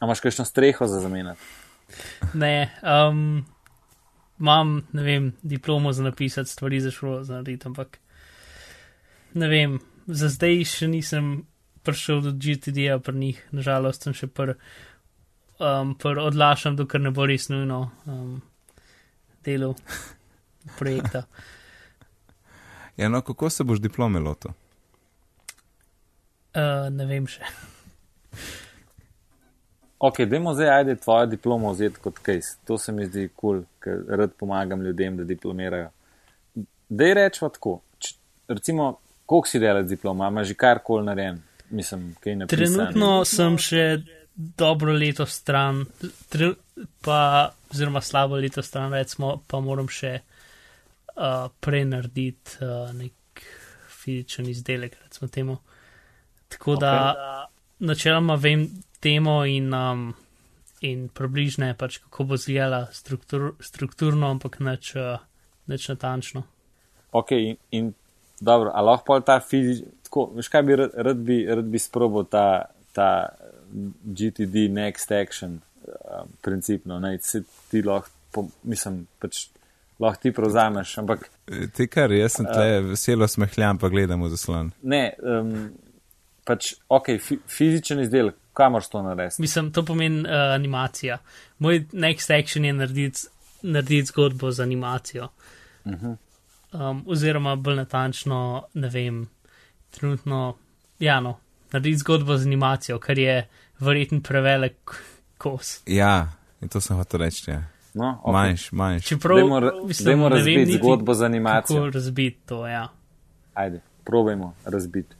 A 0.00 0.04
imaš 0.04 0.20
kakšno 0.20 0.44
streho 0.44 0.86
za 0.86 1.00
zamenjati? 1.00 1.40
ne, 2.34 2.70
um, 2.82 3.44
imam, 4.40 4.86
ne 4.92 5.02
vem, 5.02 5.32
diplomo 5.42 5.92
za 5.92 6.02
napisati 6.02 6.50
stvari 6.50 6.80
za 6.80 6.90
šolo, 6.90 7.24
za 7.24 7.34
narediti, 7.34 7.68
ampak 7.68 7.98
ne 9.34 9.48
vem, 9.48 9.78
za 10.06 10.28
zdaj 10.28 10.64
še 10.64 10.88
nisem 10.88 11.46
prišel 11.82 12.22
do 12.24 12.32
GTD-ja 12.32 12.98
pri 12.98 13.16
njih, 13.18 13.42
nažalost 13.50 14.06
sem 14.06 14.14
še 14.16 14.28
pr, 14.30 14.54
um, 15.58 15.94
pr 15.98 16.22
odlašam, 16.22 16.76
dokler 16.78 17.02
ne 17.08 17.12
bo 17.14 17.26
res 17.26 17.48
nujno 17.52 17.84
um, 18.06 18.40
delal 19.44 19.76
projekta. 20.78 21.26
Ja, 22.96 23.08
no, 23.08 23.22
kako 23.24 23.48
se 23.50 23.64
boš 23.64 23.80
diplome 23.80 24.20
lotil? 24.20 24.52
Uh, 26.52 26.90
ne 26.92 27.06
vem 27.08 27.24
še. 27.26 27.40
Ok, 30.02 30.20
dajmo 30.28 30.52
zdaj, 30.54 30.68
ajde 30.68 30.96
tvojo 31.00 31.26
diplomo 31.30 31.70
vzeti 31.72 32.00
kot 32.04 32.18
case. 32.26 32.56
To 32.68 32.76
se 32.78 32.92
mi 32.92 33.06
zdi 33.06 33.28
kul, 33.28 33.62
cool, 33.62 33.64
ker 33.80 34.18
rad 34.18 34.34
pomagam 34.38 34.82
ljudem, 34.82 35.16
da 35.16 35.24
diplomirajo. 35.24 35.88
Dej 36.88 37.14
rečva 37.14 37.48
tako, 37.54 37.78
č, 37.98 38.16
recimo, 38.48 38.96
koliko 39.26 39.48
si 39.48 39.60
delal 39.62 39.86
diploma, 39.88 40.28
imaš 40.28 40.50
že 40.50 40.58
kar 40.58 40.82
koli 40.84 41.06
narejen, 41.06 41.38
mislim, 41.72 42.14
kaj 42.20 42.36
ne. 42.36 42.46
Trenutno 42.46 43.24
sem 43.28 43.56
še 43.60 43.86
dobro 44.34 44.92
leto 44.92 45.26
stran, 45.26 45.84
tre, 46.32 46.52
pa, 47.04 47.52
oziroma 47.72 48.00
slabo 48.00 48.40
leto 48.40 48.62
stran, 48.62 48.92
recimo, 48.92 49.34
pa 49.46 49.60
moram 49.60 49.88
še 49.92 50.12
uh, 50.20 51.48
prenarediti 51.60 52.62
uh, 52.64 52.88
nek 52.96 53.44
fizičen 54.02 54.48
izdelek, 54.48 54.96
recimo 55.04 55.28
temu. 55.28 55.58
Tako 56.52 56.76
da 56.80 56.92
okay. 57.10 57.50
načeloma 57.88 58.36
vem 58.40 58.66
temo 59.00 59.42
in, 59.48 59.72
um, 59.74 60.08
in 60.80 61.08
približne, 61.08 61.72
pač, 61.78 62.00
kako 62.04 62.32
bo 62.32 62.40
zgledala 62.40 62.86
struktur, 62.92 63.52
strukturno, 63.60 64.32
ampak 64.32 64.60
neč, 64.64 64.94
uh, 64.96 65.20
neč 65.70 65.88
natančno. 65.92 66.44
Ok, 67.12 67.36
in, 67.36 67.56
in 67.70 67.92
dobro, 68.40 68.72
ali 68.74 68.88
lahko 68.88 69.20
ta 69.20 69.40
fizični, 69.40 69.92
tako, 70.12 70.30
veš 70.34 70.48
kaj 70.48 70.62
bi 70.62 70.76
rad, 70.76 70.90
rad 70.94 71.16
bi, 71.16 71.46
rad 71.48 71.64
bi 71.64 71.78
sprobo 71.78 72.22
ta, 72.22 72.64
ta 72.92 73.28
GTD 74.04 74.68
next 74.68 75.12
action 75.22 75.60
um, 75.84 76.28
principno, 76.42 76.98
naj 76.98 77.18
se 77.18 77.42
ti 77.70 77.82
lahko, 77.82 78.48
mislim, 78.62 79.06
pač 79.18 79.46
lahko 79.98 80.22
ti 80.22 80.32
prevzameš. 80.32 80.98
Ampak, 80.98 81.30
e, 81.48 81.66
ti 81.72 81.86
kar, 81.88 82.12
jaz 82.12 82.36
sem 82.36 82.46
tle 82.46 82.78
uh, 82.78 82.90
veselo 82.90 83.28
smehljam, 83.28 83.78
pa 83.78 83.88
gledamo 83.88 84.28
zaslon. 84.28 84.70
Ne, 84.82 85.14
um, 85.22 85.70
pač 86.44 86.74
ok, 86.88 87.14
fi, 87.16 87.40
fizičen 87.48 88.04
izdelek, 88.04 88.36
kamor 88.52 88.84
to 88.84 89.02
narediti? 89.02 89.40
Mislim, 89.40 89.72
to 89.72 89.84
pomeni 89.88 90.26
uh, 90.26 90.52
animacija. 90.52 91.22
Moj 91.58 91.86
next 91.92 92.34
action 92.36 92.68
je 92.68 92.76
narediti, 92.76 93.28
narediti 93.62 94.12
zgodbo 94.12 94.52
z 94.52 94.60
animacijo. 94.60 95.32
Uh 95.84 95.92
-huh. 95.92 96.16
um, 96.72 97.04
oziroma, 97.06 97.56
bolj 97.56 97.76
natančno, 97.76 98.66
ne 98.74 98.88
vem, 98.88 99.24
trenutno, 99.92 100.56
ja, 100.98 101.20
no, 101.20 101.38
narediti 101.72 102.02
zgodbo 102.02 102.36
z 102.36 102.46
animacijo, 102.46 102.98
kar 102.98 103.18
je 103.18 103.48
verjetno 103.78 104.20
prevelik 104.20 104.96
kos. 105.38 105.80
Ja, 105.86 106.32
in 106.60 106.68
to 106.68 106.80
sem 106.80 106.96
hotel 106.96 107.20
reči. 107.20 107.50
Ja. 107.50 107.62
No, 107.94 108.20
okay. 108.24 108.32
Manjš, 108.32 108.72
manjš. 108.72 109.06
Čeprav 109.06 109.46
moramo 109.46 110.28
razbiti 110.28 110.72
zgodbo 110.72 111.14
z 111.14 111.22
animacijo. 111.22 111.76
Kako 111.76 111.90
razbiti 111.90 112.38
to, 112.46 112.66
ja. 112.66 112.88
Ajde, 113.54 113.80
probajmo 114.04 114.54
razbiti. 114.64 115.14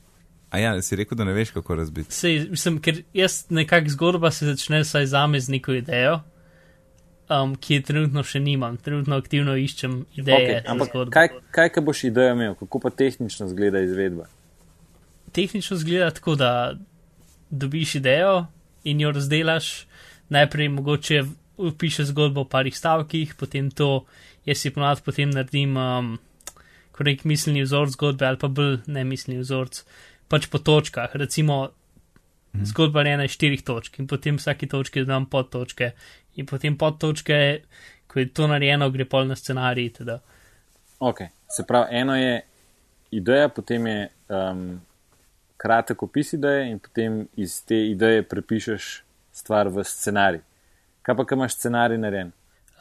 A 0.50 0.58
ja, 0.58 0.82
si 0.82 0.96
rekel, 0.96 1.16
da 1.16 1.24
ne 1.24 1.32
veš, 1.32 1.50
kako 1.50 1.74
razbiti. 1.74 2.14
Sej, 2.14 2.46
mislim, 2.50 2.80
ker 2.80 3.02
jaz 3.12 3.44
nekak 3.48 3.88
zgodba 3.88 4.30
se 4.30 4.46
začne 4.46 4.84
saj 4.84 5.06
zame 5.06 5.40
z 5.40 5.48
neko 5.48 5.72
idejo, 5.72 6.18
um, 7.28 7.54
ki 7.56 7.74
je 7.74 7.82
trenutno 7.82 8.22
še 8.22 8.40
nimam, 8.40 8.76
trenutno 8.76 9.16
aktivno 9.16 9.56
iščem 9.56 10.02
ideje. 10.16 10.60
Okay, 10.60 10.68
ampak 10.68 10.92
kaj, 11.12 11.30
kaj, 11.50 11.72
kaj 11.72 11.84
boš 11.84 12.04
idejo 12.04 12.36
imel, 12.36 12.54
kako 12.60 12.82
pa 12.84 12.90
tehnično 12.90 13.48
zgleda 13.48 13.80
izvedba? 13.80 14.28
Tehnično 15.32 15.76
zgleda 15.76 16.10
tako, 16.10 16.34
da 16.34 16.74
dobiš 17.50 17.94
idejo 17.94 18.46
in 18.84 19.00
jo 19.00 19.12
razdelaš, 19.12 19.86
najprej 20.28 20.68
mogoče 20.68 21.22
upiše 21.56 22.04
zgodbo 22.04 22.44
v 22.44 22.48
parih 22.48 22.76
stavkih, 22.76 23.34
potem 23.38 23.70
to, 23.70 24.04
jaz 24.46 24.58
si 24.58 24.72
ponovadi 24.72 25.04
potem 25.04 25.30
naredim, 25.30 25.76
um, 25.76 26.14
ko 26.92 27.04
nek 27.04 27.24
miselni 27.28 27.62
vzorc 27.62 27.92
zgodbe 27.96 28.26
ali 28.26 28.40
pa 28.40 28.48
bolj 28.48 28.80
ne 28.86 29.04
miselni 29.04 29.40
vzorc, 29.40 29.82
pač 30.28 30.48
po 30.52 30.58
točkah, 30.58 31.12
recimo 31.14 31.60
hmm. 31.68 32.64
zgodba 32.66 33.04
je 33.06 33.24
iz 33.24 33.36
štirih 33.36 33.62
točk 33.62 33.98
in 33.98 34.06
potem 34.06 34.40
vsaki 34.40 34.66
točki 34.66 35.04
dodam 35.04 35.26
pod 35.26 35.50
točke 35.50 35.92
in 36.36 36.46
potem 36.46 36.78
pod 36.78 36.98
točke, 36.98 37.62
ko 38.06 38.20
je 38.20 38.28
to 38.28 38.46
narejeno, 38.48 38.90
gre 38.90 39.04
pol 39.04 39.26
na 39.28 39.36
scenarij. 39.36 39.90
Teda. 40.00 40.20
Ok, 41.00 41.20
se 41.48 41.64
pravi, 41.68 41.96
eno 41.96 42.16
je 42.16 42.40
ideja, 43.10 43.48
potem 43.48 43.86
je 43.86 44.08
um, 44.28 44.80
kratek 45.62 46.02
opis 46.02 46.32
ideje 46.32 46.70
in 46.70 46.78
potem 46.82 47.26
iz 47.38 47.60
te 47.64 47.78
ideje 47.92 48.22
prepišeš 48.28 48.92
stvar 49.32 49.70
v 49.70 49.84
scenarij. 49.86 50.42
Kaj 51.02 51.16
pa, 51.16 51.26
kaj 51.26 51.38
imaš 51.38 51.56
scenarij 51.58 52.00
narejen? 52.02 52.32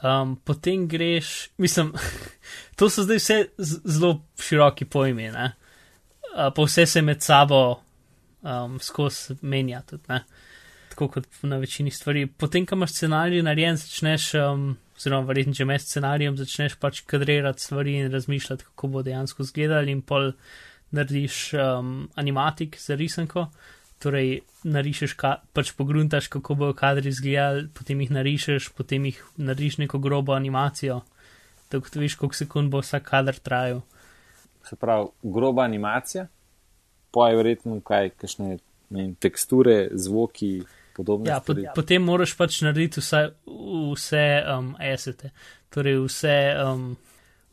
Um, 0.02 0.34
potem 0.44 0.88
greš, 0.90 1.50
mislim, 1.62 1.92
to 2.76 2.90
so 2.90 3.04
zdaj 3.06 3.20
vse 3.20 3.38
zelo 3.58 4.16
široki 4.40 4.84
pojmi, 4.84 5.28
uh, 5.30 5.52
pa 6.34 6.64
vse 6.66 6.86
se 6.86 7.02
med 7.02 7.22
sabo 7.22 7.62
um, 8.42 8.80
skozi 8.82 9.36
menja, 9.42 9.82
tudi, 9.86 10.18
tako 10.90 11.08
kot 11.08 11.28
na 11.42 11.56
večini 11.62 11.90
stvari. 11.90 12.26
Potem, 12.26 12.66
ko 12.66 12.74
imaš 12.74 12.96
scenarij 12.96 13.42
narejen, 13.46 13.78
začneš, 13.78 14.32
um, 14.42 14.72
oziroma 14.98 15.30
verjetno, 15.30 15.54
če 15.54 15.62
imaš 15.68 15.86
scenarijem, 15.86 16.36
začneš 16.36 16.76
pač 16.82 17.04
kadrirati 17.06 17.62
stvari 17.62 17.94
in 18.00 18.12
razmišljati, 18.12 18.66
kako 18.72 18.90
bo 18.96 19.06
dejansko 19.06 19.46
izgledali, 19.46 19.94
in 19.94 20.02
pol 20.02 20.32
narediš 20.92 21.54
um, 21.54 22.08
animatik 22.14 22.76
za 22.80 22.94
risanko 22.94 23.48
torej 24.02 24.42
narišeš, 24.66 25.14
ka, 25.18 25.36
pač 25.54 25.70
pogruntaš, 25.78 26.26
kako 26.32 26.56
bojo 26.58 26.74
kadri 26.78 27.12
izgledali, 27.12 27.68
potem 27.74 28.02
jih 28.02 28.10
narišeš, 28.10 28.72
potem 28.76 29.06
jih 29.10 29.22
narišeš 29.38 29.82
neko 29.84 30.00
grobo 30.02 30.34
animacijo, 30.34 31.00
da 31.70 31.78
ugotoviš, 31.78 32.18
koliko 32.18 32.38
sekund 32.38 32.72
bo 32.72 32.82
vsak 32.82 33.06
kader 33.08 33.38
trajal. 33.38 33.82
Se 34.66 34.76
pravi, 34.76 35.08
groba 35.22 35.64
animacija, 35.64 36.26
poje 37.14 37.38
verjetno 37.38 37.80
kaj, 37.86 38.12
kakšne 38.18 38.58
ne, 38.90 39.10
teksture, 39.20 39.88
zvoki, 39.94 40.60
Ja, 41.24 41.38
po, 41.40 41.54
potem 41.72 42.02
moraš 42.04 42.34
pač 42.36 42.58
narediti 42.60 43.00
vse, 43.00 43.22
vse 43.94 44.24
um, 44.52 44.66
asete, 44.76 45.30
torej 45.72 45.96
vse, 46.04 46.34
um, 46.60 46.82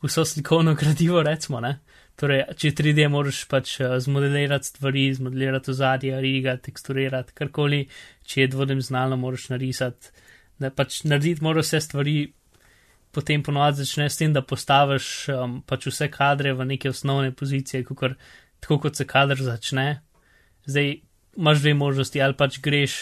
vso 0.04 0.24
slikovno 0.28 0.74
gradivo, 0.80 1.22
recimo. 1.24 1.62
Ne? 1.64 1.78
Torej, 2.20 2.42
če 2.60 2.74
3D 2.76 3.06
moraš 3.08 3.44
pač 3.48 3.78
uh, 3.80 3.94
zmodelirati 4.02 4.68
stvari, 4.68 5.06
zmodelirati 5.16 5.72
ozadje, 5.72 6.18
riga, 6.20 6.58
teksturirati 6.60 7.32
karkoli, 7.38 7.86
če 8.28 8.42
je 8.42 8.50
dvodimenzionalno, 8.52 9.16
moraš 9.22 9.48
narisati. 9.54 10.12
Da 10.60 10.68
pač 10.68 11.00
narediti 11.08 11.40
moraš 11.46 11.70
vse 11.70 11.80
stvari, 11.86 12.16
potem 13.16 13.42
ponovadi 13.42 13.80
začneš 13.80 14.12
s 14.12 14.20
tem, 14.20 14.34
da 14.36 14.44
postaviš 14.44 15.06
um, 15.32 15.56
pač 15.64 15.88
vse 15.88 16.10
kadre 16.12 16.52
v 16.58 16.66
neke 16.74 16.92
osnovne 16.92 17.32
pozicije, 17.32 17.86
kakor, 17.88 18.18
tako 18.60 18.82
kot 18.84 19.00
se 19.00 19.08
kader 19.08 19.40
začne. 19.40 19.88
Zdaj 20.68 20.92
imaš 21.40 21.64
dve 21.64 21.74
možnosti, 21.74 22.20
ali 22.20 22.36
pač 22.36 22.60
greš. 22.60 23.00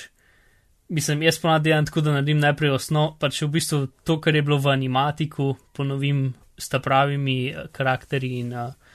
Mislim, 0.94 1.26
jaz 1.26 1.40
ponavadi 1.42 1.72
delam 1.72 1.88
tako, 1.90 2.07
da 2.07 2.14
naredim 2.14 2.38
najprej 2.40 2.76
osnov, 2.78 3.16
pač 3.18 3.42
v 3.42 3.50
bistvu 3.59 3.81
to, 4.07 4.20
kar 4.22 4.38
je 4.38 4.44
bilo 4.46 4.57
v 4.62 4.70
animatiku, 4.72 5.57
ponovim 5.76 6.31
s 6.59 6.70
pravimi 6.83 7.50
eh, 7.50 7.66
karakteri 7.74 8.38
in, 8.38 8.54
uh, 8.54 8.88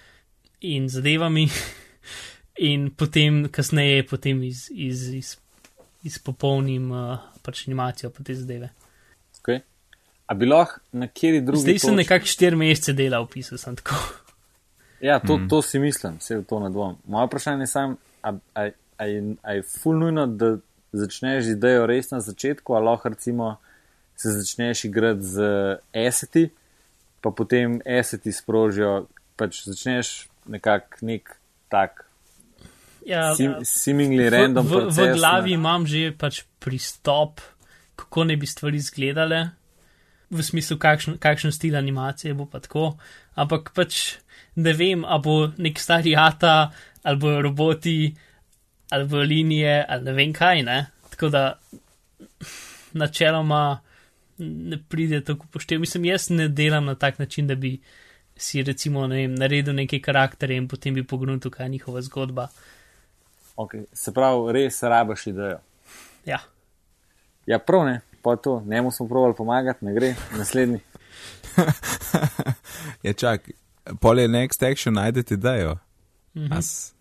in 0.64 0.90
zadevami, 0.90 1.48
in 2.72 2.90
potem 2.96 3.44
kasneje 3.52 4.08
potem 4.08 4.44
iz, 4.44 4.68
iz, 4.72 5.08
iz, 5.14 5.36
izpopolnim 6.04 6.92
uh, 6.92 7.20
pač 7.44 7.68
animacijo 7.68 8.10
po 8.10 8.24
te 8.24 8.36
zadeve. 8.36 8.72
Okay. 9.40 9.62
A 10.28 10.34
bi 10.34 10.48
lahko 10.48 10.80
na 10.92 11.08
kjeri 11.08 11.42
drugi 11.42 11.62
Zdaj 11.62 11.80
sem 11.80 11.96
nekako 12.00 12.32
štiri 12.32 12.60
mesece 12.60 12.96
delal, 12.96 13.28
pisal 13.28 13.62
sem 13.62 13.80
tako. 13.80 14.00
Ja, 15.04 15.18
to, 15.20 15.36
mm. 15.36 15.50
to 15.52 15.58
si 15.62 15.80
mislim, 15.84 16.14
vse 16.16 16.38
v 16.38 16.46
to 16.48 16.62
ne 16.64 16.70
dvom. 16.72 16.94
Moje 17.12 17.28
vprašanje 17.28 17.66
je 17.66 17.68
sam, 17.68 17.98
a, 18.22 18.32
a, 18.56 18.70
a, 18.98 19.06
je, 19.06 19.24
a 19.44 19.52
je 19.58 19.64
ful 19.68 19.98
nujno, 20.00 20.24
da 20.28 20.54
začneš 20.96 21.44
z 21.44 21.58
idejo 21.58 21.90
res 21.92 22.08
na 22.12 22.22
začetku, 22.24 22.72
ali 22.74 22.86
lahko 22.86 23.10
recimo 23.12 23.58
se 24.16 24.32
začneš 24.32 24.86
igrati 24.86 25.22
z 25.22 25.44
aseti, 26.08 26.46
pa 27.22 27.32
potem 27.36 27.82
aseti 28.00 28.32
sprožijo, 28.32 29.10
pač 29.36 29.66
začneš 29.68 30.14
nekak 30.46 31.02
nek 31.02 31.36
tak 31.70 32.06
Ja, 33.04 33.36
sim, 33.36 33.52
seemingly 33.68 34.30
random 34.32 34.64
v, 34.64 34.70
v, 34.70 34.80
proces. 34.88 34.96
v 34.96 35.18
glavi 35.20 35.52
ne. 35.52 35.60
imam 35.60 35.84
že 35.84 36.14
pač 36.16 36.48
pristop, 36.64 37.44
kako 38.00 38.24
ne 38.32 38.38
bi 38.40 38.48
stvari 38.48 38.80
izgledale, 38.80 39.52
v 40.32 40.40
smislu, 40.40 40.80
kakšen, 40.80 41.20
kakšen 41.22 41.52
stil 41.52 41.76
animacije 41.76 42.34
bo 42.34 42.48
pa 42.48 42.64
tako, 42.64 42.96
ampak 43.36 43.74
pač 43.76 44.24
ne 44.56 44.74
vem, 44.74 45.04
a 45.04 45.20
bo 45.20 45.52
nek 45.58 45.78
stari 45.82 46.16
ata, 46.16 46.72
ali 47.04 47.20
bojo 47.20 47.42
roboti, 47.44 48.14
ali 48.94 49.06
bojo 49.10 49.28
linije, 49.28 49.84
ali 49.84 50.08
ne 50.08 50.14
vem 50.14 50.34
kaj, 50.34 50.64
ne. 50.64 50.80
Tako 51.14 51.30
da 51.34 51.44
načeloma 52.94 53.82
ne 54.40 54.78
pride 54.78 55.22
tako 55.26 55.50
poštev. 55.52 55.82
Mislim, 55.82 56.06
jaz 56.06 56.30
ne 56.30 56.48
delam 56.48 56.86
na 56.86 56.96
tak 56.96 57.20
način, 57.20 57.48
da 57.48 57.56
bi 57.56 57.76
si 58.38 58.64
recimo, 58.64 59.08
ne 59.08 59.16
vem, 59.16 59.36
naredil 59.36 59.76
neke 59.76 60.02
karaktere 60.02 60.56
in 60.56 60.68
potem 60.68 60.94
bi 60.94 61.04
pogledal, 61.04 61.52
kaj 61.52 61.66
je 61.66 61.70
njihova 61.70 62.02
zgodba. 62.02 62.48
Okay. 63.56 63.86
Se 63.94 64.14
pravi, 64.14 64.54
res 64.54 64.82
rabaš 64.84 65.28
idejo. 65.28 65.60
Ja. 66.26 66.40
Ja, 67.46 67.60
prav 67.60 67.86
ne, 67.86 68.02
pa 68.22 68.36
to, 68.36 68.64
njemu 68.66 68.92
smo 68.92 69.08
provali 69.08 69.36
pomagati, 69.38 69.86
ne 69.86 69.94
gre, 69.94 70.16
naslednji. 70.38 70.80
Ja, 73.04 73.14
čak, 73.14 73.50
pol 74.00 74.20
je 74.20 74.28
next 74.28 74.64
action, 74.72 74.96
najdete 74.96 75.34
idejo. 75.34 75.78
Mhm. 76.36 76.54
As, 76.54 76.94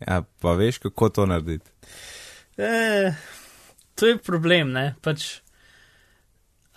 ja, 0.00 0.22
pa 0.40 0.52
veš, 0.52 0.78
kako 0.78 1.08
to 1.08 1.26
narediti. 1.26 1.70
E, 2.56 3.12
to 3.94 4.06
je 4.06 4.18
problem, 4.18 4.72
ne? 4.72 4.94
Pač, 5.00 5.41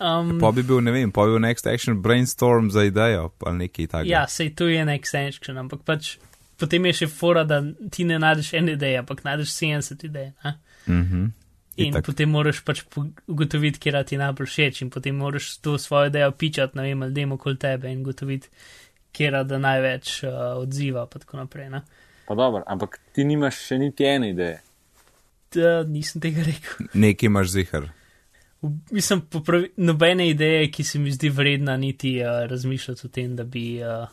um, 0.00 0.36
Pa 0.40 0.52
bi 0.52 0.62
bil, 0.62 0.80
ne 0.84 0.92
vem, 0.94 1.12
pa 1.12 1.26
bi 1.26 1.36
bil 1.36 1.42
next 1.44 1.66
action 1.66 2.00
brainstorm 2.02 2.70
za 2.70 2.84
idejo 2.84 3.30
ali 3.46 3.66
nekaj 3.66 3.86
takega. 3.86 4.10
ja, 4.10 4.26
sej 4.28 4.54
tu 4.54 4.68
je 4.68 4.84
nek 4.84 5.02
extension, 5.02 5.58
ampak 5.58 5.84
pač 5.84 6.16
potem 6.60 6.86
je 6.90 6.92
še 7.02 7.08
fora, 7.12 7.44
da 7.44 7.60
ti 7.92 8.04
ne 8.08 8.18
najdeš 8.18 8.54
ene 8.56 8.76
ideje, 8.76 9.00
ampak 9.02 9.24
najdeš 9.26 9.52
70 9.56 10.06
idej. 10.08 10.32
Ne? 10.44 10.54
Mhm. 10.88 11.26
In 11.76 11.92
Itak. 11.92 12.06
potem 12.08 12.30
moraš 12.32 12.62
pač 12.64 12.86
ugotoviti, 13.28 13.76
kje 13.76 14.00
ti 14.08 14.16
najbolj 14.16 14.48
všeč, 14.48 14.78
in 14.86 14.90
potem 14.90 15.16
moraš 15.20 15.58
to 15.60 15.76
svojo 15.76 16.08
idejo 16.08 16.30
pičati, 16.32 16.78
ne 16.78 16.86
vem, 16.86 17.02
ljudem 17.04 17.32
okoli 17.36 17.58
tebe 17.60 17.92
in 17.92 18.00
ugotoviti, 18.00 18.48
kje 19.12 19.44
da 19.44 19.58
največ 19.58 20.22
uh, 20.24 20.30
odziva, 20.62 21.04
pa 21.04 21.20
tako 21.20 21.36
naprej. 21.36 21.68
Ne? 21.70 21.82
Pa 22.26 22.34
dobro, 22.34 22.62
ampak 22.66 22.96
ti 23.12 23.24
nimaš 23.28 23.60
še 23.68 23.78
niti 23.78 24.08
ene 24.08 24.32
ideje. 24.32 24.62
Da, 25.52 25.82
nisem 25.84 26.24
tega 26.24 26.48
rekel. 26.48 26.88
Nekaj 26.96 27.28
imaš 27.28 27.52
zihar. 27.52 27.90
Mislim, 28.90 29.20
popravi, 29.20 29.70
nobene 29.76 30.28
ideje, 30.30 30.70
ki 30.70 30.84
se 30.84 30.98
mi 30.98 31.12
zdi 31.12 31.28
vredna 31.28 31.76
niti 31.76 32.18
uh, 32.20 32.50
razmišljati 32.50 33.06
o 33.06 33.08
tem, 33.08 33.36
da 33.36 33.44
bi, 33.44 33.80
uh, 33.82 34.08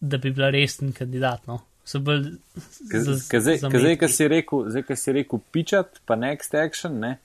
da 0.00 0.18
bi 0.18 0.30
bila 0.30 0.50
resen 0.50 0.92
kandidat. 0.92 1.46
No. 1.46 1.60
So 1.84 2.00
bolj 2.00 2.22
zdaj, 3.34 3.58
metki. 3.72 4.08
si 4.08 4.28
rekel, 4.28 4.64
zdaj, 4.70 4.82
ko 4.88 4.96
si 4.96 5.12
rekel 5.12 5.40
pičat, 5.52 6.00
pa 6.06 6.16
next 6.16 6.54
action, 6.54 6.98
ne. 7.00 7.18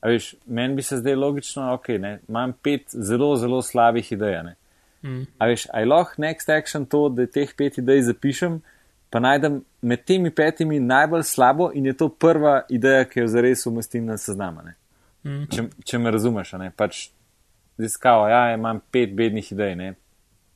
A 0.00 0.10
veš, 0.10 0.34
meni 0.46 0.74
bi 0.74 0.82
se 0.82 0.98
zdaj 0.98 1.14
logično, 1.14 1.70
ok, 1.74 1.88
ne, 2.02 2.18
imam 2.28 2.52
pet 2.62 2.90
zelo, 2.92 3.36
zelo 3.36 3.62
slabih 3.62 4.12
idej, 4.12 4.40
ne. 4.44 4.54
Mm. 5.02 5.22
A 5.38 5.46
veš, 5.46 5.66
aj 5.72 5.86
lahko 5.86 6.22
next 6.22 6.50
action 6.50 6.86
to, 6.86 7.06
da 7.08 7.26
teh 7.26 7.54
pet 7.56 7.78
idej 7.78 8.02
zapišem, 8.08 8.58
pa 9.10 9.20
najdem 9.22 9.60
med 9.82 10.02
temi 10.04 10.32
petimi 10.34 10.80
najbolj 10.80 11.22
slabo 11.28 11.70
in 11.74 11.86
je 11.86 11.94
to 11.96 12.08
prva 12.08 12.62
ideja, 12.68 13.04
ki 13.04 13.20
jo 13.20 13.28
zares 13.30 13.66
umestim 13.70 14.10
na 14.10 14.18
seznam, 14.18 14.58
ne. 14.64 14.74
Mm. 15.24 15.44
Če, 15.52 15.66
če 15.88 15.98
me 15.98 16.12
razumeš, 16.12 16.52
ne, 16.60 16.70
pač 16.76 17.08
ziskava, 17.80 18.28
ja, 18.30 18.42
imam 18.54 18.80
pet 18.92 19.14
bednih 19.16 19.52
idej, 19.52 19.76
ne. 19.80 19.92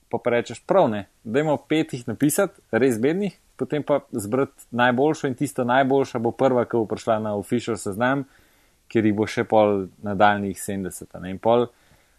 Pa 0.09 0.21
pa 0.23 0.33
rečeš, 0.37 0.61
prav 0.65 0.89
ne, 0.93 1.07
dajmo 1.25 1.57
pet 1.69 1.93
jih 1.97 2.07
napisati, 2.09 2.61
res 2.73 3.01
bednih, 3.01 3.37
potem 3.59 3.83
pa 3.83 4.01
zbrati 4.13 4.69
najboljšo 4.71 5.29
in 5.29 5.35
tisto 5.37 5.65
najboljša 5.69 6.21
bo 6.23 6.33
prva, 6.33 6.65
ki 6.69 6.79
bo 6.79 6.87
prišla 6.89 7.19
na 7.25 7.35
official 7.37 7.77
seznam, 7.81 8.25
ker 8.89 9.05
jih 9.05 9.17
bo 9.17 9.27
še 9.29 9.45
pol 9.49 9.89
nadaljnih 10.05 10.57
70. 10.57 11.11
a 11.13 11.21
Ne? 11.25 11.35
In 11.35 11.41
pol, 11.43 11.67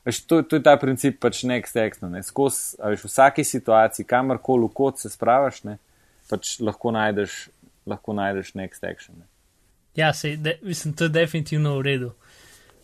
veš, 0.06 0.22
to, 0.30 0.42
to 0.44 0.60
je 0.60 0.66
ta 0.66 0.76
princip 0.82 1.22
pač 1.24 1.44
next 1.50 1.78
action, 1.80 2.12
ne, 2.14 2.22
skozi, 2.26 2.76
a 2.82 2.94
veš, 2.94 3.06
v 3.08 3.14
vsaki 3.14 3.46
situaciji, 3.48 4.10
kamorkoli 4.10 4.70
kot 4.74 5.02
se 5.02 5.10
spravaš, 5.10 5.64
ne, 5.70 5.80
pač 6.30 6.58
lahko 6.62 6.94
najdeš, 6.94 7.48
lahko 7.90 8.18
najdeš 8.18 8.54
next 8.60 8.86
action. 8.86 9.22
Ne. 9.22 9.30
Ja, 9.98 10.14
sej, 10.14 10.38
de, 10.38 10.60
mislim, 10.62 10.94
to 10.94 11.08
je 11.08 11.16
definitivno 11.16 11.78
v 11.80 11.88
redu. 11.88 12.12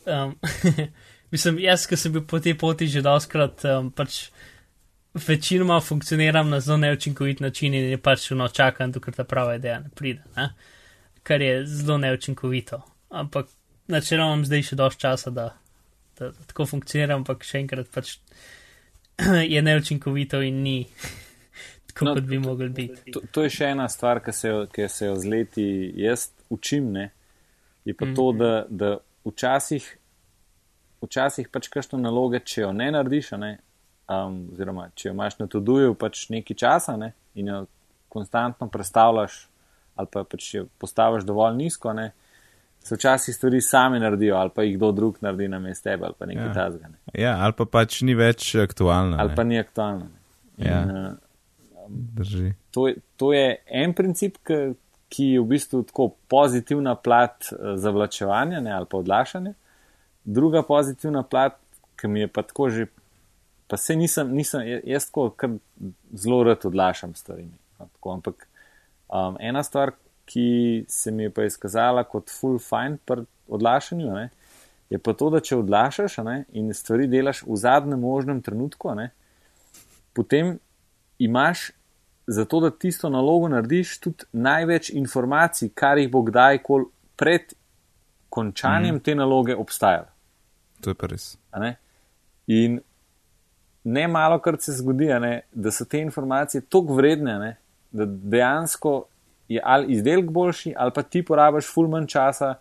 Um, 0.05 0.35
mislim, 1.33 1.59
jaz, 1.59 1.87
ki 1.89 1.97
sem 1.97 2.13
bil 2.13 2.25
po 2.29 2.39
tej 2.39 2.57
poti 2.57 2.87
že 2.87 3.01
doskrat, 3.01 3.63
um, 3.65 3.91
pač 3.91 4.27
večinoma 5.15 5.79
funkcioniram 5.81 6.49
na 6.49 6.59
zelo 6.59 6.77
neučinkovit 6.77 7.39
način 7.39 7.73
in 7.73 7.89
je 7.89 7.97
pač 7.97 8.29
no 8.31 8.47
čakam, 8.47 8.91
dokler 8.91 9.15
ta 9.15 9.23
prava 9.23 9.55
ideja 9.55 9.79
ne 9.79 9.89
pride, 9.95 10.21
ne? 10.35 10.49
kar 11.23 11.41
je 11.41 11.65
zelo 11.65 11.97
neučinkovito. 11.97 12.81
Ampak 13.09 13.47
načeloma 13.87 14.33
imam 14.33 14.45
zdaj 14.45 14.61
še 14.61 14.75
dosti 14.75 15.01
časa, 15.01 15.31
da, 15.31 15.45
da, 16.19 16.29
da 16.29 16.45
tako 16.51 16.65
funkcioniram, 16.69 17.23
ampak 17.23 17.43
še 17.47 17.63
enkrat 17.63 17.89
pač 17.93 18.17
je 19.55 19.61
neučinkovito 19.61 20.41
in 20.41 20.61
ni 20.61 20.77
tako, 21.89 22.05
No, 22.05 22.13
kot 22.13 22.23
bi 22.29 22.39
mogel 22.39 22.69
biti. 22.69 23.11
To, 23.15 23.23
to 23.31 23.47
je 23.47 23.55
še 23.57 23.71
ena 23.73 23.87
stvar, 23.89 24.21
ki 24.21 24.35
se, 24.35 24.51
jo- 24.51 24.65
ki 24.69 24.89
se 24.91 25.09
jo 25.09 25.15
z 25.15 25.31
leti 25.31 25.67
jaz 25.97 26.29
učim, 26.49 26.91
ne, 26.91 27.09
je 27.85 27.93
pa 27.97 28.05
to, 28.15 28.31
da, 28.35 28.51
da 28.69 28.97
včasih, 29.25 29.85
včasih 31.01 31.49
pač 31.49 31.67
kakšno 31.69 31.99
naloge, 31.99 32.39
če 32.39 32.61
jo 32.61 32.71
ne 32.71 32.91
narediš, 32.91 33.31
ne, 33.33 33.57
um, 34.07 34.49
oziroma 34.51 34.89
če 34.93 35.09
jo 35.09 35.13
imaš 35.13 35.39
na 35.39 35.47
to-duju 35.47 35.95
pač 35.95 36.27
nekaj 36.29 36.57
časa 36.57 36.95
ne, 36.97 37.11
in 37.35 37.47
jo 37.47 37.65
konstantno 38.09 38.67
predstavljaš 38.67 39.47
ali 39.95 40.07
pa 40.11 40.23
pač 40.23 40.53
jo 40.53 40.65
postaviš 40.77 41.23
dovolj 41.23 41.55
nizko, 41.55 41.93
ne, 41.93 42.09
se 42.79 42.95
včasih 42.95 43.35
stvari 43.35 43.61
sami 43.61 43.99
naredijo 43.99 44.35
ali 44.35 44.49
pa 44.49 44.63
jih 44.63 44.75
kdo 44.77 44.91
drug 44.91 45.17
naredi 45.21 45.47
na 45.47 45.59
mestu 45.59 45.83
tebe 45.83 46.05
ali 46.05 46.15
pa 46.19 46.25
nekaj 46.25 46.45
Ja. 46.45 46.53
tazga. 46.53 46.87
Ne. 46.87 46.97
Ja, 47.15 47.37
ali 47.39 47.53
pa 47.53 47.65
pač 47.65 48.01
ni 48.01 48.13
več 48.13 48.55
aktualna. 48.55 49.17
Ali 49.19 49.29
ne. 49.29 49.35
pa 49.35 49.43
ni 49.43 49.59
aktualno. 49.59 50.05
Ne. 50.05 50.19
In, 50.57 50.67
Ja. 50.67 50.81
uh, 50.81 51.13
Drži. 52.15 52.53
to, 52.71 52.87
je- 52.87 52.95
to 53.17 53.33
je 53.33 53.47
en 53.67 53.93
princip, 53.93 54.37
ki, 54.43 54.75
ki 55.15 55.25
je 55.35 55.39
v 55.39 55.47
bistvu 55.47 55.83
tako 55.87 56.09
pozitivna 56.27 56.95
plat 56.95 57.47
eh, 57.51 57.77
zavlačevanja 57.79 58.59
ne, 58.59 58.73
ali 58.75 58.87
pa 58.91 58.99
odlašanja. 58.99 59.53
Druga 60.25 60.63
pozitivna 60.63 61.23
plat, 61.23 61.55
ki 61.95 62.07
mi 62.11 62.25
je 62.25 62.27
pa 62.27 62.43
tako 62.43 62.69
že, 62.69 62.87
pa 63.67 63.77
se 63.77 63.95
nisem, 63.95 64.33
nisem 64.35 64.67
ja- 64.67 64.81
jaz 64.83 65.07
tako 65.07 65.55
zelo 66.11 66.43
rad 66.43 66.65
odlašam 66.65 67.15
stvari. 67.15 67.47
No, 67.79 67.87
tako, 67.93 68.11
ampak 68.11 68.47
um, 69.07 69.37
ena 69.39 69.63
stvar, 69.63 69.93
ki 70.25 70.85
se 70.89 71.11
mi 71.11 71.23
je 71.23 71.29
pa 71.29 71.45
izkazala 71.45 72.03
kot 72.03 72.31
full 72.33 72.59
fine 72.59 72.97
pri 73.05 73.25
odlašanju, 73.47 74.13
ne, 74.13 74.29
je 74.89 74.99
pa 74.99 75.13
to, 75.13 75.29
da 75.29 75.39
če 75.39 75.59
odlašaš 75.61 76.17
ne, 76.25 76.43
in 76.53 76.73
stvari 76.73 77.07
delaš 77.07 77.43
v 77.45 77.57
zadnjem 77.61 77.99
možnem 78.01 78.41
trenutku, 78.41 78.93
ne, 78.97 79.11
potem 80.13 80.57
imaš, 81.19 81.71
zato 82.27 82.59
da 82.59 82.71
tisto 82.71 83.09
nalogo 83.09 83.47
narediš, 83.47 83.99
tudi 83.99 84.25
največ 84.31 84.89
informacij, 84.89 85.69
kar 85.73 85.97
jih 85.97 86.09
bo 86.11 86.23
kdajkoli 86.25 86.85
pred 87.15 87.53
končanjem 88.29 88.95
mm. 88.95 88.99
te 88.99 89.15
naloge 89.15 89.55
obstajalo. 89.55 90.11
To 90.81 90.89
je 90.89 90.97
pa 90.99 91.07
res. 91.07 91.35
Ne? 91.57 91.75
In 92.47 92.79
ne 93.83 94.07
malo 94.07 94.39
krat 94.39 94.61
se 94.61 94.73
zgodi, 94.73 95.07
ne, 95.21 95.41
da 95.51 95.71
so 95.71 95.85
te 95.85 96.01
informacije 96.01 96.65
tako 96.69 96.97
vredne, 96.97 97.37
ne, 97.39 97.51
da 97.91 98.05
dejansko 98.05 99.05
je 99.47 99.61
ali 99.63 99.93
izdelek 99.93 100.29
boljši, 100.31 100.73
ali 100.77 100.91
pa 100.95 101.03
ti 101.03 101.21
porabiš 101.25 101.69
ful 101.73 101.87
manj 101.87 102.07
časa, 102.11 102.55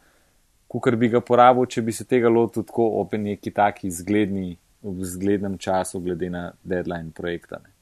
kot 0.68 0.94
bi 1.00 1.08
ga 1.08 1.20
porabil, 1.20 1.66
če 1.70 1.82
bi 1.82 1.92
se 1.92 2.04
tega 2.04 2.28
lotil 2.28 2.64
tako 2.66 2.90
ob 3.00 3.14
neki 3.18 3.50
taki 3.54 3.90
zgledni, 3.90 4.56
ob 4.82 5.00
zglednem 5.06 5.58
času, 5.58 6.00
glede 6.00 6.30
na 6.30 6.50
deadline 6.62 7.10
projekta. 7.14 7.60
Ne. 7.62 7.73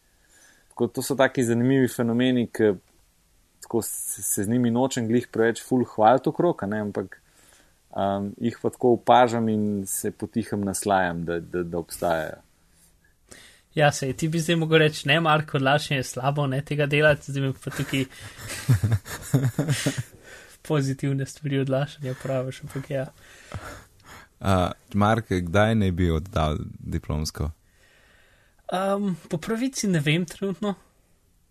Tako, 0.72 0.86
to 0.88 1.02
so 1.04 1.14
taki 1.16 1.44
zanimivi 1.44 1.88
fenomeni, 1.88 2.46
ki 2.48 2.70
se, 3.82 4.22
se 4.22 4.44
z 4.44 4.48
njimi 4.48 4.70
nočem 4.70 5.04
glih 5.08 5.26
preveč 5.28 5.60
ful 5.64 5.84
hvaliti 5.84 6.30
okrog, 6.32 6.64
ampak 6.64 7.18
um, 7.90 8.30
jih 8.40 8.56
pa 8.62 8.70
tako 8.72 8.94
opažam 8.96 9.48
in 9.52 9.84
se 9.86 10.10
potihem 10.10 10.64
naslajam, 10.64 11.24
da, 11.28 11.40
da, 11.40 11.62
da 11.62 11.78
obstajajo. 11.78 12.40
Ja, 13.74 13.92
se 13.92 14.12
ti 14.12 14.28
bi 14.28 14.40
zdaj 14.40 14.56
mogel 14.56 14.78
reči, 14.78 15.08
ne, 15.08 15.20
Marko, 15.20 15.56
odlašanje 15.56 15.98
je 15.98 16.08
slabo, 16.08 16.46
ne 16.46 16.62
tega 16.64 16.86
delati, 16.86 17.32
zdaj 17.32 17.42
mi 17.42 17.52
pa 17.64 17.70
tukaj 17.70 18.04
pozitivne 20.68 21.26
stvari 21.26 21.58
odlašanja 21.58 22.14
praviš, 22.22 22.62
ampak 22.62 22.90
ja. 22.90 23.06
Uh, 24.40 24.72
Mark, 24.94 25.28
kdaj 25.28 25.74
ne 25.74 25.92
bi 25.92 26.10
oddal 26.10 26.58
diplomsko? 26.80 27.50
Um, 28.72 29.16
po 29.28 29.38
pravici 29.38 29.88
ne 29.88 30.00
vem 30.00 30.24
trenutno, 30.24 30.74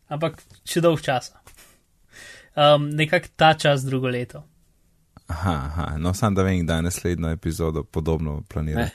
ampak 0.09 0.39
še 0.65 0.81
dolg 0.81 1.03
časa. 1.05 1.37
Um, 2.55 2.89
Nekako 2.97 3.29
ta 3.35 3.53
čas 3.53 3.85
drugo 3.85 4.09
leto. 4.09 4.41
Aha, 5.27 5.53
aha. 5.65 5.97
no 5.97 6.13
sam 6.13 6.35
da 6.35 6.43
vem, 6.43 6.63
kdaj 6.65 6.81
naslednjo 6.81 7.29
epizodo 7.29 7.83
podobno 7.83 8.41
planira. 8.49 8.89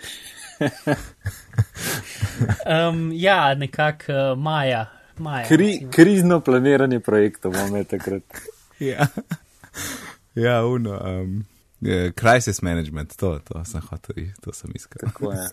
um, 2.67 3.13
ja, 3.27 3.55
nekako 3.55 4.13
uh, 4.13 4.39
maja. 4.39 4.87
maja 5.19 5.49
Kri, 5.49 5.87
krizno 5.93 6.41
planiranje 6.41 7.01
projektov 7.01 7.53
bomo 7.53 7.85
takrat. 7.85 8.23
ja, 8.91 9.07
ja 10.35 10.65
uno. 10.67 10.99
Um, 10.99 11.45
yeah, 11.81 12.11
crisis 12.13 12.63
management, 12.63 13.17
to, 13.17 13.39
to 13.39 13.65
sem 13.65 13.81
hotel, 13.81 14.25
to 14.43 14.53
sem 14.53 14.75
iskal. 14.75 15.07
Tako 15.09 15.33
je. 15.33 15.49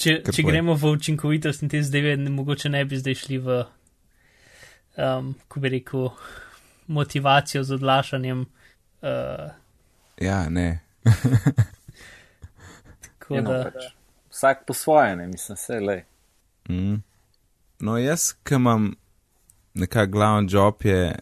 Če, 0.00 0.14
če 0.24 0.44
gremo 0.46 0.74
v 0.80 0.94
učinkovitost 0.96 1.64
in 1.64 1.68
te 1.72 1.82
zdaj, 1.84 2.16
mogoče 2.32 2.70
ne 2.72 2.80
bi 2.88 2.96
zdaj 2.96 3.18
šli 3.20 3.38
v, 3.44 3.58
um, 4.96 5.34
ko 5.48 5.60
bi 5.60 5.72
rekel, 5.76 6.08
motivacijo 6.88 7.62
z 7.64 7.76
odlašanjem. 7.76 8.46
Uh, 9.04 9.50
ja, 10.20 10.48
ne. 10.48 10.80
tako 13.04 13.34
ja, 13.36 13.42
no, 13.42 13.50
da. 13.50 13.58
Pač 13.68 13.90
vsak 14.32 14.64
po 14.66 14.74
svoje, 14.74 15.16
ne 15.16 15.26
mislim, 15.26 15.58
vse 15.60 15.80
le. 15.80 15.98
Mm. 16.70 17.02
No, 17.80 17.98
jaz, 18.00 18.32
ki 18.44 18.56
imam 18.56 18.94
nekak 19.74 20.10
glavni 20.10 20.48
job, 20.52 20.80
je, 20.84 21.12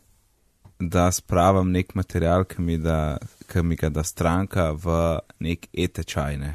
da 0.79 1.09
spravam 1.13 1.73
nek 1.75 1.95
material, 1.99 2.47
ki 2.47 2.63
mi, 2.63 2.79
da, 2.79 3.19
ki 3.51 3.63
mi 3.67 3.77
ga 3.77 3.91
da 3.91 4.07
stranka 4.07 4.71
v 4.79 5.19
nek 5.43 5.67
etečaj. 5.75 6.39
Ne. 6.39 6.55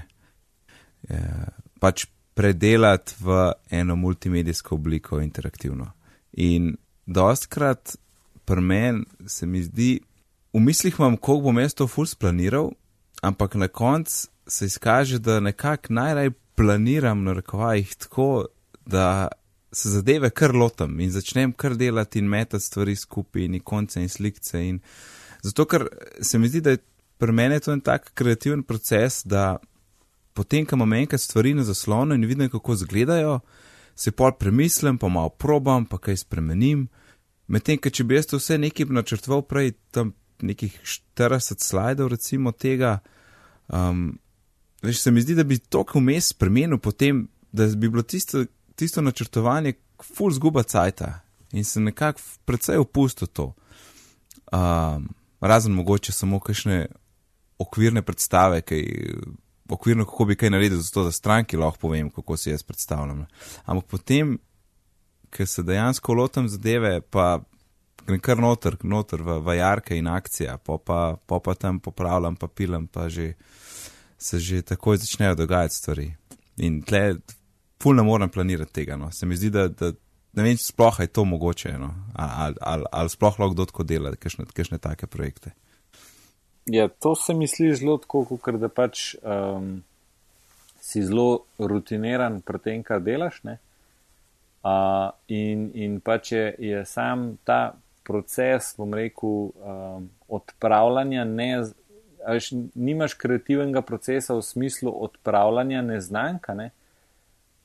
Je, 1.10 1.20
pač 1.84 2.08
predelati 2.34 3.16
v 3.20 3.52
eno 3.70 3.96
multimedijsko 3.96 4.76
obliko 4.76 5.20
interaktivno. 5.22 5.92
In 6.34 6.76
dostkrat 7.06 7.96
pri 8.46 8.62
meni 8.62 9.06
se 9.28 9.46
mi 9.46 9.64
zdi, 9.64 10.00
v 10.54 10.60
mislih 10.60 10.96
imam, 11.00 11.18
koliko 11.18 11.44
bom 11.44 11.60
jaz 11.60 11.74
to 11.74 11.88
ful 11.88 12.06
splaniral, 12.06 12.72
ampak 13.22 13.56
na 13.56 13.68
koncu 13.68 14.28
se 14.48 14.66
izkaže, 14.66 15.20
da 15.20 15.40
nekako 15.40 15.94
najraj 15.94 16.32
planiram 16.56 17.24
na 17.24 17.34
rekovajih 17.34 17.96
tako, 17.96 18.46
da 18.86 19.28
se 19.72 19.90
zadeve 19.90 20.30
kar 20.30 20.56
lotam 20.56 21.00
in 21.00 21.12
začnem 21.12 21.52
kar 21.52 21.76
delati 21.76 22.20
in 22.20 22.28
metati 22.30 22.64
stvari 22.64 22.96
skupaj 22.96 23.46
in 23.46 23.60
konce 23.60 24.02
in 24.02 24.10
slikce. 24.10 24.68
In 24.68 24.80
zato, 25.42 25.66
ker 25.66 25.88
se 26.22 26.40
mi 26.40 26.48
zdi, 26.48 26.62
da 26.62 26.76
je 26.76 26.84
pri 27.18 27.32
meni 27.32 27.60
to 27.60 27.74
en 27.74 27.82
tak 27.82 28.12
kreativen 28.14 28.64
proces, 28.64 29.24
da 29.26 29.58
potem, 30.34 30.66
ko 30.66 30.76
imam 30.76 30.94
enkrat 30.94 31.22
stvari 31.22 31.54
na 31.54 31.64
zaslonu 31.64 32.16
in 32.16 32.26
vidim, 32.26 32.50
kako 32.50 32.74
izgledajo, 32.74 33.40
se 33.96 34.12
pol 34.12 34.32
premislim, 34.40 34.98
pa 34.98 35.08
malo 35.08 35.30
probam, 35.30 35.86
pa 35.86 35.98
kaj 35.98 36.24
spremenim. 36.26 36.88
Medtem, 37.48 37.78
ker 37.78 37.94
če 37.94 38.04
bi 38.04 38.18
jaz 38.18 38.32
to 38.32 38.40
vse 38.42 38.58
nekaj 38.58 38.90
načrtoval 38.90 39.44
prej, 39.46 39.76
tam 39.94 40.14
nekih 40.42 40.76
40 41.16 41.62
slajdov 41.62 42.10
recimo 42.16 42.52
tega, 42.52 43.00
um, 43.68 44.14
Veš, 44.84 45.02
se 45.02 45.12
mi 45.12 45.22
zdi, 45.22 45.36
da 45.36 45.44
bi 45.44 45.58
to 45.58 45.86
vmes 45.94 46.34
spremenil, 46.34 46.78
potem, 46.78 47.28
da 47.52 47.68
bi 47.68 47.90
bilo 47.90 48.04
tisto, 48.04 48.46
tisto 48.76 49.02
načrtovanje 49.02 49.74
full 50.04 50.32
zguba 50.32 50.64
cajta 50.64 51.20
in 51.54 51.64
se 51.64 51.80
nekako 51.80 52.20
precej 52.46 52.78
opustil 52.78 53.28
to. 53.28 53.54
Um, 54.52 55.08
razen 55.40 55.72
mogoče 55.72 56.12
samo 56.12 56.40
kakšne 56.40 56.88
okvirne 57.60 58.02
predstave, 58.02 58.62
kaj, 58.62 58.84
okvirno, 59.70 60.06
kako 60.06 60.26
bi 60.26 60.36
kaj 60.36 60.50
naredil, 60.50 60.82
zato 60.82 61.04
da 61.04 61.12
stranki 61.12 61.58
lahko 61.58 61.88
povem, 61.88 62.10
kako 62.10 62.38
si 62.38 62.50
jaz 62.50 62.64
predstavljam. 62.64 63.26
Ampak 63.66 63.86
potem, 63.90 64.38
ker 65.30 65.48
se 65.48 65.64
dejansko 65.64 66.14
lotam 66.14 66.48
zadeve, 66.50 67.02
pa 67.02 67.40
grem 68.06 68.20
kar 68.20 68.42
noter, 68.42 68.78
noter 68.84 69.24
v, 69.24 69.40
v 69.44 69.58
jarke 69.58 69.98
in 69.98 70.08
akcija, 70.08 70.58
pa 70.58 70.78
pa, 70.78 71.00
pa 71.26 71.40
pa 71.40 71.56
tam 71.56 71.80
popravljam, 71.80 72.36
pa 72.36 72.48
pilam, 72.48 72.88
pa 72.88 73.10
že 73.10 73.34
se 74.18 74.40
že 74.40 74.62
takoj 74.62 74.98
začnejo 74.98 75.36
dogajati 75.36 75.76
stvari. 75.76 76.14
In 76.58 76.82
tle, 76.82 77.18
ful 77.82 77.96
ne 77.96 78.04
morem 78.04 78.30
planirati 78.30 78.74
tega. 78.74 78.96
No. 78.98 79.12
Se 79.12 79.26
mi 79.26 79.36
zdi, 79.36 79.50
da, 79.50 79.68
da 79.68 79.92
ne 80.34 80.44
vem, 80.44 80.58
sploh 80.58 81.00
je 81.00 81.08
to 81.08 81.26
mogoče, 81.26 81.74
no. 81.80 81.92
ali, 82.14 82.56
ali, 82.62 82.86
ali 82.92 83.10
sploh 83.10 83.40
lahko 83.40 83.54
kdo 83.54 83.66
tako 83.66 83.84
dela, 83.84 84.16
kakšne, 84.16 84.46
kakšne 84.54 84.80
take 84.80 85.08
projekte. 85.08 85.52
Ja, 86.66 86.88
to 86.88 87.16
se 87.16 87.34
mi 87.34 87.48
zdi 87.48 87.74
zelo 87.76 87.98
tako, 88.00 88.24
ker 88.40 88.58
da 88.58 88.70
pač 88.72 89.16
um, 89.20 89.82
si 90.80 91.04
zelo 91.04 91.44
rutiniran 91.60 92.40
pri 92.42 92.60
tem, 92.64 92.84
kar 92.84 93.04
delaš. 93.04 93.42
Uh, 93.44 95.12
in, 95.28 95.72
in 95.76 96.00
pač 96.00 96.32
je, 96.32 96.46
je 96.60 96.86
sam 96.88 97.34
ta 97.44 97.76
proces, 98.08 98.74
bom 98.78 98.94
rekel, 98.96 99.52
um, 99.52 100.08
odpravljanja 100.32 101.26
ne, 101.28 101.50
veš, 102.28 102.52
nimaš 102.76 103.18
kreativnega 103.20 103.82
procesa 103.84 104.36
v 104.36 104.46
smislu 104.48 104.94
odpravljanja 105.04 105.82
neznanka, 105.82 106.56
ne? 106.56 106.72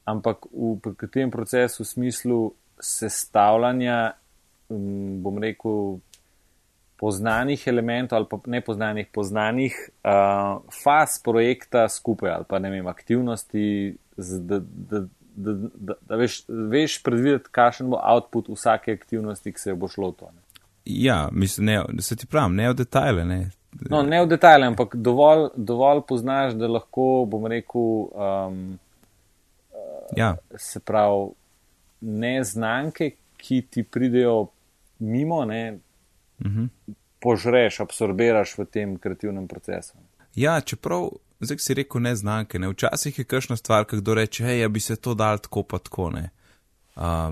ampak 0.08 0.46
v 0.50 1.10
tem 1.12 1.30
procesu 1.30 1.84
v 1.84 1.86
smislu 1.86 2.38
sestavljanja, 2.80 4.14
um, 4.72 5.18
bom 5.22 5.38
rekel, 5.42 5.98
poznanih 6.98 7.66
elementov 7.66 8.18
ali 8.18 8.26
pa 8.30 8.38
nepoznanih, 8.46 9.06
poznanih 9.14 9.76
uh, 10.04 10.58
faz 10.82 11.20
projekta 11.24 11.88
skupaj 11.88 12.30
ali 12.30 12.44
pa 12.48 12.58
ne 12.58 12.70
vem, 12.70 12.86
aktivnosti, 12.86 13.96
z, 14.16 14.40
da, 14.40 14.58
da, 14.60 15.04
da, 15.36 15.52
da, 15.74 15.94
da 16.08 16.16
veš, 16.16 16.42
veš 16.48 17.02
predvideti, 17.02 17.52
kakšen 17.54 17.90
bo 17.90 18.00
output 18.02 18.50
vsake 18.50 18.92
aktivnosti, 18.98 19.52
ki 19.52 19.60
se 19.60 19.70
jo 19.70 19.76
bo 19.76 19.88
šlo 19.88 20.10
to. 20.12 20.32
Ne? 20.34 20.42
Ja, 20.84 21.28
mislim, 21.32 21.66
ne, 21.66 22.02
se 22.02 22.16
ti 22.16 22.26
pravim, 22.26 22.56
ne 22.56 22.70
v 22.72 22.74
detajle, 22.82 23.24
ne, 23.24 23.46
No, 23.90 24.02
ne 24.02 24.22
v 24.24 24.26
detajle, 24.26 24.66
ampak 24.66 24.96
dovolj, 24.96 25.50
dovolj 25.56 26.00
poznaš, 26.08 26.54
da 26.58 26.70
lahko, 26.70 27.26
bom 27.30 27.46
rekel, 27.46 28.08
um, 28.10 28.62
ja. 30.16 30.32
se 30.56 30.80
pravi, 30.80 31.28
neznanke, 32.00 33.10
ki 33.38 33.60
ti 33.70 33.84
pridejo 33.84 34.48
mimo, 34.98 35.44
ne, 35.44 35.78
uh 36.40 36.46
mhm. 36.46 36.64
-huh. 36.64 36.94
požreš, 37.20 37.80
absorbiraš 37.80 38.58
v 38.58 38.64
tem 38.64 38.98
kreativnem 38.98 39.48
procesu. 39.48 39.94
Ja, 40.34 40.60
čeprav, 40.60 41.08
zdaj 41.40 41.58
si 41.58 41.74
rekel 41.74 42.00
neznanke, 42.00 42.58
ne, 42.58 42.68
včasih 42.68 43.18
je 43.18 43.24
kakšna 43.24 43.56
stvar, 43.56 43.86
kdo 43.90 44.14
reče, 44.14 44.44
hej, 44.44 44.60
ja 44.60 44.68
bi 44.68 44.80
se 44.80 44.96
to 44.96 45.14
dal 45.14 45.38
tako 45.38 45.62
pa 45.62 45.78
tako, 45.78 46.10
ne. 46.10 46.30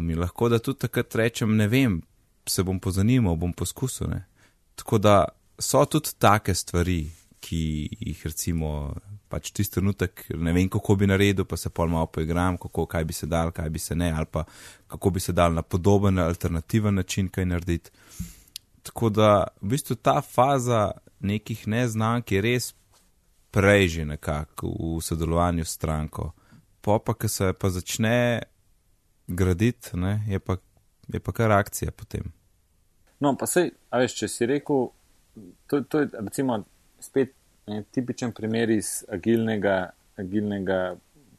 Mi 0.00 0.14
um, 0.14 0.20
lahko 0.20 0.48
da 0.48 0.58
tudi 0.58 0.78
takrat 0.78 1.14
rečem, 1.14 1.56
ne 1.56 1.68
vem, 1.68 2.02
se 2.46 2.62
bom 2.62 2.80
pozanimal, 2.80 3.36
bom 3.36 3.52
poskusil, 3.52 4.10
ne. 4.10 4.24
Tako 4.74 4.98
da 4.98 5.24
so 5.58 5.84
tudi 5.84 6.08
take 6.18 6.54
stvari, 6.54 7.10
ki 7.40 7.88
jih 8.00 8.22
recimo 8.26 8.94
pač 9.28 9.50
tisti 9.50 9.78
trenutek 9.78 10.24
ne 10.38 10.52
vem, 10.54 10.68
kako 10.70 10.96
bi 11.00 11.08
naredil, 11.10 11.44
pa 11.48 11.58
se 11.58 11.70
pol 11.70 11.90
malo 11.90 12.06
poigram, 12.06 12.58
kako, 12.62 12.86
kaj 12.90 13.04
bi 13.04 13.14
se 13.16 13.26
dal, 13.26 13.50
kaj 13.54 13.70
bi 13.70 13.82
se 13.82 13.96
ne, 13.98 14.12
ali 14.12 14.26
pa 14.30 14.44
kako 14.86 15.10
bi 15.10 15.20
se 15.20 15.34
dal 15.34 15.54
na 15.54 15.62
podoben, 15.62 16.18
alternativen 16.18 16.94
način 16.94 17.28
kaj 17.28 17.46
narediti. 17.46 17.90
Tako 18.86 19.10
da 19.10 19.30
v 19.60 19.74
bistvu 19.74 19.96
ta 19.98 20.20
faza 20.22 20.90
nekih 21.20 21.66
neznank 21.68 22.32
je 22.32 22.42
res 22.44 22.74
prej 23.50 23.88
že 23.88 24.04
nekako 24.04 24.68
v 24.68 25.00
sodelovanju 25.02 25.64
s 25.64 25.74
stranko. 25.74 26.30
Po 26.80 26.98
pa, 27.02 27.14
ki 27.18 27.28
se 27.28 27.50
pa 27.52 27.70
začne 27.70 28.42
graditi, 29.26 29.96
ne, 29.98 30.22
je 30.30 30.38
pa 30.38 30.56
je 31.08 31.20
pa 31.20 31.32
kar 31.32 31.52
akcija 31.52 31.90
potem. 31.90 32.32
No, 33.20 33.36
pa 33.38 33.46
sej, 33.46 33.70
a 33.90 34.00
veš, 34.02 34.16
če 34.20 34.28
si 34.28 34.48
rekel, 34.48 34.88
to, 35.70 35.80
to 35.88 36.02
je 36.02 36.08
recimo 36.18 36.58
spet 37.00 37.32
ne, 37.70 37.82
tipičen 37.92 38.34
primer 38.36 38.70
iz 38.70 39.04
agilnega, 39.12 39.76
agilnega 40.20 40.80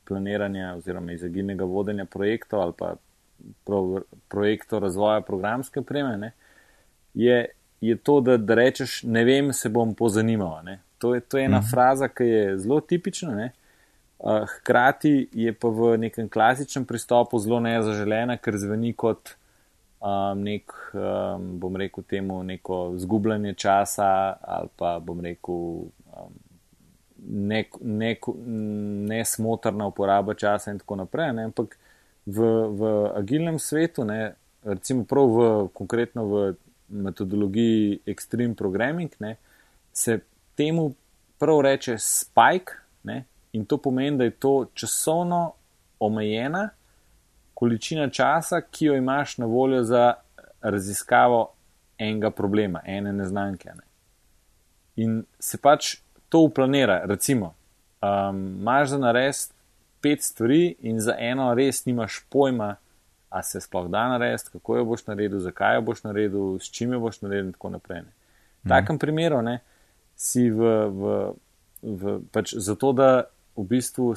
planiranja 0.07 0.73
oziroma 0.77 1.13
iz 1.13 1.23
agilnega 1.27 1.67
vodenja 1.67 2.05
projektov 2.05 2.63
ali 2.63 2.75
pa 2.77 2.93
pro, 3.67 4.01
projektov 4.31 4.81
razvoja 4.85 5.21
programske 5.21 5.83
preme, 5.85 6.31
je, 7.17 7.45
je 7.81 7.95
to, 7.97 8.21
da, 8.21 8.37
da 8.37 8.55
rečeš, 8.55 9.03
ne 9.03 9.23
vem, 9.25 9.53
se 9.53 9.69
bom 9.69 9.93
pozanimal. 9.95 10.61
To 10.97 11.15
je, 11.15 11.21
to 11.21 11.37
je 11.37 11.45
ena 11.45 11.59
mhm. 11.59 11.67
fraza, 11.71 12.07
ki 12.07 12.23
je 12.23 12.57
zelo 12.57 12.79
tipična. 12.79 13.35
Ne? 13.35 13.51
Hkrati 14.57 15.27
je 15.31 15.53
pa 15.53 15.69
v 15.69 15.97
nekem 15.97 16.29
klasičnem 16.29 16.85
pristopu 16.85 17.39
zelo 17.39 17.59
nezaželena, 17.59 18.37
ker 18.37 18.57
zveni 18.57 18.93
kot 18.93 19.35
um, 20.01 20.41
nek, 20.41 20.73
um, 20.93 21.51
bom 21.61 21.75
rekel, 21.77 22.03
temu 22.03 22.41
neko 22.43 22.97
zgubljanje 22.97 23.53
časa 23.53 24.37
ali 24.41 24.73
pa 24.75 24.97
bom 24.99 25.21
rekel 25.21 25.53
um, 25.53 26.33
nek, 27.27 27.77
nek, 27.81 28.25
nesmotrna 29.09 29.87
uporaba 29.87 30.33
časa 30.33 30.73
in 30.73 30.81
tako 30.81 31.01
naprej. 31.03 31.33
Ne? 31.33 31.49
Ampak 31.51 31.77
v, 32.25 32.41
v 32.73 32.93
agilnem 33.15 33.59
svetu, 33.59 34.05
ne? 34.05 34.33
recimo 34.65 35.05
prav 35.05 35.29
v 35.29 35.49
konkretno 35.73 36.25
v 36.25 36.55
metodologiji 36.87 37.99
Extreme 38.05 38.55
Programming, 38.55 39.11
ne? 39.19 39.35
se 39.93 40.19
temu 40.55 40.93
prav 41.39 41.61
reče 41.61 41.97
spike. 41.97 42.73
Ne? 43.03 43.23
In 43.51 43.65
to 43.65 43.77
pomeni, 43.77 44.17
da 44.17 44.23
je 44.23 44.31
to 44.31 44.65
časovno 44.73 45.53
omejena 45.99 46.69
količina 47.57 48.09
časa, 48.09 48.61
ki 48.61 48.85
jo 48.85 48.95
imaš 48.95 49.37
na 49.37 49.45
voljo 49.45 49.83
za 49.83 50.13
raziskavo 50.61 51.53
enega 51.97 52.31
problema, 52.31 52.81
ene 52.85 53.13
neznanke. 53.13 53.69
Ne. 53.69 53.83
In 54.95 55.23
se 55.39 55.57
pač 55.57 55.95
to 56.29 56.39
uplanira. 56.45 57.01
Recimo, 57.05 57.55
um, 58.01 58.59
imaš 58.59 58.89
za 58.89 58.97
narediti 58.97 59.53
pet 60.01 60.23
stvari, 60.23 60.75
in 60.79 60.99
za 60.99 61.15
eno 61.19 61.53
res 61.55 61.85
nimaš 61.85 62.19
pojma, 62.29 62.75
a 63.29 63.43
se 63.43 63.61
sploh 63.61 63.89
da 63.91 64.07
narediti, 64.07 64.49
kako 64.51 64.77
jo 64.77 64.85
boš 64.85 65.05
naredil, 65.07 65.39
zakaj 65.39 65.75
jo 65.75 65.81
boš 65.81 66.03
naredil, 66.03 66.59
s 66.59 66.71
čim 66.71 66.93
jo 66.93 66.99
boš 66.99 67.21
naredil, 67.21 67.45
in 67.45 67.55
tako 67.55 67.69
naprej. 67.69 68.01
V 68.63 68.69
takem 68.69 68.95
mm. 68.95 68.99
primeru 68.99 69.41
ne, 69.41 69.59
si 70.15 70.49
v, 70.49 70.71
v, 70.89 71.17
v 71.81 72.19
pač 72.31 72.55
zato, 72.55 72.93
da 72.93 73.09
v 73.57 73.65
bistvu 73.67 74.13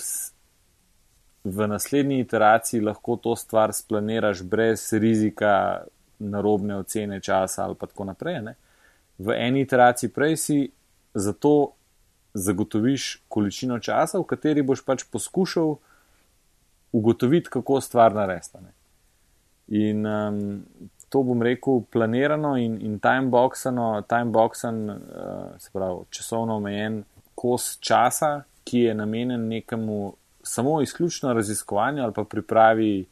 v 1.44 1.66
naslednji 1.66 2.20
iteraciji 2.20 2.80
lahko 2.80 3.16
to 3.16 3.36
stvar 3.36 3.72
splaniraš 3.72 4.42
brez 4.42 4.92
rizika 4.92 5.84
narobne 6.18 6.76
ocene 6.76 7.20
časa 7.20 7.64
ali 7.64 7.74
pa 7.74 7.86
tako 7.86 8.04
naprej. 8.04 8.42
Ne? 8.42 8.54
V 9.18 9.36
eni 9.36 9.60
iteraciji 9.64 10.12
prej 10.12 10.36
si 10.36 10.58
zato 11.14 11.72
zagotoviš 12.34 13.24
količino 13.28 13.78
časa, 13.78 14.20
v 14.20 14.28
kateri 14.28 14.62
boš 14.62 14.84
pač 14.84 15.04
poskušal 15.10 15.76
ugotoviti, 16.92 17.50
kako 17.50 17.80
stvar 17.80 18.14
narediti. 18.14 18.58
In 19.70 20.06
um, 20.06 20.62
to 21.08 21.22
bom 21.22 21.42
rekel 21.42 21.84
planirano 21.90 22.56
in, 22.56 22.80
in 22.80 22.98
timeboxano, 22.98 24.02
timeboxan, 24.02 24.88
uh, 24.88 25.58
se 25.58 25.70
pravi 25.72 26.04
časovno 26.10 26.56
omejen 26.56 27.04
kos 27.34 27.76
časa, 27.80 28.42
ki 28.64 28.78
je 28.88 28.94
namenjen 28.94 29.48
nekemu 29.48 30.12
samo 30.42 30.82
izključno 30.82 31.32
raziskovanju 31.32 32.02
ali 32.02 32.12
pa 32.12 32.24
pripravi, 32.24 33.06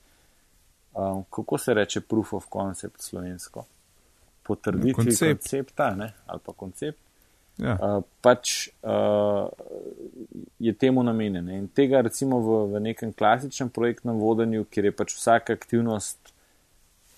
um, 0.94 1.24
kako 1.30 1.58
se 1.58 1.74
reče, 1.74 2.00
proof 2.00 2.32
of 2.32 2.46
concept 2.52 3.00
slovensko. 3.00 3.64
Potrditi 4.42 4.92
koncept. 4.92 5.42
koncepta 5.42 5.94
ne? 5.94 6.12
ali 6.26 6.40
pa 6.46 6.52
koncept. 6.52 6.98
Ja. 7.58 7.78
Uh, 7.82 8.02
pač 8.20 8.68
uh, 8.82 9.48
je 10.58 10.72
temu 10.72 11.02
namenjen. 11.02 11.50
In 11.50 11.68
tega, 11.68 12.00
recimo, 12.00 12.38
v, 12.38 12.58
v 12.72 12.80
nekem 12.80 13.12
klasičnem 13.12 13.70
projektnem 13.70 14.18
vodenju, 14.18 14.66
kjer 14.70 14.84
je 14.84 14.92
pač 14.94 15.14
vsaka 15.16 15.52
aktivnost 15.58 16.32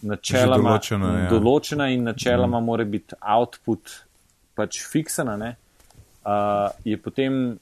načeloma 0.02 0.76
določena, 0.76 1.08
ja. 1.24 1.30
določena 1.30 1.88
in 1.94 2.06
načeloma 2.08 2.60
mm. 2.60 2.64
mora 2.64 2.86
biti 2.88 3.18
output 3.20 3.96
pač 4.56 4.82
fiksana, 4.88 5.36
uh, 5.50 6.70
je 6.84 6.96
potem 7.00 7.58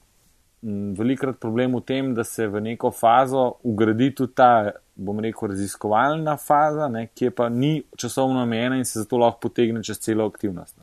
velikrat 0.61 1.39
problem 1.39 1.75
v 1.75 1.81
tem, 1.87 2.13
da 2.13 2.23
se 2.23 2.47
v 2.47 2.61
neko 2.61 2.91
fazo 2.91 3.59
ugradi 3.63 4.11
tudi 4.15 4.33
ta, 4.35 4.71
bom 4.95 5.19
rekel, 5.23 5.53
raziskovalna 5.53 6.35
faza, 6.37 6.89
ne, 6.91 7.07
ki 7.15 7.31
pa 7.35 7.47
ni 7.49 7.77
časovno 7.97 8.43
omejena 8.43 8.75
in 8.75 8.85
se 8.85 8.99
zato 8.99 9.17
lahko 9.17 9.47
potegne 9.47 9.83
čez 9.83 10.01
celo 10.03 10.27
aktivnost. 10.27 10.75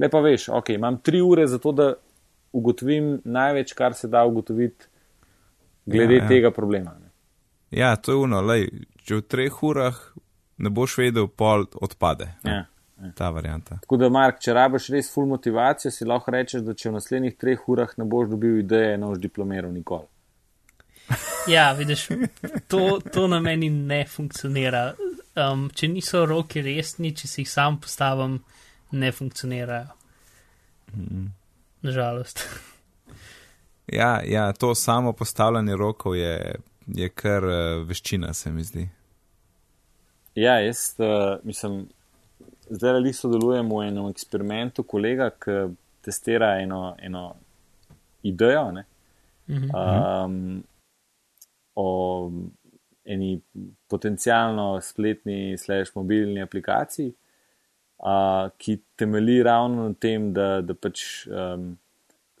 Lepa 0.00 0.22
veš, 0.24 0.48
ok, 0.56 0.72
imam 0.78 0.96
tri 1.04 1.20
ure 1.20 1.44
za 1.46 1.58
to, 1.60 1.72
da 1.76 1.92
ugotovim 2.56 3.18
največ, 3.24 3.74
kar 3.76 3.94
se 3.94 4.08
da 4.08 4.24
ugotoviti 4.24 4.88
glede 5.84 6.16
ja, 6.16 6.22
ja. 6.22 6.28
tega 6.28 6.50
problema. 6.50 6.96
Ne. 6.96 7.10
Ja, 7.70 7.96
to 7.96 8.12
je 8.12 8.24
uno, 8.24 8.40
lej, 8.40 8.70
če 9.04 9.20
v 9.20 9.26
treh 9.28 9.62
urah 9.62 9.98
ne 10.60 10.70
boš 10.70 10.98
vedel, 11.00 11.28
pol 11.28 11.66
odpade. 11.80 12.28
Ja. 12.44 12.64
Ta 13.16 13.30
varianta. 13.30 13.78
Tako 13.80 13.96
da, 13.96 14.08
Mark, 14.12 14.42
če 14.44 14.52
rabiš 14.52 14.90
res 14.92 15.08
full 15.12 15.28
motivacijo, 15.30 15.92
si 15.92 16.04
lahko 16.04 16.34
rečeš, 16.34 16.64
da 16.66 16.74
če 16.76 16.90
v 16.90 16.98
naslednjih 16.98 17.36
treh 17.40 17.62
urah 17.72 17.94
ne 17.96 18.04
boš 18.04 18.34
dobil 18.34 18.58
ideje, 18.60 18.98
ne 19.00 19.08
boš 19.08 19.22
diplomiral 19.22 19.72
nikoli. 19.74 20.08
Ja, 21.48 21.72
vidiš, 21.72 22.04
to, 22.68 23.00
to 23.12 23.24
na 23.26 23.38
meni 23.40 23.70
ne 23.72 24.02
funkcionira. 24.06 24.92
Um, 25.40 25.70
če 25.74 25.88
niso 25.88 26.26
roki 26.28 26.60
resni, 26.62 27.14
če 27.16 27.30
si 27.30 27.40
jih 27.40 27.48
sam 27.50 27.78
postavim, 27.80 28.36
ne 28.92 29.10
funkcionirajo. 29.16 29.88
Mm. 30.92 31.30
Nažalost. 31.88 32.44
Ja, 33.88 34.20
ja, 34.28 34.52
to 34.52 34.74
samo 34.74 35.14
postavljanje 35.16 35.76
rokov 35.80 36.16
je, 36.16 36.60
je 36.86 37.08
kar 37.08 37.48
uh, 37.48 37.88
veščina, 37.88 38.34
se 38.36 38.52
mi 38.52 38.62
zdi. 38.68 38.84
Ja, 40.34 40.60
jaz 40.60 40.94
uh, 40.98 41.38
mislim 41.44 41.88
zdaj 42.70 42.90
ali 42.90 43.12
sodelujemo 43.12 43.78
v 43.78 43.86
enem 43.88 44.08
eksperimentu, 44.10 44.84
kolega, 44.86 45.30
ki 45.30 45.72
testira 46.04 46.54
eno, 46.62 46.94
eno 47.02 47.34
idejo 48.22 48.70
ne, 48.72 48.84
um, 49.50 50.62
o 51.74 51.86
eni 53.04 53.40
potencijalno 53.90 54.80
spletni, 54.80 55.58
slash 55.58 55.96
mobilni 55.96 56.42
aplikaciji, 56.42 57.10
uh, 57.10 58.50
ki 58.58 58.78
temeli 58.96 59.42
ravno 59.42 59.88
na 59.88 59.94
tem, 59.98 60.30
da, 60.32 60.60
da 60.62 60.74
pač 60.74 61.26
um, 61.26 61.72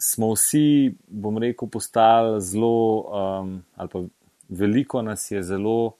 smo 0.00 0.30
vsi, 0.36 0.94
bom 1.08 1.42
rekel, 1.42 1.68
postali 1.68 2.38
zelo, 2.40 2.76
um, 3.10 3.56
ali 3.74 3.92
pa 3.92 4.04
veliko 4.62 5.02
nas 5.02 5.26
je 5.30 5.42
zelo 5.42 5.96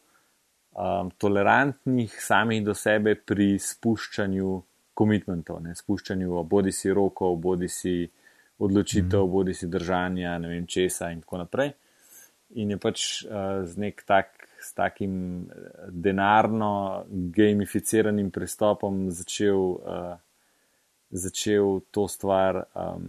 um, 0.73 1.11
tolerantnih 1.19 2.15
samih 2.23 2.65
do 2.65 2.75
sebe 2.75 3.15
pri 3.15 3.59
spuščanju 3.59 4.63
komitmentov, 4.95 5.63
spuščanju 5.75 6.43
bodi 6.45 6.73
si 6.73 6.93
rokov, 6.93 7.37
bodi 7.41 7.69
si 7.69 7.95
odločitev, 8.61 9.25
mm. 9.25 9.31
bodi 9.33 9.55
si 9.57 9.69
držanja, 9.71 10.37
ne 10.39 10.51
vem 10.53 10.67
česa 10.69 11.11
in 11.11 11.23
tako 11.25 11.45
naprej. 11.45 11.73
In 12.61 12.75
je 12.75 12.79
pač 12.83 13.07
uh, 13.25 13.63
z 13.65 13.87
nek 13.87 14.05
tak. 14.07 14.37
S 14.61 14.75
takim 14.77 15.13
uh, 15.49 15.87
denarno, 15.89 17.07
gamificiranim 17.09 18.27
pristopom 18.29 19.07
začel, 19.09 19.63
uh, 19.81 20.19
začel 21.09 21.79
to 21.89 22.05
stvar 22.13 22.59
um, 22.77 23.07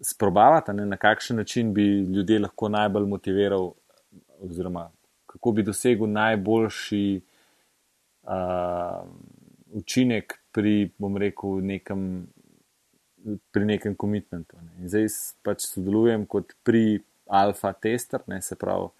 sprobavati, 0.00 0.72
ne, 0.72 0.86
na 0.86 0.96
kakšen 0.96 1.36
način 1.42 1.74
bi 1.74 1.84
ljudje 2.08 2.38
lahko 2.40 2.68
najbolj 2.72 3.06
motiviral, 3.10 3.68
oziroma 4.40 4.86
kako 5.34 5.52
bi 5.52 5.62
dosegel 5.66 6.06
najboljši 6.06 7.20
uh, 8.22 9.02
učinek 9.74 10.38
pri, 10.54 10.90
bom 10.98 11.16
rekel, 11.18 11.58
nekem, 11.66 12.26
pri 13.50 13.64
nekem 13.66 13.96
komitmentu. 13.98 14.56
Ne. 14.62 14.86
Zdaj 14.88 15.08
pač 15.42 15.66
sodelujem 15.72 16.28
kot 16.30 16.54
pri 16.62 17.00
alfa 17.26 17.72
tester, 17.74 18.22
ne 18.30 18.38
se 18.46 18.54
pravi, 18.60 18.92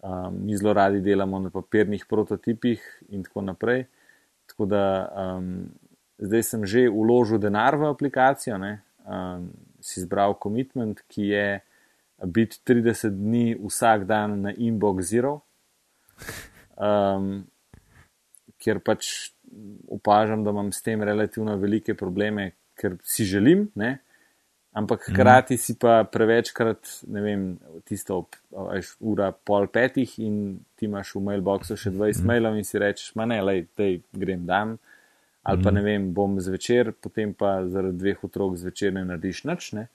um, 0.00 0.38
mi 0.46 0.56
zelo 0.56 0.72
radi 0.72 1.04
delamo 1.04 1.42
na 1.44 1.52
papirnih 1.52 2.06
prototipih 2.08 2.80
in 3.12 3.26
tako 3.28 3.44
naprej. 3.44 3.84
Tako 4.48 4.70
da 4.72 4.84
um, 5.04 5.66
zdaj 6.16 6.46
sem 6.48 6.64
že 6.64 6.88
uložil 6.88 7.36
denar 7.42 7.76
v 7.76 7.90
aplikacijo, 7.92 8.56
ne, 8.56 8.78
um, 9.04 9.50
si 9.84 10.00
izbral 10.00 10.38
komitment, 10.40 11.04
ki 11.12 11.32
je. 11.34 11.48
Biti 12.18 12.58
30 12.66 13.14
dni 13.14 13.54
vsak 13.62 14.02
dan 14.02 14.40
na 14.42 14.50
inbox 14.50 15.06
zero, 15.06 15.36
um, 16.76 17.46
ker 18.58 18.82
pač 18.84 19.30
opažam, 19.88 20.44
da 20.44 20.52
imam 20.52 20.72
s 20.72 20.82
tem 20.84 21.02
relativno 21.02 21.56
velike 21.56 21.94
probleme, 21.96 22.52
ker 22.78 22.98
si 23.06 23.24
želim, 23.26 23.68
ne, 23.78 23.98
Ampak 24.78 25.08
hkrati 25.08 25.56
si 25.56 25.74
pa 25.80 26.04
prevečkrat, 26.04 26.90
ne 27.10 27.20
vem, 27.24 27.44
tisto 27.88 28.20
ob 28.20 28.36
veš, 28.52 28.92
ura 29.00 29.32
pol 29.32 29.66
petih 29.72 30.12
in 30.22 30.60
ti 30.78 30.86
imaš 30.86 31.14
v 31.16 31.22
mailboxu 31.30 31.74
še 31.74 31.90
20 31.90 32.20
mm. 32.20 32.28
mailov 32.28 32.58
in 32.60 32.68
si 32.68 32.78
rečeš, 32.78 33.14
ma 33.18 33.26
ne, 33.26 33.40
lej, 33.42 33.64
tej 33.78 33.98
grem 34.12 34.44
dam. 34.46 34.76
Ali 35.48 35.64
pa 35.64 35.72
ne 35.72 35.80
vem, 35.80 36.10
bom 36.12 36.36
zvečer, 36.44 36.92
potem 37.00 37.32
pa 37.32 37.62
zaradi 37.66 37.96
dveh 37.96 38.24
otrok 38.28 38.58
zvečer 38.60 38.92
ne 38.92 39.06
narediš 39.08 39.46
nič. 39.48 39.70
Ne? 39.78 39.86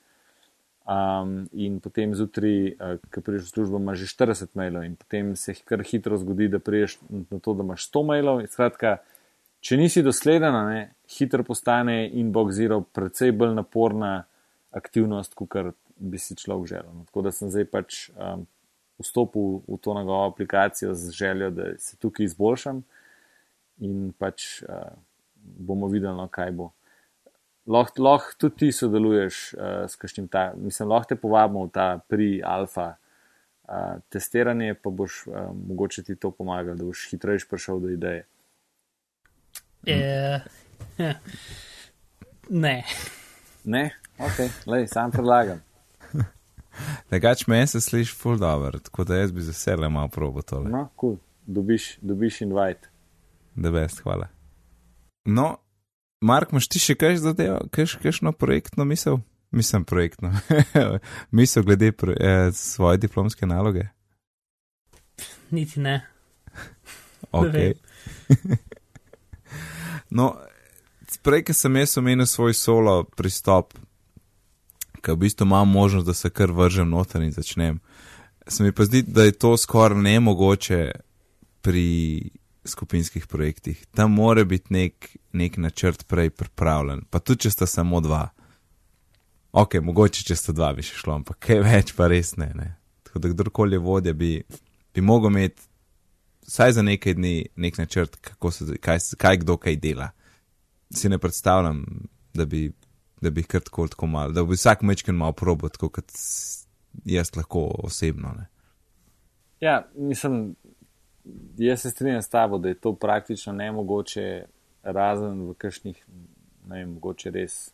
Um, 0.84 1.45
in 1.55 1.77
potem 1.79 2.11
zjutraj, 2.11 2.57
uh, 2.75 2.97
ko 3.07 3.21
prideš 3.23 3.47
v 3.47 3.51
službo, 3.53 3.79
imaš 3.79 4.01
že 4.03 4.07
40 4.19 4.57
mailov, 4.59 4.84
in 4.84 4.97
potem 4.99 5.29
se 5.39 5.55
kar 5.63 5.79
hitro 5.79 6.17
zgodi, 6.19 6.49
da 6.51 6.59
prideš 6.59 6.97
na 7.07 7.39
to, 7.39 7.53
da 7.55 7.63
imaš 7.63 7.88
100 7.88 8.03
mailov. 8.09 8.41
Skratka, 8.51 8.97
če 9.63 9.79
nisi 9.79 10.03
dosleden, 10.03 10.57
hitro 11.07 11.45
postane 11.47 12.03
inbox 12.11 12.59
zero 12.59 12.81
precej 12.84 13.31
bolj 13.31 13.55
naporna 13.55 14.25
aktivnost, 14.75 15.39
kot 15.39 15.55
bi 15.95 16.19
si 16.19 16.36
človek 16.36 16.67
želel. 16.67 16.91
No, 16.91 17.07
tako 17.07 17.23
da 17.23 17.31
sem 17.31 17.51
zdaj 17.53 17.69
pač 17.71 18.09
um, 18.17 18.43
vstopil 18.99 19.63
v 19.63 19.79
to 19.79 19.95
njegovo 19.95 20.27
aplikacijo 20.27 20.93
z 20.99 21.15
željo, 21.15 21.49
da 21.49 21.71
se 21.79 21.97
tukaj 21.97 22.25
izboljšam 22.25 22.84
in 23.79 24.11
pač 24.19 24.61
uh, 24.67 24.91
bomo 25.43 25.88
videli, 25.88 26.15
no, 26.17 26.27
kaj 26.27 26.51
bo. 26.51 26.71
Lahko 27.68 28.03
loh 28.03 28.26
tudi 28.38 28.66
ti 28.66 28.72
sodeluješ 28.76 29.53
uh, 29.53 29.64
s 29.88 29.95
kakšnim 29.95 30.28
ta, 30.28 30.51
mislim, 30.59 30.89
lahko 30.89 31.14
te 31.14 31.16
povabimo 31.16 31.66
v 31.66 31.72
ta 31.72 31.88
pri 32.07 32.41
alfa 32.45 32.89
uh, 32.93 34.01
testiranje, 34.11 34.76
pa 34.76 34.91
boš 34.91 35.24
uh, 35.28 35.49
mogoče 35.55 36.03
ti 36.03 36.16
to 36.16 36.32
pomagalo, 36.32 36.76
da 36.76 36.86
boš 36.86 37.07
hitreje 37.11 37.45
prišel 37.49 37.80
do 37.80 37.89
ideje. 37.89 38.26
Yeah. 39.88 40.47
ne. 42.64 42.84
Ne? 43.64 43.89
Ok, 44.20 44.39
lej, 44.68 44.88
sam 44.88 45.11
predlagam. 45.11 45.61
Drugač 47.09 47.47
meni 47.47 47.68
se 47.68 47.82
sliši 47.82 48.16
full 48.16 48.38
dobro, 48.38 48.80
tako 48.80 49.03
da 49.03 49.16
jaz 49.16 49.32
bi 49.32 49.41
z 49.41 49.55
veseljem 49.55 49.91
malo 49.91 50.07
probo 50.07 50.41
tole. 50.41 50.70
No, 50.70 50.89
cool. 50.99 51.18
dobiš, 51.45 51.97
dobiš 52.01 52.41
invite. 52.41 52.89
Da 53.55 53.72
best, 53.72 53.99
hvala. 53.99 54.28
No, 55.26 55.57
Mark, 56.24 56.51
imaš 56.51 56.69
ti 56.71 56.80
še 56.80 56.95
kaj 56.95 57.17
zadevo, 57.19 57.59
kakšno 57.76 58.32
projektno 58.32 58.86
misel? 58.88 59.19
Mislim, 59.51 59.84
projektno. 59.84 60.32
misel 61.38 61.63
glede 61.67 61.91
pro, 61.91 62.13
eh, 62.15 62.51
svoje 62.55 62.97
diplomske 62.97 63.45
naloge? 63.45 63.89
Niti 65.51 65.80
ne. 65.84 65.99
ok. 67.32 67.57
no, 70.17 70.32
prej, 71.24 71.43
ki 71.43 71.53
sem 71.53 71.76
jaz 71.76 71.97
omenil 71.99 72.26
svoj 72.26 72.55
solo 72.55 73.03
pristop, 73.03 73.76
ki 75.03 75.11
v 75.11 75.19
bistvu 75.26 75.45
imam 75.45 75.69
možnost, 75.69 76.07
da 76.07 76.15
se 76.15 76.32
kar 76.32 76.51
vržem 76.51 76.89
noter 76.89 77.21
in 77.21 77.36
začnem. 77.36 77.82
Se 78.47 78.63
mi 78.63 78.71
pa 78.71 78.88
zdi, 78.88 79.03
da 79.03 79.28
je 79.28 79.36
to 79.36 79.57
skoraj 79.57 79.99
nemogoče 79.99 80.91
pri 81.61 82.32
skupinskih 82.66 83.28
projektih. 83.28 83.86
Tam 83.95 84.14
mora 84.16 84.43
biti 84.43 84.74
nek, 84.74 85.09
nek 85.34 85.57
načrt 85.57 86.07
prej 86.07 86.30
pripravljen, 86.30 87.05
pa 87.09 87.20
tudi 87.20 87.47
če 87.47 87.51
sta 87.51 87.68
samo 87.68 88.01
dva. 88.01 88.28
Ok, 89.53 89.78
mogoče 89.86 90.24
če 90.26 90.38
sta 90.39 90.55
dva 90.55 90.72
bi 90.74 90.86
še 90.86 90.97
šlo, 91.01 91.20
ampak 91.20 91.39
kaj 91.47 91.61
več 91.66 91.93
pa 91.97 92.07
res 92.11 92.36
ne. 92.41 92.49
ne. 92.57 92.70
Tako 93.07 93.22
da 93.22 93.34
kdorkoli 93.34 93.78
je 93.78 93.84
vodja, 93.84 94.14
bi, 94.18 94.38
bi 94.93 95.01
mogel 95.01 95.30
imeti 95.34 95.68
vsaj 96.47 96.80
za 96.80 96.84
nekaj 96.84 97.18
dni 97.20 97.36
nek 97.55 97.78
načrt, 97.78 98.18
se, 98.51 98.78
kaj, 98.82 99.03
kaj 99.20 99.43
kdo 99.43 99.59
kaj 99.61 99.78
dela. 99.84 100.09
Si 100.93 101.09
ne 101.09 101.20
predstavljam, 101.22 101.84
da 102.34 102.45
bi 102.49 102.72
da 103.24 103.30
bi 103.30 103.43
kar 103.43 103.61
tako, 103.61 103.88
tako 103.88 104.07
malo, 104.07 104.32
da 104.32 104.43
bi 104.43 104.53
vsak 104.53 104.82
mečken 104.82 105.16
malo 105.16 105.32
probo, 105.32 105.70
tako 105.70 105.89
kot 105.89 106.11
jaz 107.05 107.36
lahko 107.36 107.72
osebno. 107.84 108.34
Ne. 108.38 108.47
Ja, 109.59 109.88
mislim, 109.95 110.55
jaz 111.57 111.82
se 111.82 111.89
strinjam 111.89 112.21
s 112.21 112.30
tabo, 112.30 112.57
da 112.57 112.69
je 112.69 112.80
to 112.80 112.93
praktično 112.95 113.53
ne 113.53 113.71
mogoče, 113.71 114.45
razen 114.84 115.41
v 115.49 115.53
kakšnih, 115.57 116.05
ne 116.67 116.80
vem, 116.80 116.93
mogoče 116.93 117.32
res. 117.32 117.71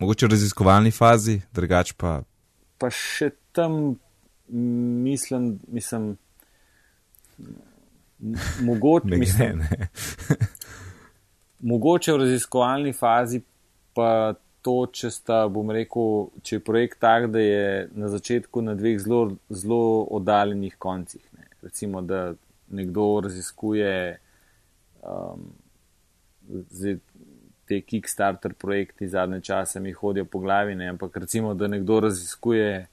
Mogoče 0.00 0.26
v 0.26 0.34
raziskovalni 0.34 0.90
fazi, 0.90 1.40
drugač 1.54 1.92
pa. 1.96 2.22
Pa 2.78 2.90
še 2.90 3.30
tam 3.54 3.94
mislim, 4.48 5.60
mislim. 5.68 6.16
Mogoče, 8.60 9.06
ne, 9.06 9.16
mislim, 9.16 9.58
ne. 9.58 9.88
mogoče 11.72 12.12
v 12.12 12.16
raziskovalni 12.16 12.92
fazi 12.92 13.42
pa 13.94 14.34
to, 14.62 14.76
če 14.94 15.10
sta, 15.10 15.42
bom 15.50 15.70
rekel, 15.74 16.28
če 16.46 16.56
je 16.56 16.64
projekt 16.64 17.00
tak, 17.02 17.26
da 17.34 17.42
je 17.42 17.88
na 17.98 18.10
začetku 18.12 18.62
na 18.62 18.76
dveh 18.78 19.00
zelo, 19.02 19.36
zelo 19.50 20.06
oddaljenih 20.18 20.76
koncih. 20.78 21.22
Recimo, 21.62 22.02
da 22.02 22.34
nekdo 22.68 23.20
raziskuje 23.24 24.18
um, 25.02 25.50
te 27.66 27.80
Kickstarter 27.80 28.54
projekti 28.54 29.08
zadnje 29.08 29.40
čase, 29.40 29.80
mi 29.80 29.92
hodijo 29.92 30.24
po 30.24 30.38
glavi, 30.38 30.74
ne. 30.74 30.88
ampak 30.88 31.16
recimo, 31.16 31.54
da 31.54 31.68
nekdo 31.68 32.00
raziskuje, 32.00 32.86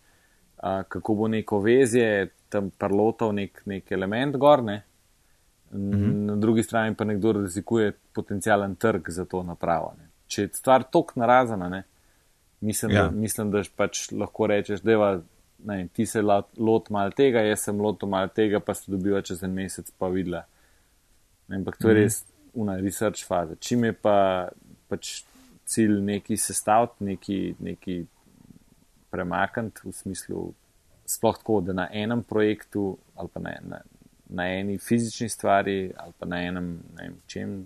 uh, 0.57 0.83
kako 0.87 1.15
bo 1.15 1.27
neko 1.27 1.59
vezje 1.59 2.29
tam 2.49 2.69
parlotov 2.69 3.33
nek, 3.33 3.61
nek 3.65 3.91
element 3.91 4.37
gorne. 4.37 4.83
-hmm. 5.71 6.25
Na 6.25 6.35
drugi 6.35 6.63
strani 6.63 6.95
pa 6.95 7.03
nekdo 7.03 7.31
razlikuje 7.31 7.91
potencijalen 8.13 8.75
trg 8.75 9.09
za 9.09 9.25
to 9.25 9.43
napravo. 9.43 9.93
Ne 9.97 10.09
če 10.29 10.45
je 10.45 10.53
stvar 10.59 10.85
tok 10.93 11.15
narazana, 11.19 11.69
ne, 11.69 11.83
mislim, 12.65 12.93
ja. 12.93 13.07
da, 13.07 13.11
mislim, 13.11 13.51
da 13.53 13.63
pač 13.75 14.09
lahko 14.13 14.49
rečeš, 14.51 14.83
da 14.85 14.93
je 14.93 15.01
ti 15.93 16.05
se 16.05 16.21
lot 16.21 16.89
mal 16.89 17.11
tega, 17.11 17.43
jaz 17.43 17.67
sem 17.67 17.81
lot 17.81 18.03
mal 18.07 18.29
tega, 18.35 18.59
pa 18.59 18.73
se 18.73 18.91
dobiva 18.91 19.21
čez 19.21 19.43
en 19.43 19.53
mesec 19.53 19.91
pa 19.97 20.07
videla. 20.07 20.45
Ampak 21.49 21.77
to 21.77 21.89
je 21.89 21.95
mhm. 21.95 22.03
res 22.03 22.23
una 22.53 22.77
research 22.77 23.25
faza. 23.27 23.55
Čim 23.55 23.83
je 23.83 23.93
pa 23.93 24.49
pač 24.89 25.23
cilj 25.69 25.99
neki 26.01 26.37
sestaviti, 26.37 27.05
neki, 27.05 27.39
neki 27.59 27.99
premakniti 29.09 29.85
v 29.85 29.93
smislu, 29.93 30.47
sploh 31.09 31.37
tako, 31.37 31.59
da 31.61 31.73
na 31.73 31.87
enem 31.93 32.23
projektu 32.23 32.97
ali 33.15 33.29
pa 33.33 33.39
na, 33.39 33.53
na, 33.61 33.81
na 34.29 34.47
eni 34.53 34.77
fizični 34.77 35.29
stvari 35.29 35.91
ali 35.97 36.13
pa 36.19 36.25
na 36.25 36.41
enem, 36.45 36.71
ne 36.97 37.03
vem, 37.03 37.15
čem 37.27 37.59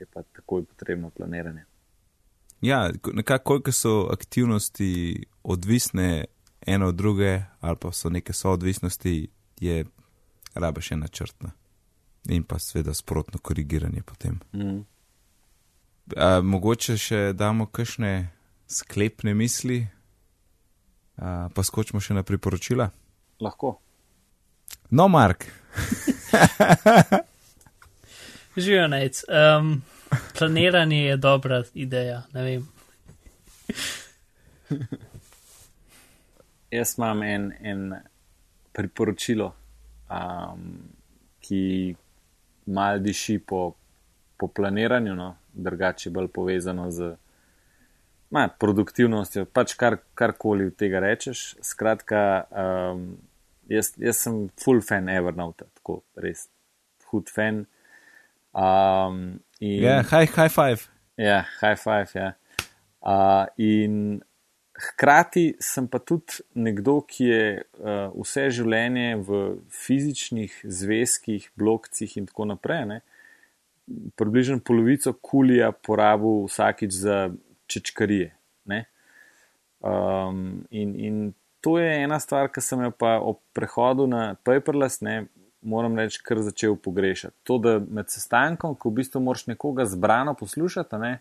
je 0.00 0.06
pa 0.12 0.22
takoj 0.22 0.64
potrebno 0.64 1.10
planiranje. 1.10 1.64
Ja, 2.60 2.90
nekako 3.12 3.44
koliko 3.44 3.72
so 3.72 4.08
aktivnosti 4.12 5.22
odvisne 5.42 6.24
ena 6.66 6.86
od 6.86 6.94
druge, 6.94 7.42
ali 7.60 7.76
pa 7.76 7.92
so 7.92 8.10
neke 8.10 8.32
soodvisnosti, 8.32 9.28
je 9.60 9.84
raba 10.54 10.80
še 10.80 10.96
načrtna. 10.96 11.52
In 12.28 12.42
pa 12.42 12.58
seveda 12.58 12.94
sprotno 12.94 13.38
korigiranje 13.38 14.02
potem. 14.02 14.40
Mm. 14.52 14.82
A, 16.16 16.40
mogoče 16.42 16.96
še 16.98 17.20
damo 17.38 17.66
kakšne 17.66 18.28
sklepne 18.66 19.34
misli, 19.34 19.86
a, 21.16 21.48
pa 21.54 21.62
skočimo 21.62 22.02
še 22.02 22.18
na 22.18 22.26
priporočila. 22.26 22.90
Lahko. 23.40 23.76
No, 24.90 25.08
Mark. 25.08 25.46
Živijo 28.56 28.88
nec. 28.88 29.22
Um, 29.28 29.82
planiranje 30.38 31.04
je 31.04 31.16
dobra 31.16 31.62
ideja, 31.74 32.22
ne 32.34 32.42
vem. 32.42 32.68
Jaz 36.70 36.96
imam 36.98 37.22
en, 37.22 37.52
en 37.60 37.94
priporočilo, 38.74 39.52
um, 40.10 40.64
ki 41.40 41.94
mal 42.74 42.98
diši 43.00 43.38
po, 43.38 43.68
po 44.36 44.48
planiranju, 44.48 45.14
no, 45.14 45.30
drugače 45.54 46.10
bolj 46.10 46.28
povezano 46.34 46.90
z 46.90 47.14
ma, 48.34 48.48
produktivnostjo, 48.48 49.46
pač 49.54 49.76
kar, 49.78 50.00
karkoli 50.18 50.66
od 50.72 50.76
tega 50.78 51.00
rečeš. 51.04 51.54
Skratka, 51.64 52.20
um, 52.50 53.08
jaz, 53.70 53.92
jaz 54.02 54.24
sem 54.26 54.46
full 54.60 54.82
fan 54.84 55.08
Evernote, 55.12 55.68
tako 55.78 56.00
res 56.20 56.48
hud 57.12 57.30
fan. 57.32 57.64
Um, 58.56 59.38
in, 59.60 59.82
yeah, 59.82 60.02
ja, 60.02 60.02
high, 60.10 60.26
high 60.34 60.52
five. 60.52 60.88
Ja, 61.16 61.44
high 61.60 61.78
five. 61.78 62.10
Ja. 62.14 62.32
Uh, 63.00 63.46
in 63.56 64.22
hkrati 64.76 65.56
sem 65.62 65.88
pa 65.88 65.98
tudi 65.98 66.44
nekdo, 66.54 67.00
ki 67.08 67.24
je 67.24 67.44
uh, 67.56 68.12
vse 68.16 68.48
življenje 68.58 69.16
v 69.24 69.42
fizičnih 69.72 70.60
zvezkih, 70.64 71.50
blokcih 71.56 72.16
in 72.20 72.28
tako 72.28 72.48
naprej. 72.52 72.84
Ne, 72.90 73.00
približno 74.18 74.60
polovico 74.60 75.12
kulija 75.12 75.70
porabil 75.72 76.44
vsakič 76.50 76.92
za 76.92 77.20
čečkarije. 77.66 78.36
Um, 79.86 80.66
in, 80.70 81.00
in 81.00 81.32
to 81.60 81.78
je 81.78 82.02
ena 82.02 82.18
stvar, 82.20 82.48
ki 82.50 82.60
sem 82.64 82.80
jo 82.82 82.90
pa 82.90 83.18
ob 83.20 83.38
prehodu 83.54 84.06
na 84.10 84.34
paperless, 84.42 85.02
ne, 85.04 85.26
moram 85.62 85.98
reči, 85.98 86.22
kar 86.24 86.40
začel 86.42 86.76
pogrešati. 86.80 87.36
To, 87.46 87.58
da 87.62 87.76
med 87.78 88.10
sestankom, 88.10 88.74
ko 88.74 88.90
v 88.90 89.02
bistvu 89.02 89.22
moraš 89.22 89.46
nekoga 89.50 89.86
zbrano 89.86 90.34
poslušati, 90.38 90.98
ne, 91.02 91.12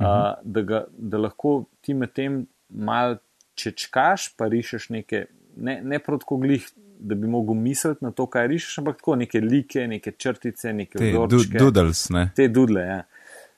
uh, 0.00 0.32
da, 0.42 0.62
ga, 0.62 0.84
da 0.90 1.22
lahko 1.28 1.60
ti 1.84 1.94
med 1.94 2.14
tem 2.16 2.46
mal 2.68 3.18
čečkaš, 3.58 4.32
pa 4.36 4.48
rišeš 4.48 4.88
neke, 4.94 5.26
ne, 5.56 5.80
ne 5.82 5.98
protko 5.98 6.36
glih, 6.36 6.66
da 6.98 7.14
bi 7.14 7.26
mogel 7.30 7.54
misliti 7.54 8.04
na 8.04 8.10
to, 8.10 8.26
kaj 8.26 8.48
rišeš, 8.50 8.78
ampak 8.78 8.96
tako 8.98 9.16
neke 9.16 9.40
like, 9.40 9.86
neke 9.86 10.12
črtice, 10.18 10.72
neke 10.72 10.98
Te 10.98 11.10
vzorčke. 11.12 11.58
doodles, 11.58 12.08
ne? 12.10 12.30
Te 12.36 12.48
dudle, 12.48 12.80
ja. 12.82 13.02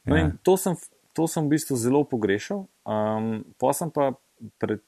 No 0.05 0.17
Ja. 0.17 0.27
in 0.27 0.39
to 0.43 0.57
sem, 0.57 0.77
to 1.13 1.27
sem 1.29 1.45
v 1.45 1.57
bistvu 1.57 1.77
zelo 1.77 2.05
pogrešal. 2.05 2.67
Um, 2.85 3.45
pa 3.61 3.73
sem 3.77 3.91
pa 3.91 4.13
pred 4.59 4.81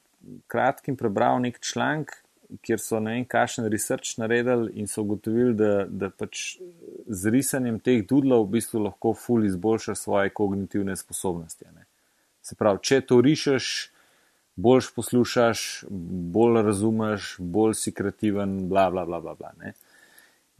kratkim 0.47 0.95
prebral 0.97 1.39
nek 1.41 1.59
članek, 1.61 2.13
kjer 2.61 2.79
so 2.81 2.99
ne 3.01 3.15
vem, 3.15 3.25
kakšen 3.25 3.65
research 3.71 4.17
naredili 4.21 4.71
in 4.77 4.87
so 4.87 5.01
ugotovili, 5.01 5.53
da, 5.57 5.85
da 5.89 6.09
pač 6.09 6.57
z 7.07 7.29
risanjem 7.33 7.79
teh 7.81 8.03
dudlov 8.05 8.45
v 8.45 8.57
bistvu 8.59 8.83
lahko 8.85 9.13
ful 9.17 9.45
izboljša 9.45 9.95
svoje 9.95 10.29
kognitivne 10.29 10.95
sposobnosti. 10.95 11.65
Ne. 11.73 11.85
Se 12.41 12.55
pravi, 12.55 12.81
če 12.81 13.01
to 13.01 13.21
rišeš, 13.21 13.71
boljš 14.55 14.91
poslušaš, 14.95 15.85
bolj 16.33 16.61
razumeš, 16.61 17.35
bolj 17.39 17.73
si 17.79 17.91
kreativen, 17.91 18.69
bla, 18.69 18.89
bla, 18.91 19.05
bla, 19.05 19.19
bla, 19.19 19.35
bla 19.35 19.53
ne. 19.61 19.73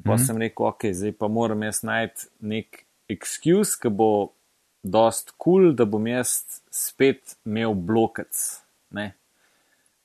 Pa 0.03 0.17
sem 0.17 0.37
rekel, 0.41 0.65
ok, 0.67 0.89
zdaj 0.91 1.13
pa 1.15 1.29
moram 1.31 1.61
jaz 1.63 1.83
najti 1.85 2.27
nek 2.41 2.81
excuse, 3.11 3.77
ki 3.79 3.91
bo 3.93 4.33
dost 4.83 5.31
kul, 5.37 5.69
cool, 5.69 5.75
da 5.77 5.85
bom 5.85 6.07
jaz 6.07 6.61
spet 6.73 7.37
imel 7.45 7.75
blokec. 7.77 8.39
Ne? 8.91 9.13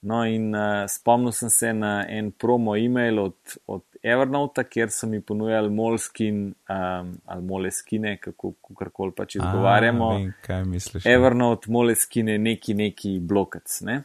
No, 0.01 0.21
in 0.23 0.53
uh, 0.55 0.85
spomnil 0.87 1.33
sem 1.35 1.51
se 1.51 1.73
na 1.75 2.05
en 2.07 2.31
promo 2.31 2.77
e-mail 2.79 3.19
od, 3.19 3.57
od 3.67 3.83
Evernota, 4.03 4.63
kjer 4.63 4.93
so 4.95 5.09
mi 5.11 5.19
ponujali 5.21 5.71
Moleskin 5.75 6.45
um, 6.71 7.11
ali 7.27 7.43
Moleskine, 7.43 8.17
kako 8.23 8.53
koli 8.63 9.13
pač 9.17 9.41
izgovarjamo. 9.41 10.11
A, 10.11 10.21
vem, 10.21 10.31
kaj 10.47 10.63
misliš? 10.71 11.07
Evernote, 11.07 11.73
Moleskine, 11.75 12.39
neki 12.39 12.77
neki 12.79 13.17
blokec. 13.21 13.81
Ne? 13.91 14.03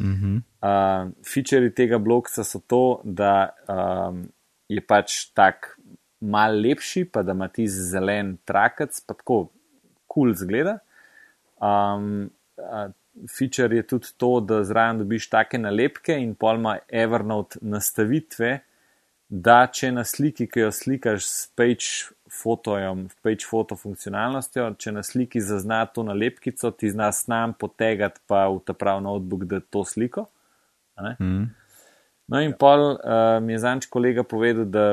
Mhm. 0.00 0.40
Uh, 0.64 1.12
Featuri 1.28 1.74
tega 1.76 2.00
blokca 2.00 2.44
so 2.44 2.62
to, 2.64 2.82
da 3.04 3.50
um, 3.68 4.24
je 4.68 4.80
pač 4.80 5.26
tak 5.36 5.74
mal 6.24 6.56
lepši, 6.56 7.04
pa 7.12 7.20
da 7.22 7.36
ima 7.36 7.50
ti 7.52 7.68
zelen 7.68 8.38
trakec, 8.48 8.96
pa 9.04 9.12
tako 9.12 9.42
kul 10.08 10.30
cool 10.30 10.36
zgleda. 10.40 10.78
Um, 11.60 12.30
uh, 12.56 12.88
feature 13.38 13.76
je 13.76 13.86
tudi 13.86 14.12
to, 14.16 14.40
da 14.40 14.62
zraven 14.64 14.98
dobiš 14.98 15.28
take 15.30 15.58
nalepke 15.58 16.16
in 16.18 16.34
polma 16.34 16.78
Evernote 16.88 17.58
nastavitve, 17.62 18.58
da 19.28 19.64
če 19.66 19.92
na 19.92 20.04
sliki, 20.04 20.46
ki 20.50 20.66
jo 20.66 20.70
slikaš 20.72 21.24
s 21.26 21.46
page 21.56 22.12
fotojem, 22.30 23.06
page 23.22 23.46
foto 23.48 23.76
funkcionalnostjo, 23.78 24.68
če 24.78 24.92
na 24.92 25.02
sliki 25.06 25.40
zazna 25.42 25.84
to 25.86 26.04
nalepkico, 26.06 26.70
ti 26.70 26.90
zna 26.90 27.10
snam 27.12 27.54
potegati 27.58 28.22
pa 28.26 28.46
v 28.50 28.60
ta 28.66 28.74
prav 28.76 29.02
notebook, 29.02 29.46
da 29.50 29.60
to 29.60 29.84
sliko. 29.84 30.28
Mhm. 31.00 31.44
No, 32.26 32.40
in 32.40 32.54
pol 32.56 32.94
uh, 32.94 33.36
mi 33.44 33.52
je 33.52 33.58
zanč 33.60 33.86
kolega 33.92 34.22
povedal, 34.24 34.64
da 34.64 34.84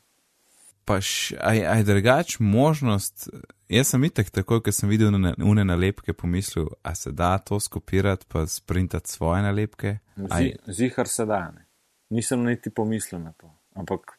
Pa 0.85 1.01
š- 1.01 1.37
aj, 1.41 1.66
aj 1.66 1.82
drugač 1.85 2.39
možnost. 2.39 3.28
Jaz 3.68 3.89
sem 3.89 4.05
itek 4.05 4.30
takoj, 4.30 4.61
ko 4.61 4.72
sem 4.72 4.89
videl 4.89 5.14
une, 5.14 5.35
une 5.41 5.64
nalepke, 5.64 6.12
pomislil, 6.12 6.68
a 6.82 6.95
se 6.95 7.12
da 7.12 7.39
to 7.39 7.61
skopirati, 7.61 8.26
pa 8.28 8.47
sprintati 8.47 9.11
svoje 9.11 9.43
nalepke. 9.43 9.99
Aj, 10.30 10.43
Zi, 10.43 10.72
zihar 10.72 11.09
se 11.09 11.24
da, 11.24 11.51
ne. 11.51 11.64
Nisem 12.11 12.45
niti 12.45 12.70
pomislil 12.70 13.22
na 13.22 13.32
to, 13.32 13.49
ampak 13.74 14.18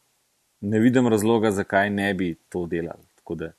ne 0.60 0.78
vidim 0.78 1.08
razloga, 1.08 1.50
zakaj 1.50 1.90
ne 1.90 2.14
bi 2.14 2.34
to 2.48 2.66
delali. 2.66 3.06
Da 3.36 3.52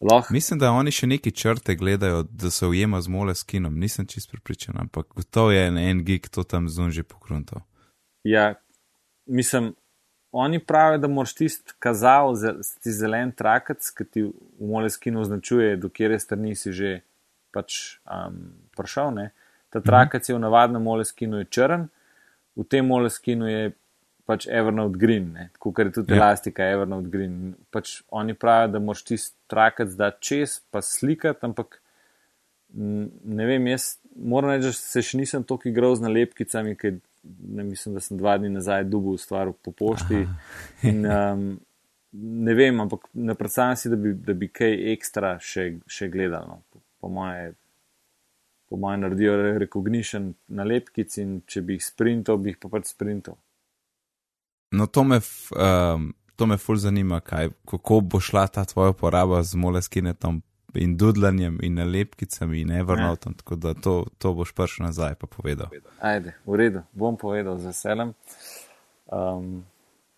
lahko 0.00 0.34
mislim, 0.34 0.58
da 0.58 0.72
oni 0.72 0.90
še 0.90 1.06
neki 1.06 1.30
črte 1.32 1.74
gledajo, 1.74 2.22
da 2.22 2.50
se 2.50 2.66
ujema 2.66 3.00
z 3.00 3.08
mole 3.08 3.34
skinom. 3.34 3.78
Nisem 3.78 4.06
čist 4.06 4.30
pripričan, 4.30 4.74
ampak 4.78 5.06
gotovo 5.14 5.50
je 5.50 5.66
en, 5.66 5.78
en 5.78 6.04
gig 6.04 6.28
to 6.28 6.42
tam 6.42 6.68
zunži 6.68 7.02
pokrunto. 7.02 7.60
Ja, 8.24 8.54
mislim, 9.26 9.74
oni 10.32 10.58
pravijo, 10.58 10.98
da 10.98 11.08
moraš 11.08 11.34
tisti 11.34 11.72
kazal, 11.78 12.34
ti 12.82 12.92
zelen 12.92 13.32
trakec, 13.32 13.90
ki 13.96 14.04
ti 14.04 14.22
v 14.22 14.32
moleskinu 14.72 15.20
označuje, 15.20 15.76
do 15.76 15.88
kjer 15.88 16.18
strani 16.20 16.54
si 16.54 16.72
že 16.72 17.00
pač 17.52 17.98
um, 18.06 18.52
prišel. 18.76 19.10
Ne? 19.14 19.30
Ta 19.70 19.80
trakec 19.80 20.28
je 20.28 20.34
v 20.36 20.42
navadnem 20.42 20.82
moleskinu 20.82 21.42
je 21.42 21.48
črn, 21.50 21.88
v 22.56 22.64
tem 22.68 22.86
moleskinu 22.86 23.48
je 23.50 23.72
pač 24.26 24.46
Evernote 24.46 24.98
Green, 24.98 25.32
kot 25.58 25.78
je 25.78 25.90
tudi 25.92 26.14
Ja. 26.14 26.20
elastika 26.20 26.62
Evernote 26.70 27.08
Green. 27.10 27.54
Pač 27.70 28.02
oni 28.10 28.34
pravijo, 28.34 28.72
da 28.72 28.78
moraš 28.78 29.02
tisti 29.04 29.36
trakec 29.50 29.96
dati 29.98 30.22
čez, 30.22 30.60
pa 30.70 30.82
slikati, 30.82 31.42
ampak 31.42 31.80
ne 33.24 33.46
vem, 33.46 33.66
jaz 33.66 33.96
moram 34.14 34.50
reči, 34.50 34.68
da 34.70 34.72
se 34.72 35.02
še 35.02 35.18
nisem 35.18 35.42
toliko 35.42 35.68
igral 35.68 35.96
z 35.98 36.06
nalepkicami, 36.06 36.76
ker 36.78 37.00
ne 37.22 37.64
mislim, 37.64 37.94
da 37.94 38.00
sem 38.00 38.18
dva 38.18 38.38
dni 38.38 38.48
nazaj 38.48 38.84
dubil 38.84 39.16
stvar 39.18 39.52
po 39.62 39.72
pošti. 39.72 40.26
In, 40.88 41.06
um, 41.06 41.60
ne 42.12 42.54
vem, 42.54 42.80
ampak 42.80 43.08
ne 43.12 43.34
predstavljam 43.34 43.76
si, 43.76 43.88
da 43.88 43.96
bi, 43.96 44.14
da 44.14 44.34
bi 44.34 44.48
kaj 44.48 44.92
ekstra 44.92 45.36
še, 45.42 45.66
še 45.86 46.08
gledal. 46.08 46.46
No. 46.48 46.62
Po, 46.70 46.82
po 47.00 47.08
moje. 47.08 47.52
Po 48.70 48.78
mojem 48.78 49.00
naredijo 49.02 49.32
recognition 49.58 50.28
nalepkic 50.54 51.16
in 51.18 51.40
če 51.42 51.64
bi 51.66 51.74
jih 51.74 51.82
sprintal, 51.82 52.36
bi 52.38 52.52
jih 52.52 52.58
pa 52.62 52.68
pač 52.70 52.92
sprintal. 52.92 53.34
No, 54.70 54.86
to 54.86 55.02
me, 55.02 55.18
um, 55.58 56.12
to 56.38 56.46
me 56.46 56.54
ful 56.54 56.78
zanima, 56.78 57.18
kaj, 57.20 57.50
kako 57.66 57.98
bo 58.00 58.20
šla 58.22 58.44
ta 58.46 58.62
tvoja 58.64 58.94
uporaba 58.94 59.42
z 59.42 59.58
mole 59.58 59.82
skinetom 59.82 60.38
in 60.74 60.96
dudlanjem 60.96 61.58
in 61.62 61.74
nalepkicami 61.74 62.60
in 62.60 62.70
Evernotom, 62.70 63.34
tako 63.34 63.56
da 63.56 63.74
to, 63.74 64.06
to 64.18 64.32
boš 64.34 64.52
prišel 64.52 64.86
nazaj 64.86 65.14
pa 65.14 65.26
povedal. 65.26 65.68
Ajde, 66.00 66.34
v 66.46 66.56
redu, 66.56 66.82
bom 66.92 67.16
povedal 67.16 67.58
z 67.58 67.72
veseljem. 67.72 68.14
Um, 69.10 69.64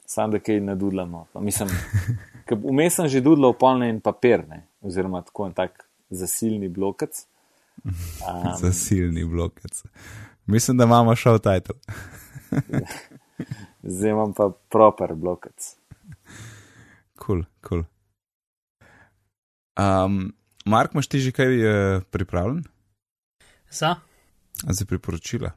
sam 0.07 0.30
da 0.30 0.38
kaj 0.38 0.61
nadudlamo. 0.61 1.26
Pa 1.32 1.40
Mislim, 1.40 1.68
ker 2.46 2.59
vmes 2.59 2.94
sem 2.94 3.09
že 3.09 3.24
dudlal 3.24 3.57
polne 3.59 3.88
in 3.88 4.00
papir, 4.00 4.44
ne? 4.48 4.66
oziroma 4.82 5.22
tako 5.22 5.46
en 5.46 5.57
tak 5.57 5.86
zasilni 6.11 6.68
blokec. 6.68 7.12
Um, 7.82 8.53
Za 8.61 8.70
silni 8.72 9.24
blokec. 9.24 9.82
Mislim, 10.46 10.76
da 10.76 10.84
imamo 10.84 11.16
šel 11.16 11.38
title. 11.38 11.74
zdaj 13.82 14.11
imam 14.11 14.34
pa 14.34 14.50
proper 14.70 15.14
blokec. 15.14 15.76
Kul, 17.18 17.42
kul. 17.61 17.82
Um, 19.78 20.32
Mark, 20.64 20.94
imaš 20.94 21.08
ti 21.10 21.20
že 21.20 21.32
kaj 21.32 21.58
uh, 21.58 22.02
pripravljen? 22.10 22.64
Za, 23.70 23.96
Za 24.68 24.84
priporočila? 24.86 25.52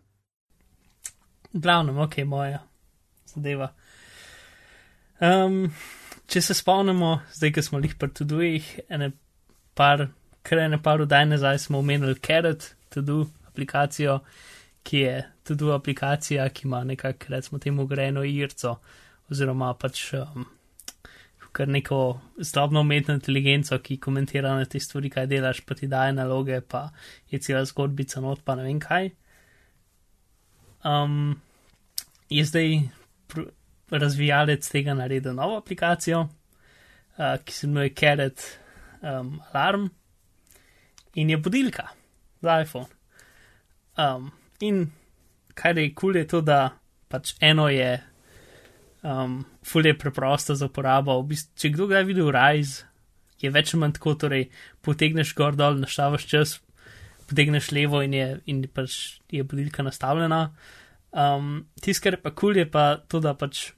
glavnem, 1.55 1.97
ok, 1.97 2.17
moja 2.25 2.59
zadeva. 3.31 3.71
Um, 5.23 5.69
če 6.27 6.41
se 6.41 6.55
spomnimo, 6.57 7.19
zdaj, 7.33 7.53
ko 7.55 7.63
smo 7.63 7.79
jih 7.83 7.95
pri 7.99 8.11
Tudujih, 8.11 8.67
ene 8.91 9.11
par, 9.77 10.07
kar 10.43 10.65
ene 10.65 10.81
par 10.83 11.03
vdaj 11.03 11.29
nazaj 11.29 11.61
smo 11.67 11.79
omenili 11.79 12.19
Carrot, 12.19 12.73
Tudu 12.91 13.23
aplikacijo, 13.47 14.19
ki 14.83 15.05
je 15.05 15.15
Tudu 15.47 15.71
aplikacija, 15.75 16.49
ki 16.49 16.67
ima 16.67 16.83
nekako, 16.83 17.31
recimo 17.31 17.59
temu, 17.59 17.87
greno 17.87 18.23
irco, 18.27 18.77
oziroma 19.31 19.73
pač, 19.79 20.09
um, 20.19 20.45
kar 21.55 21.69
neko 21.71 22.19
zdobno 22.37 22.81
umetno 22.83 23.13
inteligenco, 23.15 23.77
ki 23.79 23.95
komentira 24.03 24.51
na 24.57 24.65
te 24.67 24.79
stvari, 24.79 25.09
kaj 25.09 25.27
delaš, 25.31 25.61
pa 25.63 25.77
ti 25.79 25.87
daje 25.87 26.11
naloge, 26.13 26.59
pa 26.61 26.89
je 27.31 27.39
cela 27.39 27.63
zgodbica 27.65 28.19
not, 28.21 28.41
pa 28.43 28.57
ne 28.59 28.65
vem 28.67 28.79
kaj. 28.83 29.07
Um, 30.85 31.37
je 32.29 32.43
zdaj 32.45 32.75
razvijalec 33.91 34.67
tega 34.69 34.93
naredil 34.99 35.37
novo 35.37 35.55
aplikacijo, 35.61 36.25
uh, 36.25 37.37
ki 37.45 37.53
se 37.53 37.67
imenuje 37.67 37.93
Carrot 37.95 38.43
um, 39.01 39.39
Alarm 39.51 39.87
in 41.15 41.29
je 41.29 41.37
budilka 41.37 41.87
za 42.41 42.59
iPhone. 42.61 42.91
Um, 43.97 44.31
in 44.59 44.89
kar 45.53 45.77
je 45.77 45.87
kul, 45.93 46.11
cool 46.11 46.19
je 46.19 46.27
to, 46.27 46.41
da 46.41 46.75
pač 47.07 47.37
eno 47.39 47.69
je 47.71 47.95
um, 49.05 49.45
fulje 49.63 49.97
preprosto 49.97 50.55
za 50.55 50.65
uporabo. 50.65 51.19
V 51.21 51.31
bistvu, 51.33 51.53
če 51.61 51.71
kdo 51.75 51.87
kdaj 51.91 52.07
videl 52.09 52.31
Rise, 52.33 52.85
je 53.41 53.51
več 53.53 53.73
ali 53.73 53.83
manj 53.83 53.97
tako, 53.99 54.15
torej 54.25 54.47
potegneš 54.85 55.35
gor 55.37 55.57
dol, 55.59 55.77
naštavaš 55.81 56.25
čas, 56.31 56.57
potegneš 57.29 57.71
levo 57.75 58.01
in 58.05 58.15
je, 58.17 58.27
in 58.49 58.63
pač 58.73 59.21
je 59.31 59.43
budilka 59.43 59.85
nastavljena. 59.85 60.49
Um, 61.15 61.67
Tisto, 61.81 62.03
kar 62.03 62.17
je 62.17 62.23
pa 62.23 62.31
kul, 62.31 62.55
cool, 62.55 62.61
je 62.63 62.69
pa 62.71 62.85
to, 63.07 63.21
da 63.23 63.35
pač 63.37 63.69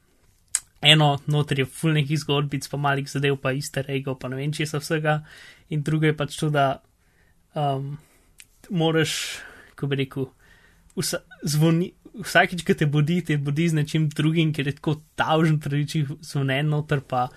eno 0.81 1.17
noter 1.27 1.63
je 1.63 1.65
fulnih 1.65 2.09
zgodbic, 2.21 2.67
pa 2.69 2.77
malih 2.77 3.09
zadev, 3.09 3.37
pa 3.41 3.53
iste 3.53 3.81
rego, 3.85 4.15
pa 4.15 4.29
ne 4.29 4.39
vem 4.39 4.53
česa 4.53 4.79
vsega, 4.81 5.19
in 5.73 5.83
drugo 5.83 6.09
je 6.09 6.17
pač 6.17 6.37
to, 6.37 6.49
da 6.53 6.79
um, 7.57 7.97
moraš, 8.69 9.41
ko 9.77 9.89
bi 9.89 10.01
rekel, 10.03 10.29
vsa, 10.97 11.21
zvoni, 11.43 11.91
vsakič, 12.23 12.63
ko 12.67 12.75
te 12.77 12.87
budi, 12.89 13.21
te 13.25 13.37
budi 13.41 13.69
z 13.69 13.79
nečim 13.81 14.09
drugim, 14.09 14.53
ker 14.55 14.69
je 14.69 14.77
tako 14.79 14.97
tavžen, 15.19 15.59
preveč 15.63 15.97
zvonen 16.25 16.71
noter, 16.73 17.01
pa 17.01 17.27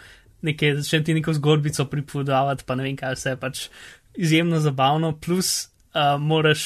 nekaj, 0.47 0.79
začne 0.81 1.03
ti 1.05 1.17
neko 1.17 1.35
zgodbico 1.37 1.87
pripovedovati, 1.91 2.65
pa 2.67 2.77
ne 2.79 2.87
vem 2.89 2.97
kaj 2.99 3.19
vse, 3.19 3.35
pač 3.41 3.67
izjemno 4.17 4.61
zabavno, 4.61 5.13
plus 5.21 5.69
uh, 5.95 6.17
moraš 6.21 6.65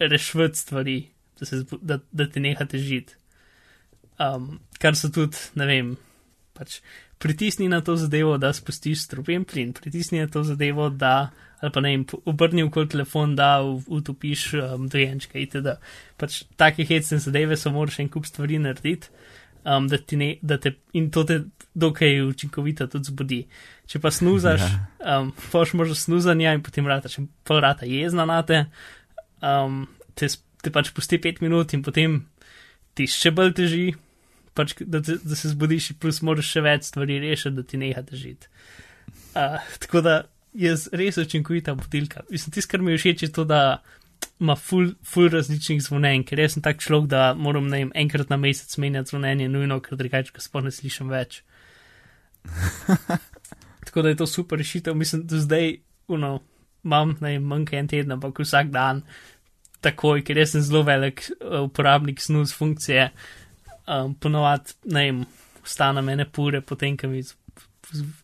rešiti 0.00 0.58
stvari 0.58 0.98
da, 1.40 1.46
se, 1.46 1.64
da, 1.80 1.98
da 2.12 2.28
ti 2.30 2.40
nehate 2.40 2.78
žiti. 2.78 3.14
Um, 4.18 4.60
kar 4.78 4.96
so 4.96 5.10
tudi, 5.12 5.36
ne 5.54 5.66
vem, 5.66 5.96
pač 6.56 6.80
pritisni 7.22 7.68
na 7.68 7.80
to 7.84 7.96
zadevo, 7.96 8.36
da 8.40 8.52
spustiš 8.56 9.04
strupen 9.06 9.44
plin, 9.48 9.72
pritisni 9.76 10.20
na 10.20 10.28
to 10.32 10.42
zadevo, 10.44 10.88
da, 10.90 11.30
ali 11.60 11.72
pa 11.72 11.82
ne 11.84 11.94
vem, 11.94 12.04
obrni 12.28 12.64
v 12.66 12.72
kol 12.74 12.88
telefon, 12.90 13.34
da 13.38 13.60
utopiš 13.62 14.46
um, 14.60 14.88
dojenčke 14.92 15.40
itd. 15.42 15.76
Pač 16.20 16.42
take 16.60 16.86
hecne 16.88 17.20
zadeve 17.22 17.56
so 17.56 17.72
moraš 17.74 18.00
en 18.04 18.12
kup 18.12 18.28
stvari 18.28 18.60
narediti. 18.62 19.12
Um, 19.66 19.88
da 19.90 19.98
ne, 20.14 20.36
da 20.46 20.60
te, 20.62 20.76
in 20.94 21.08
to 21.10 21.24
te 21.26 21.40
dokaj 21.74 22.20
učinkovito 22.22 22.86
tudi 22.86 23.10
zbudi. 23.10 23.38
Če 23.90 23.98
pa 23.98 24.12
snuzaš, 24.14 24.62
ja. 24.62 25.16
um, 25.18 25.32
poš 25.50 25.72
možno 25.74 25.96
snuzanja 25.98 26.52
in 26.54 26.62
potem 26.62 26.86
rata, 26.86 27.10
če 27.10 27.24
pol 27.42 27.58
rata 27.64 27.88
jezna 27.88 28.28
na 28.30 28.38
te, 28.46 28.60
um, 29.42 29.82
te 30.14 30.30
te 30.66 30.72
pač 30.74 30.90
pusti 30.94 31.20
pet 31.22 31.38
minut 31.44 31.74
in 31.76 31.84
potem 31.86 32.18
ti 32.96 33.06
še 33.10 33.30
bolj 33.34 33.54
teži, 33.60 33.86
pač, 34.56 34.74
da, 34.80 35.02
te, 35.04 35.18
da 35.22 35.36
se 35.38 35.52
zbudiš, 35.52 35.92
plus 36.02 36.22
moraš 36.26 36.54
še 36.56 36.64
več 36.64 36.88
stvari 36.90 37.20
rešiti, 37.22 37.54
da 37.58 37.66
ti 37.66 37.80
neha 37.80 38.02
težiti. 38.06 38.50
Uh, 39.36 39.60
tako 39.82 40.02
da 40.04 40.16
je 40.56 40.72
res 40.96 41.20
učinkovita 41.20 41.76
budilka. 41.76 42.24
Mislim, 42.32 42.54
tisto, 42.56 42.72
kar 42.72 42.84
mi 42.84 42.94
je 42.94 43.02
všeč, 43.02 43.26
je 43.26 43.32
to, 43.36 43.44
da 43.48 43.60
ima 44.40 44.56
full, 44.56 44.94
full 45.04 45.28
različnih 45.32 45.82
zvonen, 45.84 46.24
ker 46.24 46.40
jaz 46.40 46.56
sem 46.56 46.64
tak 46.64 46.80
človek, 46.84 47.08
da 47.12 47.22
moram 47.36 47.68
ne 47.68 47.84
vem, 47.84 47.92
enkrat 47.96 48.32
na 48.32 48.38
mesec 48.40 48.72
menjati 48.80 49.12
zvonenje, 49.12 49.48
nujno, 49.52 49.78
ker 49.84 50.00
drugače 50.00 50.34
ga 50.36 50.44
sploh 50.44 50.64
ne 50.64 50.72
slišim 50.72 51.12
več. 51.12 51.42
tako 53.86 54.04
da 54.04 54.12
je 54.12 54.20
to 54.20 54.26
super 54.28 54.60
rešitev. 54.60 54.96
Mislim, 54.96 55.24
da 55.28 55.40
zdaj, 55.40 55.78
uno, 56.12 56.38
imam, 56.84 57.16
ne 57.20 57.36
vem, 57.36 57.48
manj 57.48 57.66
kot 57.70 57.80
en 57.80 57.88
teden, 57.92 58.16
ampak 58.16 58.40
vsak 58.44 58.72
dan 58.74 59.02
takoj, 59.84 60.22
ker 60.26 60.40
jaz 60.40 60.54
sem 60.54 60.64
zelo 60.64 60.82
velik 60.86 61.26
uh, 61.36 61.64
uporabnik 61.66 62.20
snus 62.22 62.54
funkcije. 62.56 63.10
Um, 63.86 64.14
ponovadi, 64.14 64.74
ne 64.90 65.02
vem, 65.04 65.18
stane 65.66 66.02
mene 66.02 66.26
pure, 66.26 66.60
potem, 66.60 66.96
ko 66.98 67.10
mi 67.10 67.22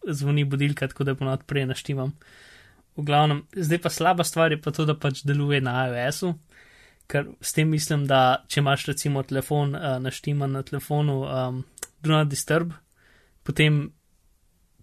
zvoni 0.08 0.44
budilka, 0.44 0.88
tako 0.90 1.06
da 1.06 1.14
ponovadi 1.14 1.46
prej 1.46 1.66
naštimam. 1.70 2.14
V 2.96 3.04
glavnem, 3.06 3.44
zdaj 3.54 3.80
pa 3.82 3.90
slaba 3.90 4.24
stvar 4.24 4.52
je 4.52 4.60
pa 4.60 4.72
to, 4.74 4.84
da 4.84 4.96
pač 4.98 5.22
deluje 5.24 5.60
na 5.62 5.86
iOS-u, 5.86 6.34
ker 7.06 7.30
s 7.40 7.54
tem 7.56 7.70
mislim, 7.70 8.06
da 8.10 8.42
če 8.48 8.60
imaš 8.60 8.86
recimo 8.90 9.22
telefon 9.22 9.76
uh, 9.76 9.96
naštiman 10.02 10.58
na 10.58 10.64
telefonu, 10.66 11.22
um, 11.24 11.62
do 12.02 12.12
not 12.12 12.28
disturb, 12.28 12.74
potem 13.46 13.86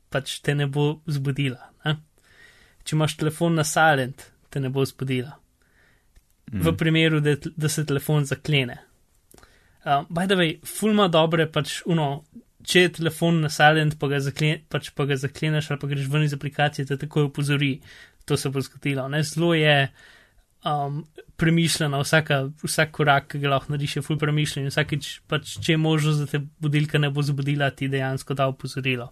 pač 0.09 0.39
te 0.41 0.55
ne 0.55 0.65
bo 0.67 1.01
zbudila. 1.07 1.69
Ne? 1.85 1.99
Če 2.83 2.95
imaš 2.95 3.19
telefon 3.19 3.59
na 3.59 3.67
silent, 3.67 4.29
te 4.49 4.63
ne 4.63 4.71
bo 4.73 4.85
zbudila 4.87 5.35
mm. 6.51 6.61
v 6.61 6.77
primeru, 6.77 7.19
da, 7.19 7.35
da 7.55 7.69
se 7.69 7.85
telefon 7.85 8.25
zaklene. 8.25 8.77
Uh, 9.85 10.03
by 10.09 10.27
the 10.27 10.35
way, 10.35 10.59
fulma 10.65 11.07
dobre 11.07 11.47
pač 11.47 11.81
uno. 11.87 12.23
Če 12.69 12.81
je 12.83 12.89
telefon 12.99 13.37
na 13.39 13.49
silent, 13.49 13.95
pa 13.97 14.09
ga, 14.11 14.17
zaklen, 14.21 14.65
pač 14.69 14.89
pa 14.93 15.05
ga 15.07 15.15
zakleneš 15.17 15.69
ali 15.71 15.79
pa 15.79 15.87
greš 15.87 16.09
ven 16.11 16.25
iz 16.25 16.33
aplikacije, 16.35 16.83
te 16.85 16.97
takoj 16.99 17.29
upozori, 17.29 17.77
to 18.27 18.35
se 18.37 18.51
bo 18.51 18.61
zgodilo. 18.61 19.05
Ne? 19.09 19.23
Zelo 19.23 19.53
je 19.55 19.87
um, 20.67 20.99
premišljeno, 21.39 22.01
vsaka, 22.03 22.41
vsak 22.63 22.91
korak, 22.91 23.29
ki 23.31 23.39
ga 23.39 23.53
lahko 23.55 23.71
narediš, 23.71 23.95
je 23.95 24.03
ful 24.05 24.19
premišljen. 24.19 24.67
Vsakič, 24.69 25.07
pač, 25.31 25.55
če 25.63 25.77
je 25.77 25.81
možnost, 25.81 26.25
da 26.25 26.33
te 26.33 26.43
budilka 26.61 26.99
ne 26.99 27.09
bo 27.15 27.23
zbudila, 27.23 27.71
ti 27.71 27.87
dejansko 27.89 28.35
da 28.35 28.49
upozorilo. 28.51 29.07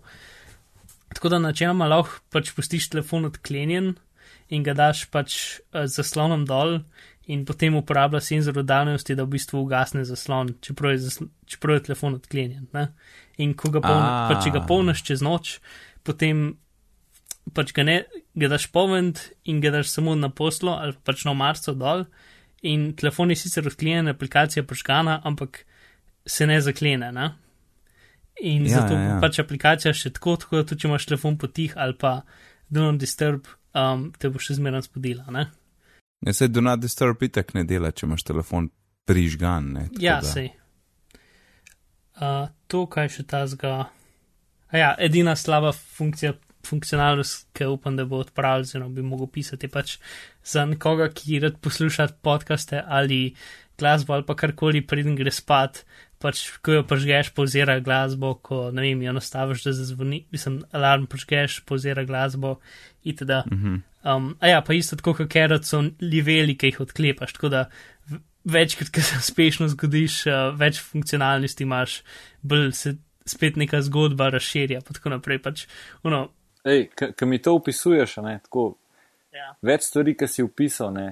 Tako 1.16 1.32
da 1.32 1.40
načeloma 1.40 1.88
lahko 1.88 2.20
pač 2.36 2.52
pustiš 2.54 2.92
telefon 2.92 3.30
odklenjen 3.32 3.94
in 4.52 4.64
ga 4.64 4.76
daš 4.76 5.08
pač 5.12 5.40
uh, 5.72 5.88
zaslonom 5.88 6.44
dol 6.48 6.82
in 7.28 7.44
potem 7.46 7.76
uporablja 7.76 8.22
senzor 8.24 8.62
oddaljenosti, 8.62 9.16
da 9.16 9.26
v 9.26 9.36
bistvu 9.36 9.60
ugasne 9.66 10.06
zaslon, 10.08 10.54
čeprav 10.64 10.94
je, 10.96 11.02
zasl 11.08 11.28
čeprav 11.46 11.76
je 11.76 11.84
telefon 11.90 12.16
odklenjen. 12.16 12.70
Ne? 12.74 12.88
In 13.44 13.54
ko 13.58 13.72
ga, 13.74 13.82
poln, 13.84 14.06
pa, 14.30 14.38
če 14.44 14.54
ga 14.56 14.64
polniš 14.68 15.04
čez 15.10 15.24
noč, 15.26 15.58
potem 16.08 16.54
pač 17.56 17.74
ga 17.76 17.84
ne, 17.88 17.98
ga 18.36 18.50
daš 18.52 18.70
povend 18.72 19.22
in 19.48 19.60
ga 19.64 19.74
daš 19.76 19.92
samo 19.92 20.16
na 20.16 20.30
poslo 20.32 20.76
ali 20.80 20.96
pač 21.04 21.26
na 21.28 21.36
marco 21.36 21.76
dol. 21.76 22.08
In 22.68 22.90
telefon 22.98 23.32
je 23.32 23.38
sicer 23.44 23.68
odklenjen, 23.68 24.10
aplikacija 24.10 24.66
požgana, 24.66 25.20
ampak 25.28 25.62
se 26.26 26.48
ne 26.48 26.58
zaklene. 26.64 27.12
Ne? 27.12 27.30
In 28.42 28.66
ja, 28.66 28.80
zato 28.80 28.96
ja, 28.96 29.14
ja. 29.14 29.20
pač 29.22 29.40
aplikacija 29.44 29.94
še 29.96 30.14
tako, 30.16 30.38
tako 30.42 30.62
da 30.62 30.70
tudi 30.72 30.86
če 30.86 30.92
imaš 30.92 31.12
telefon 31.12 31.38
potih 31.42 31.76
ali 31.76 31.96
pa 32.00 32.22
do 32.70 32.84
not 32.88 33.00
disturb, 33.02 33.48
um, 33.76 34.12
te 34.16 34.32
bo 34.32 34.42
še 34.42 34.58
zmeraj 34.58 34.88
spodila. 34.88 35.28
Ja, 36.26 36.34
se 36.34 36.48
do 36.48 36.62
not 36.62 36.82
disturb 36.82 37.22
itak 37.24 37.54
ne 37.54 37.64
dela, 37.68 37.92
če 37.92 38.08
imaš 38.08 38.26
telefon 38.26 38.72
prižgan. 39.08 39.72
Ne, 39.74 39.86
ja, 40.02 40.20
da. 40.22 40.32
sej. 40.32 40.50
Uh, 42.18 42.50
to, 42.68 42.88
kaj 42.90 43.12
še 43.14 43.28
ta 43.30 43.44
zga. 43.48 43.76
Ja, 44.74 44.96
edina 45.00 45.36
slaba 45.38 45.72
funkcija, 45.72 46.34
funkcionalnost, 46.68 47.48
ki 47.56 47.70
upam, 47.72 47.96
da 48.00 48.06
bo 48.10 48.20
odpravljena, 48.26 48.90
bi 48.92 49.06
mogel 49.06 49.30
pisati 49.32 49.70
pač 49.72 49.98
za 50.46 50.66
nekoga, 50.68 51.08
ki 51.14 51.40
rad 51.46 51.62
posluša 51.64 52.10
podcaste 52.26 52.82
ali 52.82 53.36
glasbo 53.78 54.16
ali 54.18 54.26
pa 54.26 54.36
karkoli, 54.36 54.82
preden 54.82 55.16
gre 55.16 55.32
spat, 55.32 55.84
pač 56.22 56.48
ko 56.66 56.80
jo 56.80 56.86
požgeš, 56.90 57.30
pozira 57.38 57.78
glasbo, 57.84 58.34
ko 58.42 58.68
ne 58.74 58.88
vem, 58.88 59.04
jo 59.06 59.14
nastaviš, 59.14 59.68
da 59.68 59.76
zazvoni, 59.78 60.24
mislim, 60.34 60.64
alarm 60.76 61.06
požgeš, 61.10 61.62
pozira 61.70 62.04
glasbo 62.10 62.58
itd. 63.04 63.44
Mm 63.46 63.62
-hmm. 63.62 63.82
Um, 64.16 64.32
a 64.40 64.48
ja, 64.48 64.62
pa 64.62 64.74
isto 64.74 64.98
tako, 65.00 65.14
kot 65.20 65.30
kerot 65.32 65.68
so 65.68 65.82
liveli, 66.02 66.58
ki 66.58 66.72
jih 66.72 66.80
odklepaš, 66.88 67.34
tako 67.38 67.52
da 67.54 67.66
večkrat, 68.48 68.92
ko 68.96 69.04
se 69.04 69.20
uspešno 69.20 69.68
zgodiš, 69.74 70.22
uh, 70.32 70.40
več 70.60 70.80
funkcionalnosti 70.84 71.68
imaš, 71.68 72.02
bolj 72.42 72.72
se 72.78 72.96
spet 73.28 73.60
neka 73.60 73.82
zgodba 73.84 74.30
razširja, 74.32 74.82
pa 74.88 74.96
tako 74.96 75.18
naprej. 75.18 75.42
Pač, 75.44 75.66
uno, 76.08 76.30
Ej, 76.68 76.90
ki 76.96 77.26
mi 77.28 77.40
to 77.40 77.54
opisuješ, 77.56 78.18
ne, 78.26 78.40
tako, 78.44 78.74
ja. 79.36 79.54
več 79.64 79.88
stvari, 79.88 80.18
ki 80.20 80.28
si 80.28 80.44
opisal, 80.44 80.92
ne, 80.96 81.10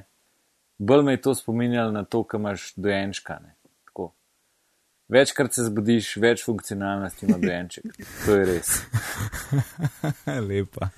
bolj 0.78 1.06
me 1.08 1.16
je 1.16 1.22
to 1.28 1.36
spominjalo 1.36 1.94
na 1.96 2.04
to, 2.04 2.26
kar 2.28 2.42
imaš 2.42 2.74
dojenčka. 2.76 3.40
Ne, 3.44 3.56
Večkrat 5.10 5.54
se 5.54 5.68
zbudiš, 5.68 6.16
več 6.18 6.42
funkcionalnosti 6.46 7.28
ima 7.28 7.38
dojenček. 7.38 7.94
To 8.26 8.40
je 8.40 8.46
res. 8.50 8.72
Lepa. 10.50 10.90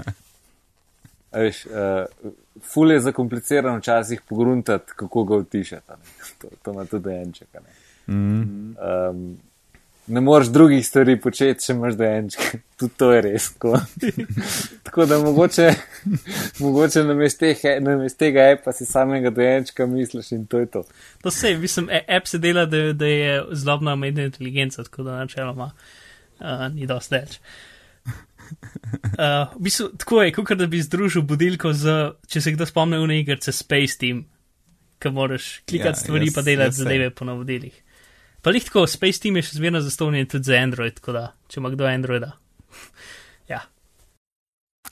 Veš, 1.32 1.66
uh, 1.66 2.32
ful 2.64 2.92
je 2.92 3.00
zakomplicirano 3.00 3.78
včasih 3.78 4.22
pogruntati, 4.30 4.92
kako 4.96 5.24
ga 5.24 5.36
utišati. 5.36 5.92
To, 6.42 6.48
to 6.64 6.72
ima 6.72 6.86
tudi 6.86 7.04
dojenček. 7.04 7.48
Ne? 7.54 8.14
Mm. 8.16 8.76
Um, 9.10 9.38
ne 10.08 10.22
moreš 10.22 10.48
drugih 10.48 10.88
stvari 10.88 11.16
početi, 11.22 11.66
če 11.66 11.74
imaš 11.74 11.94
dojenček. 11.94 12.42
Tudi 12.80 12.94
to 12.98 13.12
je 13.12 13.22
res. 13.22 13.48
Tako, 13.54 13.80
tako 14.86 15.06
da 15.06 15.18
mogoče, 15.20 15.72
mogoče 16.60 17.04
namest 17.04 18.20
tega 18.20 18.50
epa 18.52 18.74
si 18.74 18.86
samega 18.86 19.30
dojenčka 19.30 19.86
misliš 19.86 20.32
in 20.32 20.46
to 20.46 20.60
je 20.60 20.66
to. 20.66 20.84
To 21.22 21.32
se, 21.32 21.56
mislim, 21.58 21.90
e, 21.90 22.04
app 22.18 22.28
se 22.28 22.38
dela, 22.38 22.66
da, 22.66 22.94
da 22.94 23.06
je 23.06 23.44
zlobna 23.52 23.94
umetna 23.94 24.24
inteligenca, 24.24 24.84
tako 24.84 25.04
da 25.04 25.18
načeloma 25.18 25.72
uh, 25.72 26.46
ni 26.74 26.86
dosti 26.86 27.16
več. 27.16 27.40
Uh, 27.40 27.67
v 29.58 29.62
bistvu, 29.68 29.90
tako 29.98 30.22
je, 30.24 30.34
kot 30.34 30.58
da 30.58 30.68
bi 30.68 30.82
združil 30.82 31.26
budilko 31.28 31.74
z, 31.74 31.98
če 32.28 32.42
se 32.42 32.54
kdo 32.56 32.68
spomne, 32.70 33.00
v 33.00 33.20
igrice 33.20 33.52
Space 33.52 34.00
Team, 34.00 34.26
ki 35.00 35.12
moraš 35.14 35.62
klikati 35.70 35.98
Ja, 35.98 36.04
stvari, 36.04 36.30
jaz- 36.30 36.36
pa 36.36 36.42
delati 36.42 36.74
jaz 36.74 36.84
zadeve 36.84 37.10
po 37.14 37.26
navodilih. 37.26 37.76
Pa 38.42 38.54
lih 38.54 38.64
tako, 38.64 38.86
Space 38.88 39.20
Team 39.22 39.38
je 39.38 39.48
še 39.48 39.58
zmerno 39.60 39.82
zastovljen 39.82 40.30
tudi 40.30 40.50
za 40.50 40.60
Android, 40.62 40.96
tako 41.00 41.18
da, 41.18 41.26
če 41.50 41.60
ima 41.60 41.74
kdo 41.74 41.90
Androida. 41.90 42.32
ja, 43.54 43.62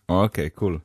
Ok, 0.07 0.33
kul. 0.35 0.51
Cool. 0.55 0.75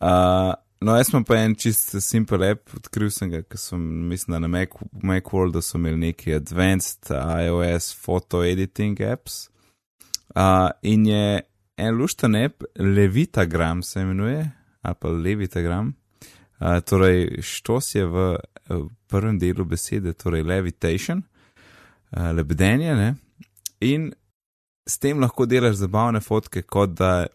Uh, 0.00 0.54
no, 0.80 0.96
jaz 0.96 1.10
sem 1.12 1.24
pa 1.24 1.36
en 1.44 1.54
čist 1.54 1.92
simpel 2.02 2.42
app, 2.46 2.72
odkril 2.78 3.10
sem 3.12 3.30
ga, 3.30 3.42
ker 3.44 3.60
sem, 3.60 3.80
mislim, 4.08 4.34
da 4.36 4.40
na 4.42 4.50
Mac, 4.50 4.74
Macworldu 5.04 5.62
so 5.62 5.78
imeli 5.78 6.00
neki 6.08 6.34
advanced 6.34 7.12
iOS 7.12 7.92
photo 7.94 8.42
editing 8.42 9.00
apps. 9.04 9.46
Uh, 10.34 10.70
in 10.82 11.06
je 11.06 11.42
en 11.76 11.94
lušten 11.94 12.36
app, 12.36 12.62
Levitagram 12.78 13.82
se 13.82 14.00
imenuje, 14.00 14.50
ali 14.82 14.94
pa 15.00 15.08
Levitagram. 15.08 15.94
Uh, 16.60 16.80
torej, 16.86 17.42
štos 17.42 17.94
je 17.94 18.06
v, 18.06 18.36
v 18.68 18.88
prvem 19.10 19.38
delu 19.38 19.64
besede, 19.64 20.12
torej 20.12 20.44
levitation, 20.46 21.22
uh, 22.10 22.30
lebdenje, 22.36 22.94
ne? 22.94 23.14
In 23.80 24.12
s 24.86 24.98
tem 24.98 25.18
lahko 25.20 25.46
delaš 25.46 25.80
zabavne 25.80 26.20
fotke, 26.20 26.62
kot 26.62 26.94
da 26.98 27.26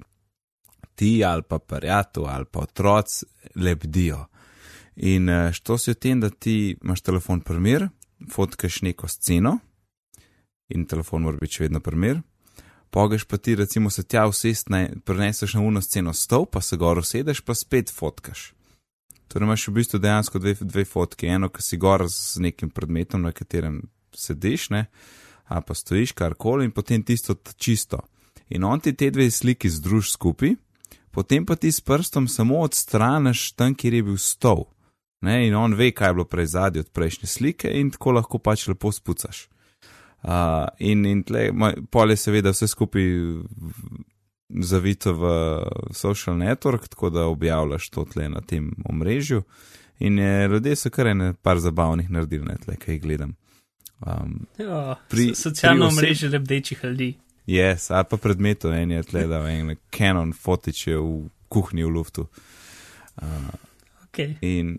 ti 0.96 1.24
ali 1.26 1.44
pa 1.44 1.60
prijatelj 1.60 2.24
ali 2.28 2.46
pa 2.52 2.60
otroci 2.60 3.26
lebdijo. 3.56 4.26
In 4.96 5.30
eh, 5.30 5.54
što 5.54 5.78
si 5.78 5.92
v 5.92 5.96
tem, 5.96 6.20
da 6.20 6.30
ti 6.30 6.78
imaš 6.84 7.02
telefon 7.02 7.42
primir, 7.42 7.88
fotkaš 8.32 8.82
neko 8.82 9.08
sceno 9.08 9.60
in 10.68 10.86
telefon 10.86 11.22
mora 11.22 11.38
biti 11.38 11.60
še 11.60 11.68
vedno 11.68 11.80
primir. 11.80 12.22
Pogeš 12.90 13.24
pa 13.24 13.38
ti, 13.38 13.56
recimo, 13.56 13.90
se 13.90 14.04
tja 14.04 14.28
usest, 14.28 14.68
preneseš 15.06 15.54
na 15.54 15.62
uno 15.62 15.82
sceno 15.82 16.14
stol, 16.14 16.46
pa 16.46 16.62
se 16.62 16.78
gor 16.78 16.98
usedeš, 16.98 17.42
pa 17.42 17.56
spet 17.56 17.92
fotkaš. 17.94 18.54
Torej 19.28 19.46
imaš 19.46 19.68
v 19.68 19.74
bistvu 19.76 20.00
dejansko 20.00 20.40
dve, 20.40 20.56
dve 20.62 20.86
fotke, 20.86 21.28
eno, 21.28 21.50
ki 21.50 21.62
si 21.62 21.78
gor 21.78 22.06
z 22.08 22.40
nekim 22.40 22.70
predmetom, 22.70 23.22
na 23.28 23.34
katerem 23.36 23.82
sediš, 24.16 24.70
ne, 24.70 24.86
ali 25.52 25.64
pa 25.68 25.76
stojiš 25.76 26.16
karkoli, 26.16 26.66
in 26.66 26.72
potem 26.72 27.04
tisto 27.04 27.36
čisto. 27.58 28.00
In 28.50 28.64
on 28.64 28.80
ti 28.80 28.94
te 28.96 29.12
dve 29.12 29.28
sliki 29.32 29.70
združ 29.70 30.14
skupaj, 30.14 30.56
potem 31.12 31.46
pa 31.46 31.56
ti 31.56 31.72
s 31.72 31.82
prstom 31.82 32.28
samo 32.28 32.62
odstraniš 32.64 33.52
tam, 33.52 33.76
kjer 33.76 34.00
je 34.00 34.04
bil 34.04 34.18
stol. 34.18 34.64
Ne, 35.22 35.48
in 35.48 35.56
on 35.56 35.74
ve, 35.74 35.92
kaj 35.92 36.10
je 36.10 36.14
bilo 36.14 36.26
prej 36.26 36.46
zadnje 36.54 36.86
od 36.86 36.90
prejšnje 36.94 37.28
slike, 37.28 37.72
in 37.74 37.92
tako 37.92 38.16
lahko 38.16 38.40
pač 38.40 38.68
lepo 38.68 38.92
spucaš. 38.92 39.48
Uh, 40.24 40.68
in 40.80 41.06
in 41.06 41.24
tle, 41.24 41.52
pol 41.92 42.10
je 42.12 42.18
seveda 42.18 42.52
vse 42.52 42.68
skupaj 42.68 43.04
zavito 44.50 45.14
v 45.14 45.24
social 45.94 46.36
network, 46.38 46.88
tako 46.88 47.10
da 47.10 47.26
objavljaš 47.28 47.90
to 47.90 48.06
tle 48.06 48.30
na 48.30 48.42
tem 48.42 48.72
omrežju. 48.86 49.44
In 50.00 50.20
je, 50.20 50.48
ljudje 50.48 50.76
so 50.76 50.90
kar 50.90 51.08
ene 51.08 51.34
par 51.42 51.60
zabavnih 51.60 52.10
naredili, 52.10 52.46
ne 52.46 52.58
tle, 52.66 52.76
kaj 52.76 53.00
gledam. 53.00 53.36
Um, 54.00 54.46
ja 54.58 54.96
Pri- 55.10 55.34
so- 55.36 55.50
socialno 55.50 55.90
pri 55.90 55.96
mreže 55.96 56.30
lebdečih 56.30 56.80
ljudi. 56.84 57.16
Yes, 57.48 57.88
ali 57.94 58.06
pa 58.10 58.18
predmetov, 58.18 58.74
en 58.74 58.92
je 58.92 59.04
tle, 59.04 59.28
da 59.28 59.40
en 59.50 59.76
Canon 59.98 60.34
fotiče 60.34 60.98
v 60.98 61.30
kuhinji 61.50 61.84
v 61.84 61.90
luftu. 61.90 62.28
Okay. 64.12 64.36
In 64.42 64.78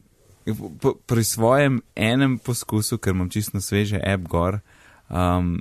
p- 0.82 0.94
pri 1.06 1.24
svojem 1.24 1.82
enem 1.96 2.38
poskusu, 2.38 2.98
ker 2.98 3.14
imam 3.14 3.30
čisto 3.30 3.60
sveže 3.60 4.00
app 4.04 4.28
gor, 4.28 4.60
um, 5.08 5.56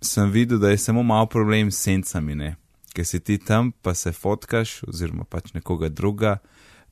sem 0.00 0.30
videl, 0.30 0.58
da 0.58 0.70
je 0.70 0.78
samo 0.78 1.02
malo 1.02 1.26
problem 1.26 1.70
s 1.70 1.82
sencami, 1.82 2.34
ne? 2.34 2.56
ker 2.92 3.06
si 3.08 3.20
ti 3.20 3.38
tam, 3.38 3.72
pa 3.72 3.94
se 3.94 4.12
fotkaš, 4.12 4.82
oziroma 4.88 5.24
pač 5.24 5.54
nekoga 5.56 5.88
druga, 5.88 6.36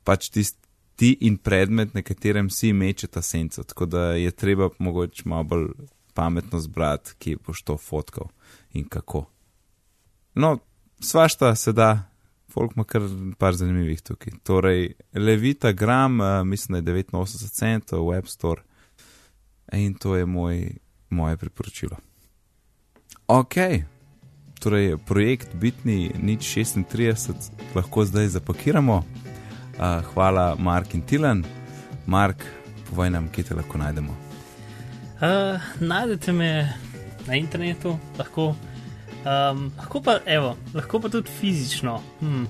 pač 0.04 0.30
tist, 0.32 0.56
ti 0.96 1.12
in 1.26 1.36
predmet, 1.36 1.94
na 1.94 2.02
katerem 2.04 2.50
si 2.52 2.72
mečeta 2.72 3.22
senco. 3.22 3.64
Tako 3.64 3.86
da 3.86 4.04
je 4.16 4.30
treba 4.30 4.70
mogoče 4.78 5.28
malo 5.28 5.44
bolj 5.44 5.66
pametno 6.14 6.60
zbrati, 6.60 7.14
kje 7.18 7.40
boš 7.46 7.62
to 7.62 7.76
fotkal 7.76 8.30
in 8.72 8.88
kako. 8.88 9.26
No, 10.34 10.58
svašta 11.00 11.54
se 11.56 11.72
da, 11.72 12.10
folk 12.52 12.76
ima 12.76 12.84
kar 12.84 13.02
par 13.38 13.56
zanimivih 13.56 14.02
tukaj. 14.02 14.32
Torej, 14.44 14.94
Levita 15.14 15.72
Gram, 15.72 16.20
uh, 16.20 16.42
mislim, 16.44 16.84
da 16.84 16.92
je 16.92 17.04
89 17.04 17.50
centov 17.50 18.08
v 18.08 18.18
App 18.18 18.28
Store 18.28 18.62
in 19.72 19.94
to 19.94 20.16
je 20.16 20.26
moj, 20.26 20.76
moje 21.10 21.36
priporočilo. 21.36 21.96
Ok, 23.26 23.54
torej 24.58 24.96
projekt 25.06 25.54
Bitni 25.54 26.10
nič 26.22 26.42
36 26.42 27.74
lahko 27.74 28.04
zdaj 28.04 28.28
zapakiramo. 28.28 29.02
Uh, 29.80 30.04
hvala, 30.12 30.56
Mark 30.58 30.94
in 30.94 31.02
Tilan. 31.02 31.44
Mark, 32.06 32.44
povej 32.90 33.10
nam, 33.10 33.28
kje 33.32 33.44
te 33.44 33.54
lahko 33.54 33.78
najdemo. 33.78 34.12
Uh, 35.20 35.60
najdete 35.80 36.32
me 36.32 36.68
na 37.26 37.36
internetu, 37.36 37.98
lahko, 38.18 38.54
um, 39.22 39.70
lahko, 39.78 40.02
pa, 40.02 40.18
evo, 40.26 40.56
lahko 40.74 41.00
pa 41.00 41.08
tudi 41.08 41.30
fizično. 41.40 42.00
Hmm. 42.20 42.48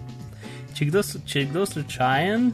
Če, 0.75 0.89
kdo, 0.89 1.03
če 1.27 1.45
kdo 1.51 1.67
slučajen, 1.67 2.51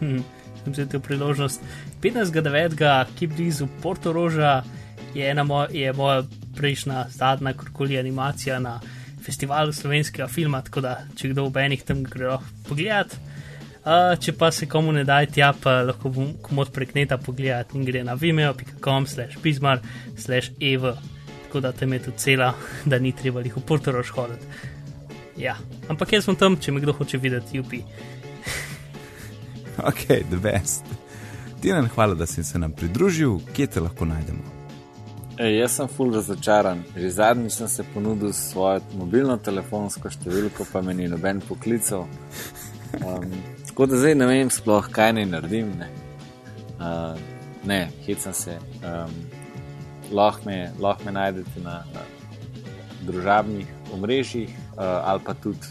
hm, 0.00 0.22
sem 0.62 0.72
vzel 0.76 0.88
to 0.92 1.00
priložnost. 1.00 1.64
15.9. 2.04 2.78
ki 3.18 3.26
blizu 3.26 3.66
Portoroža 3.82 4.60
je, 5.16 5.30
ena 5.30 5.44
moj, 5.44 5.72
je 5.72 5.92
moja 5.96 6.22
prejšnja 6.56 7.06
zadnja 7.10 7.52
korkoli 7.56 7.98
animacija 7.98 8.58
na 8.58 8.80
festivalu 9.24 9.72
slovenskega 9.72 10.28
filma, 10.28 10.62
tako 10.62 10.80
da 10.84 10.98
če 11.16 11.32
kdo 11.32 11.48
v 11.48 11.64
enih 11.64 11.82
tam 11.86 12.04
gre 12.04 12.38
pogledat. 12.68 13.16
Uh, 13.86 14.16
če 14.18 14.32
pa 14.34 14.50
se 14.50 14.66
komu 14.66 14.90
ne 14.92 15.04
da 15.06 15.20
tja, 15.30 15.52
pa 15.62 15.78
lahko 15.86 16.10
komod 16.42 16.72
prek 16.74 16.96
neta 16.96 17.20
pogledati 17.22 17.78
in 17.78 17.84
gre 17.86 18.02
na 18.06 18.16
vimeo.com 18.18 19.06
slash 19.06 19.38
pismar 19.42 19.82
slash 20.18 20.50
ev. 20.60 20.88
Tako 21.44 21.62
da 21.62 21.72
tam 21.72 21.94
je 21.94 22.00
tudi 22.08 22.18
cela, 22.18 22.50
da 22.90 22.98
ni 22.98 23.14
treba 23.14 23.44
jih 23.46 23.56
v 23.56 23.62
Portorož 23.68 24.10
hoditi. 24.18 24.74
Ja, 25.38 25.54
ampak 25.92 26.16
jaz 26.16 26.26
sem 26.26 26.36
tam, 26.36 26.56
če 26.58 26.72
me 26.72 26.82
kdo 26.82 26.96
hoče 26.96 27.22
videti, 27.22 27.60
jupi. 27.60 27.82
Ok, 29.76 30.06
the 30.32 30.38
best. 30.40 30.88
Tilan, 31.60 31.90
hvala, 31.92 32.16
da 32.16 32.26
si 32.26 32.44
se 32.44 32.58
nam 32.58 32.72
pridružil, 32.72 33.42
kje 33.52 33.66
te 33.74 33.84
lahko 33.84 34.08
najdemo. 34.08 34.55
Ej, 35.36 35.58
jaz 35.58 35.74
sem 35.76 35.88
full 35.88 36.14
razočaran. 36.16 36.78
Že 36.96 37.10
zadnjič 37.10 37.52
sem 37.52 37.68
se 37.68 37.84
ponudil 37.94 38.32
s 38.32 38.56
svojo 38.56 38.80
mobilno 38.96 39.36
telefonsko 39.36 40.08
številko, 40.08 40.64
pa 40.72 40.80
me 40.80 40.94
ni 40.96 41.10
noben 41.12 41.42
poklical. 41.44 42.06
Um, 43.04 43.34
tako 43.68 43.84
da 43.84 43.98
zdaj 44.00 44.16
ne 44.16 44.28
vem 44.30 44.48
sploh, 44.48 44.88
kaj 44.88 45.12
naj 45.18 45.26
naredim. 45.28 45.74
Ne, 45.76 45.90
uh, 46.80 47.20
ne 47.68 47.82
hecam 48.06 48.32
se. 48.32 48.56
Um, 48.80 49.12
lahko, 50.08 50.48
me, 50.48 50.72
lahko 50.80 51.04
me 51.04 51.16
najdete 51.18 51.60
na, 51.60 51.82
na 51.92 52.06
družabnih 53.04 53.68
omrežjih 53.92 54.48
uh, 54.48 55.04
ali 55.04 55.20
pa 55.20 55.36
tudi 55.36 55.68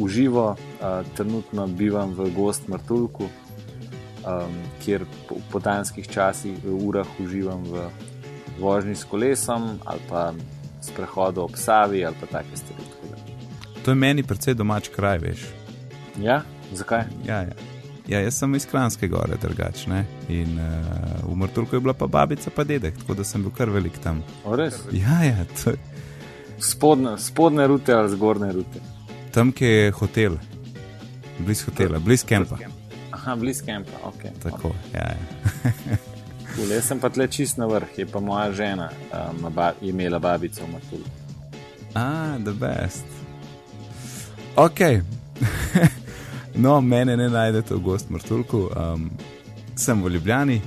v 0.00 0.08
živo. 0.08 0.48
Uh, 0.80 1.04
trenutno 1.20 1.68
bivam 1.68 2.16
v 2.16 2.32
Gost 2.32 2.64
Martulku, 2.72 3.28
um, 4.24 4.60
kjer 4.80 5.04
po, 5.28 5.36
po 5.52 5.60
danskih 5.60 6.08
časih, 6.08 6.64
urah 6.64 7.08
uživam 7.20 7.60
v 7.68 7.90
vožnji 8.60 8.94
s 8.94 9.04
kolesom 9.04 9.78
ali 9.84 10.00
pa 10.08 10.32
sprehodu 10.82 11.40
ob 11.40 11.56
Savi 11.56 12.04
ali 12.04 12.16
pa 12.20 12.26
take 12.26 12.56
stvari. 12.56 12.84
To 13.84 13.90
je 13.90 13.94
meni 13.94 14.22
precej 14.22 14.54
domač 14.54 14.88
kraj, 14.88 15.18
veš. 15.18 15.46
Ja, 16.18 16.42
zakaj? 16.72 17.04
Ja, 17.26 17.42
ja. 17.46 17.54
ja 18.08 18.20
jaz 18.20 18.38
sem 18.38 18.54
iz 18.54 18.66
Kranske 18.66 19.08
gore, 19.08 19.36
drugačne. 19.42 20.04
In 20.28 20.58
uh, 20.58 21.30
v 21.30 21.36
Martulku 21.36 21.76
je 21.76 21.80
bila 21.80 21.94
pa 21.94 22.06
babica, 22.06 22.50
pa 22.50 22.64
dedek, 22.64 22.98
tako 22.98 23.14
da 23.14 23.24
sem 23.24 23.42
bil 23.42 23.54
kar 23.54 23.70
velik 23.70 23.98
tam. 24.02 24.24
O, 24.44 24.56
res? 24.56 24.80
Ja, 24.90 25.22
ja, 25.22 25.46
to, 25.62 25.76
Spodne, 26.58 27.18
spodne 27.18 27.66
rute 27.66 27.94
ali 27.94 28.10
zgornje 28.10 28.52
rute. 28.52 28.80
tam, 29.32 29.52
kjer 29.52 29.70
je 29.70 29.90
hotel, 29.90 30.38
bliz 31.38 31.62
hotela, 31.62 31.98
bliz 31.98 32.24
kempa. 32.24 32.56
Aha, 33.12 33.36
bliz 33.36 33.62
kampa, 33.62 34.02
ok. 34.04 34.22
Tako, 34.42 34.74
ja, 34.94 35.14
ja. 35.14 35.96
Cool. 36.56 36.72
Jaz 36.72 36.86
sem 36.88 37.00
pa 37.00 37.10
tle 37.12 37.26
čist 37.28 37.58
na 37.60 37.66
vrh, 37.68 37.98
je 37.98 38.06
pa 38.08 38.20
moja 38.20 38.48
žena 38.52 38.88
um, 39.12 39.50
ba, 39.52 39.74
imela 39.84 40.18
babico 40.18 40.64
v 40.64 40.72
Matulu. 40.72 41.04
Ah, 41.94 42.38
the 42.44 42.52
best. 42.52 43.04
Ok. 44.56 44.80
no, 46.64 46.80
mene 46.80 47.16
ne 47.16 47.28
najdete 47.28 47.74
v 47.74 47.80
Gost 47.84 48.08
Martulku, 48.10 48.70
um, 48.72 49.10
sem 49.76 50.02
v 50.02 50.14
Ljubljani. 50.16 50.60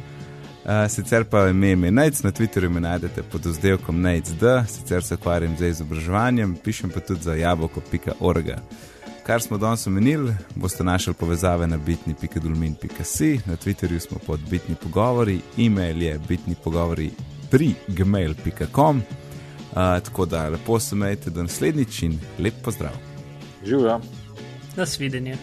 Uh, 0.69 0.85
sicer 0.89 1.25
pa 1.25 1.47
ime 1.49 1.69
je 1.69 1.91
Nec, 1.91 2.21
na 2.21 2.31
Twitterju 2.31 2.69
me 2.69 2.81
najdete 2.85 3.23
pod 3.23 3.45
oddelkom 3.45 4.01
NECD, 4.01 4.43
sicer 4.67 5.03
se 5.03 5.15
ukvarjam 5.15 5.57
z 5.57 5.69
izobraževanjem, 5.69 6.55
pišem 6.63 6.89
pa 6.89 6.99
tudi 6.99 7.21
za 7.21 7.33
jabolko.org. 7.33 8.53
Kar 9.29 9.41
smo 9.41 9.57
danes 9.57 9.87
omenili, 9.87 10.33
boste 10.55 10.83
našli 10.83 11.13
povezave 11.13 11.67
na 11.67 11.77
bitni.dulmin.si, 11.77 13.39
na 13.45 13.55
Twitterju 13.55 13.99
smo 13.99 14.17
pod 14.25 14.39
bitni 14.49 14.75
pogovori, 14.75 15.39
e-mail 15.57 16.01
je 16.01 16.19
bitni 16.27 16.55
pogovori 16.63 17.11
pri 17.51 17.73
gmail.com. 17.87 18.97
Uh, 18.97 19.75
tako 19.75 20.25
da 20.25 20.49
lepo 20.49 20.79
se 20.79 20.95
majte 20.95 21.29
do 21.29 21.43
naslednjič 21.43 22.01
in 22.03 22.19
lep 22.39 22.53
pozdrav. 22.63 22.91
Živijo. 23.65 24.01
Nasvidenje. 24.75 25.37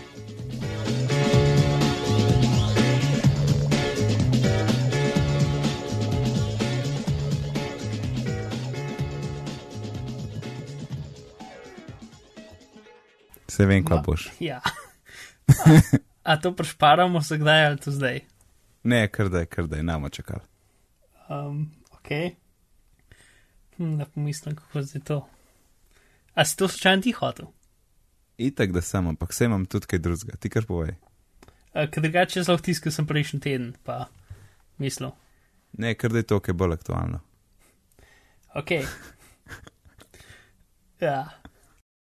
Se 13.56 13.66
vem, 13.66 13.84
kva 13.84 13.96
Ma- 13.96 14.02
boš. 14.02 14.28
Ja. 14.40 14.60
A, 15.48 15.80
a 16.22 16.36
to 16.40 16.52
prešparamo 16.56 17.22
se 17.22 17.38
kdaj 17.38 17.66
ali 17.66 17.78
to 17.80 17.90
zdaj? 17.90 18.20
Ne, 18.84 19.08
kar 19.08 19.28
da 19.28 19.38
je, 19.38 19.46
kar 19.46 19.66
da 19.66 19.76
je, 19.76 19.82
nama 19.82 20.08
čakal. 20.08 20.40
Um, 21.28 21.70
ok. 21.92 22.10
Hm, 23.76 23.96
da 23.98 24.04
pomislim, 24.04 24.56
kako 24.56 24.82
zdaj 24.82 25.02
to. 25.02 25.28
A 26.34 26.44
si 26.44 26.56
to 26.56 26.68
slučajno 26.68 27.02
ti 27.02 27.12
hotel? 27.12 27.46
Itak, 28.38 28.72
da 28.72 28.80
sem, 28.80 29.06
ampak 29.06 29.32
vse 29.32 29.48
imam 29.48 29.64
tudi 29.66 29.86
kaj 29.86 29.98
drugega. 29.98 30.36
Ti 30.36 30.50
kar 30.52 30.66
povej. 30.68 30.94
Ker 31.72 32.02
drugače 32.02 32.42
zelo 32.42 32.58
tiskal 32.58 32.92
sem 32.92 33.06
prejšnji 33.06 33.40
teden, 33.40 33.72
pa 33.84 34.06
mislil. 34.78 35.10
Ne, 35.72 35.94
kar 35.94 36.12
da 36.12 36.20
je 36.20 36.28
to, 36.28 36.40
kaj 36.40 36.52
je 36.52 36.56
bolj 36.56 36.76
aktualno. 36.76 37.20
Ok. 38.54 38.70
Ja. 41.00 41.28